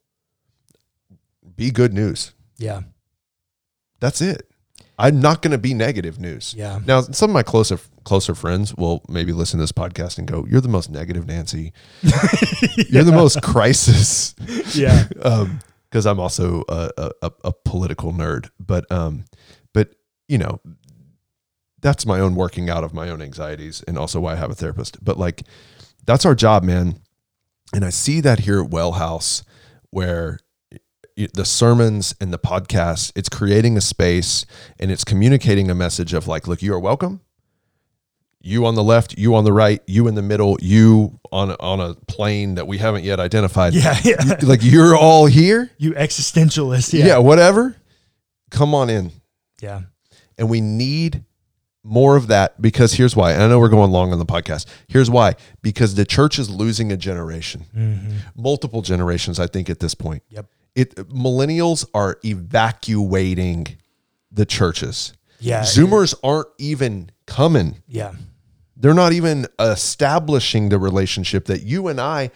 Be 1.55 1.69
good 1.69 1.93
news. 1.93 2.33
Yeah. 2.57 2.81
That's 3.99 4.21
it. 4.21 4.48
I'm 4.99 5.19
not 5.21 5.41
going 5.41 5.51
to 5.51 5.57
be 5.57 5.73
negative 5.73 6.19
news. 6.19 6.53
Yeah. 6.55 6.79
Now, 6.85 7.01
some 7.01 7.29
of 7.29 7.33
my 7.33 7.43
closer 7.43 7.79
closer 8.03 8.35
friends 8.35 8.75
will 8.75 9.03
maybe 9.07 9.31
listen 9.31 9.57
to 9.59 9.63
this 9.63 9.71
podcast 9.71 10.17
and 10.17 10.27
go, 10.27 10.45
"You're 10.49 10.61
the 10.61 10.67
most 10.67 10.89
negative, 10.89 11.25
Nancy. 11.25 11.73
You're 12.89 13.03
the 13.03 13.13
most 13.13 13.41
crisis." 13.41 14.35
Yeah. 14.75 15.07
because 15.89 16.05
I'm 16.05 16.19
also 16.19 16.63
a, 16.69 16.91
a, 16.97 17.31
a- 17.45 17.53
political 17.65 18.13
nerd. 18.13 18.49
But 18.59 18.91
um, 18.91 19.25
but 19.73 19.95
you 20.27 20.37
know, 20.37 20.59
that's 21.81 22.05
my 22.05 22.19
own 22.19 22.35
working 22.35 22.69
out 22.69 22.83
of 22.83 22.93
my 22.93 23.09
own 23.09 23.21
anxieties, 23.21 23.83
and 23.87 23.97
also 23.97 24.19
why 24.19 24.33
I 24.33 24.35
have 24.35 24.51
a 24.51 24.55
therapist. 24.55 25.03
But 25.03 25.17
like, 25.17 25.43
that's 26.05 26.25
our 26.25 26.35
job, 26.35 26.63
man. 26.63 26.99
And 27.73 27.85
I 27.85 27.89
see 27.89 28.19
that 28.21 28.39
here 28.39 28.61
at 28.63 28.69
Well 28.69 28.93
House, 28.93 29.43
where 29.91 30.39
the 31.27 31.45
sermons 31.45 32.15
and 32.21 32.31
the 32.33 32.39
podcasts, 32.39 33.11
it's 33.15 33.29
creating 33.29 33.77
a 33.77 33.81
space 33.81 34.45
and 34.79 34.91
it's 34.91 35.03
communicating 35.03 35.69
a 35.69 35.75
message 35.75 36.13
of 36.13 36.27
like, 36.27 36.47
look, 36.47 36.61
you 36.61 36.73
are 36.73 36.79
welcome. 36.79 37.21
You 38.41 38.65
on 38.65 38.75
the 38.75 38.83
left, 38.83 39.17
you 39.17 39.35
on 39.35 39.43
the 39.43 39.51
right, 39.51 39.81
you 39.85 40.07
in 40.07 40.15
the 40.15 40.21
middle, 40.21 40.57
you 40.61 41.19
on 41.29 41.51
on 41.59 41.81
a 41.81 41.95
plane 42.07 42.55
that 42.55 42.67
we 42.67 42.77
haven't 42.77 43.03
yet 43.03 43.19
identified. 43.19 43.73
Yeah. 43.73 43.97
Yeah. 44.03 44.37
like 44.43 44.61
you're 44.63 44.95
all 44.95 45.25
here. 45.25 45.69
you 45.77 45.91
existentialist. 45.91 46.93
Yeah. 46.93 47.05
Yeah. 47.05 47.17
whatever. 47.17 47.75
Come 48.49 48.73
on 48.73 48.89
in. 48.89 49.11
Yeah. 49.61 49.81
And 50.37 50.49
we 50.49 50.61
need 50.61 51.25
more 51.83 52.15
of 52.15 52.27
that 52.27 52.61
because 52.61 52.93
here's 52.93 53.15
why. 53.15 53.33
And 53.33 53.43
I 53.43 53.47
know 53.47 53.59
we're 53.59 53.67
going 53.67 53.91
long 53.91 54.13
on 54.13 54.19
the 54.19 54.25
podcast. 54.25 54.67
Here's 54.87 55.09
why. 55.09 55.35
Because 55.61 55.95
the 55.95 56.05
church 56.05 56.39
is 56.39 56.49
losing 56.49 56.93
a 56.93 56.97
generation, 56.97 57.65
mm-hmm. 57.75 58.17
multiple 58.35 58.81
generations, 58.81 59.39
I 59.39 59.47
think, 59.47 59.69
at 59.69 59.79
this 59.79 59.95
point. 59.95 60.23
Yep. 60.29 60.45
It 60.79 60.95
millennials 61.09 61.85
are 61.93 62.17
evacuating 62.23 63.67
the 64.31 64.45
churches. 64.45 65.11
Yeah. 65.41 65.63
Zoomers 65.63 66.15
aren't 66.23 66.47
even 66.57 67.11
coming. 67.25 67.81
Yeah. 67.85 68.13
They're 68.77 68.93
not 68.93 69.11
even 69.11 69.45
establishing 69.59 70.69
the 70.69 70.79
relationship 70.79 71.47
that 71.47 71.63
you 71.63 71.89
and 71.89 71.99
I. 71.99 72.31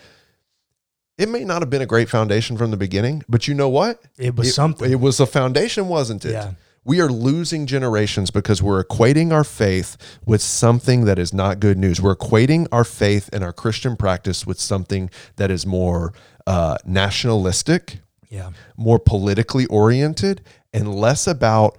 It 1.18 1.30
may 1.30 1.46
not 1.46 1.62
have 1.62 1.70
been 1.70 1.82
a 1.82 1.86
great 1.86 2.10
foundation 2.10 2.58
from 2.58 2.72
the 2.72 2.76
beginning, 2.76 3.24
but 3.30 3.48
you 3.48 3.54
know 3.54 3.70
what? 3.70 4.02
It 4.18 4.36
was 4.36 4.54
something. 4.54 4.92
It 4.92 5.00
was 5.00 5.22
a 5.22 5.26
foundation, 5.26 5.88
wasn't 5.88 6.26
it? 6.26 6.34
Yeah. 6.34 6.52
We 6.84 7.00
are 7.00 7.08
losing 7.08 7.66
generations 7.66 8.30
because 8.30 8.62
we're 8.62 8.84
equating 8.84 9.32
our 9.32 9.46
faith 9.46 9.96
with 10.26 10.42
something 10.42 11.06
that 11.06 11.18
is 11.18 11.34
not 11.34 11.62
good 11.62 11.78
news. 11.78 12.02
We're 12.02 12.18
equating 12.18 12.68
our 12.74 12.84
faith 12.84 13.30
and 13.32 13.42
our 13.42 13.54
Christian 13.54 13.96
practice 13.96 14.46
with 14.46 14.60
something 14.60 15.10
that 15.38 15.50
is 15.50 15.66
more 15.66 16.14
uh, 16.46 16.76
nationalistic, 16.86 18.00
Yeah. 18.34 18.50
more 18.76 18.98
politically 18.98 19.68
oriented, 19.68 20.42
and 20.74 20.94
less 20.94 21.28
about 21.28 21.78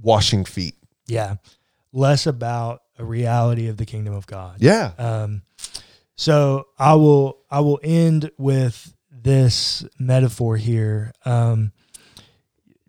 washing 0.00 0.44
feet. 0.44 0.76
Yeah. 1.06 1.36
Less 1.92 2.26
about 2.26 2.82
a 2.98 3.04
reality 3.04 3.68
of 3.68 3.78
the 3.78 3.86
kingdom 3.86 4.12
of 4.12 4.26
God. 4.26 4.56
Yeah. 4.60 4.92
Um, 4.98 5.42
so 6.16 6.66
I 6.78 6.94
will 6.94 7.38
I 7.50 7.60
will 7.60 7.80
end 7.82 8.30
with 8.36 8.94
this 9.10 9.84
metaphor 9.98 10.56
here. 10.58 11.12
Um, 11.24 11.72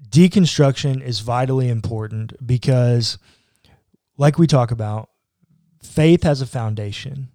deconstruction 0.10 1.02
is 1.02 1.22
vitally 1.22 1.70
important 1.70 2.34
because, 2.46 3.18
like 4.18 4.38
we 4.38 4.48
talk 4.48 4.72
about, 4.72 5.10
faith 5.82 6.24
has 6.24 6.42
a 6.42 6.46
foundation, 6.46 7.30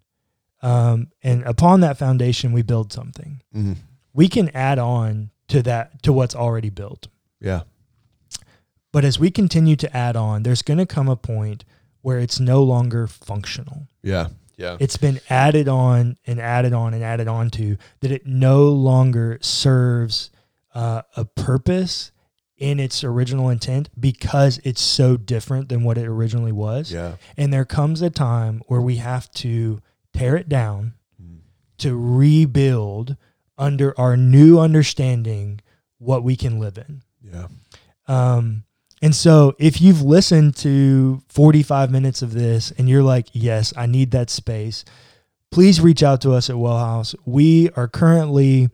um, 0.62 1.08
and 1.22 1.42
upon 1.44 1.80
that 1.80 1.98
foundation 1.98 2.52
we 2.52 2.62
build 2.62 2.92
something. 2.92 3.40
Mhm. 3.54 3.76
We 4.12 4.28
can 4.28 4.48
add 4.50 4.78
on 4.78 5.30
to 5.48 5.62
that 5.62 6.02
to 6.02 6.12
what's 6.12 6.34
already 6.34 6.70
built. 6.70 7.08
Yeah. 7.40 7.62
But 8.92 9.04
as 9.04 9.18
we 9.18 9.30
continue 9.30 9.76
to 9.76 9.96
add 9.96 10.16
on, 10.16 10.42
there's 10.42 10.62
going 10.62 10.78
to 10.78 10.86
come 10.86 11.08
a 11.08 11.16
point 11.16 11.64
where 12.02 12.18
it's 12.18 12.40
no 12.40 12.62
longer 12.62 13.06
functional. 13.06 13.86
Yeah. 14.02 14.28
Yeah. 14.56 14.76
It's 14.80 14.96
been 14.96 15.20
added 15.30 15.68
on 15.68 16.16
and 16.26 16.40
added 16.40 16.72
on 16.72 16.92
and 16.92 17.02
added 17.02 17.28
on 17.28 17.50
to 17.50 17.76
that 18.00 18.10
it 18.10 18.26
no 18.26 18.68
longer 18.68 19.38
serves 19.40 20.30
uh, 20.74 21.02
a 21.16 21.24
purpose 21.24 22.10
in 22.58 22.78
its 22.78 23.02
original 23.02 23.48
intent 23.48 23.88
because 23.98 24.60
it's 24.64 24.82
so 24.82 25.16
different 25.16 25.68
than 25.70 25.82
what 25.82 25.96
it 25.96 26.06
originally 26.06 26.52
was. 26.52 26.92
Yeah. 26.92 27.14
And 27.36 27.52
there 27.52 27.64
comes 27.64 28.02
a 28.02 28.10
time 28.10 28.60
where 28.66 28.82
we 28.82 28.96
have 28.96 29.30
to 29.32 29.80
tear 30.12 30.36
it 30.36 30.48
down 30.48 30.94
Mm. 31.22 31.38
to 31.78 31.96
rebuild 31.96 33.16
under 33.58 33.98
our 34.00 34.16
new 34.16 34.58
understanding 34.58 35.60
what 35.98 36.22
we 36.24 36.34
can 36.36 36.58
live 36.58 36.78
in. 36.78 37.02
Yeah. 37.22 37.46
Um, 38.08 38.64
and 39.02 39.14
so 39.14 39.54
if 39.58 39.80
you've 39.80 40.02
listened 40.02 40.56
to 40.56 41.22
45 41.28 41.90
minutes 41.90 42.22
of 42.22 42.32
this 42.32 42.70
and 42.72 42.88
you're 42.88 43.02
like, 43.02 43.28
yes, 43.32 43.72
I 43.76 43.86
need 43.86 44.10
that 44.12 44.30
space, 44.30 44.84
please 45.50 45.80
reach 45.80 46.02
out 46.02 46.20
to 46.22 46.32
us 46.32 46.48
at 46.50 46.58
Well 46.58 46.78
House. 46.78 47.14
We 47.24 47.70
are 47.76 47.88
currently 47.88 48.68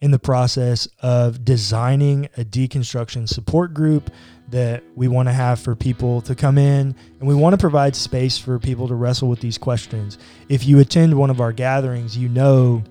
in 0.00 0.10
the 0.10 0.18
process 0.18 0.88
of 1.00 1.44
designing 1.44 2.26
a 2.36 2.44
deconstruction 2.44 3.28
support 3.28 3.72
group 3.74 4.10
that 4.52 4.84
we 4.94 5.08
want 5.08 5.28
to 5.28 5.32
have 5.32 5.58
for 5.58 5.74
people 5.74 6.20
to 6.20 6.34
come 6.34 6.58
in 6.58 6.94
and 7.18 7.28
we 7.28 7.34
want 7.34 7.54
to 7.54 7.58
provide 7.58 7.96
space 7.96 8.38
for 8.38 8.58
people 8.58 8.86
to 8.86 8.94
wrestle 8.94 9.28
with 9.28 9.40
these 9.40 9.58
questions. 9.58 10.18
If 10.48 10.66
you 10.66 10.78
attend 10.78 11.14
one 11.14 11.30
of 11.30 11.40
our 11.40 11.52
gatherings, 11.52 12.16
you 12.16 12.28
know 12.28 12.82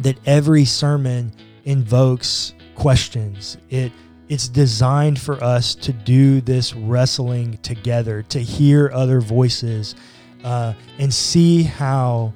that 0.00 0.18
every 0.26 0.66
sermon 0.66 1.32
invokes 1.64 2.54
questions. 2.74 3.56
It 3.70 3.90
it's 4.28 4.46
designed 4.46 5.18
for 5.18 5.42
us 5.42 5.74
to 5.74 5.92
do 5.92 6.40
this 6.40 6.72
wrestling 6.72 7.58
together, 7.62 8.22
to 8.24 8.38
hear 8.38 8.88
other 8.94 9.20
voices, 9.20 9.96
uh, 10.44 10.74
and 11.00 11.12
see 11.12 11.64
how 11.64 12.32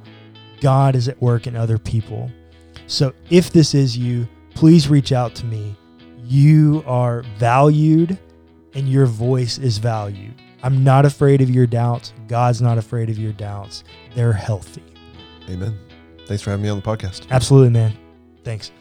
God 0.61 0.97
is 0.97 1.07
at 1.09 1.21
work 1.23 1.47
in 1.47 1.55
other 1.55 1.79
people. 1.79 2.33
So 2.89 3.13
if 3.31 3.53
this 3.53 3.75
is 3.75 3.97
you, 3.97 4.27
please 4.55 4.89
reach 4.89 5.13
out 5.13 5.37
to 5.37 5.47
me. 5.47 5.77
You 6.35 6.83
are 6.85 7.23
valued 7.39 8.19
and 8.75 8.89
your 8.89 9.07
voice 9.07 9.57
is 9.57 9.79
valued. 9.79 10.35
I'm 10.65 10.83
not 10.83 11.07
afraid 11.07 11.41
of 11.41 11.49
your 11.49 11.69
doubts. 11.69 12.13
God's 12.27 12.61
not 12.61 12.77
afraid 12.77 13.09
of 13.09 13.17
your 13.17 13.33
doubts. 13.33 13.85
They're 14.17 14.33
healthy. 14.33 14.83
Amen. 15.49 15.79
Thanks 16.27 16.43
for 16.43 16.51
having 16.51 16.65
me 16.65 16.71
on 16.71 16.81
the 16.81 16.83
podcast. 16.83 17.31
Absolutely, 17.31 17.71
man. 17.71 17.97
Thanks. 18.43 18.73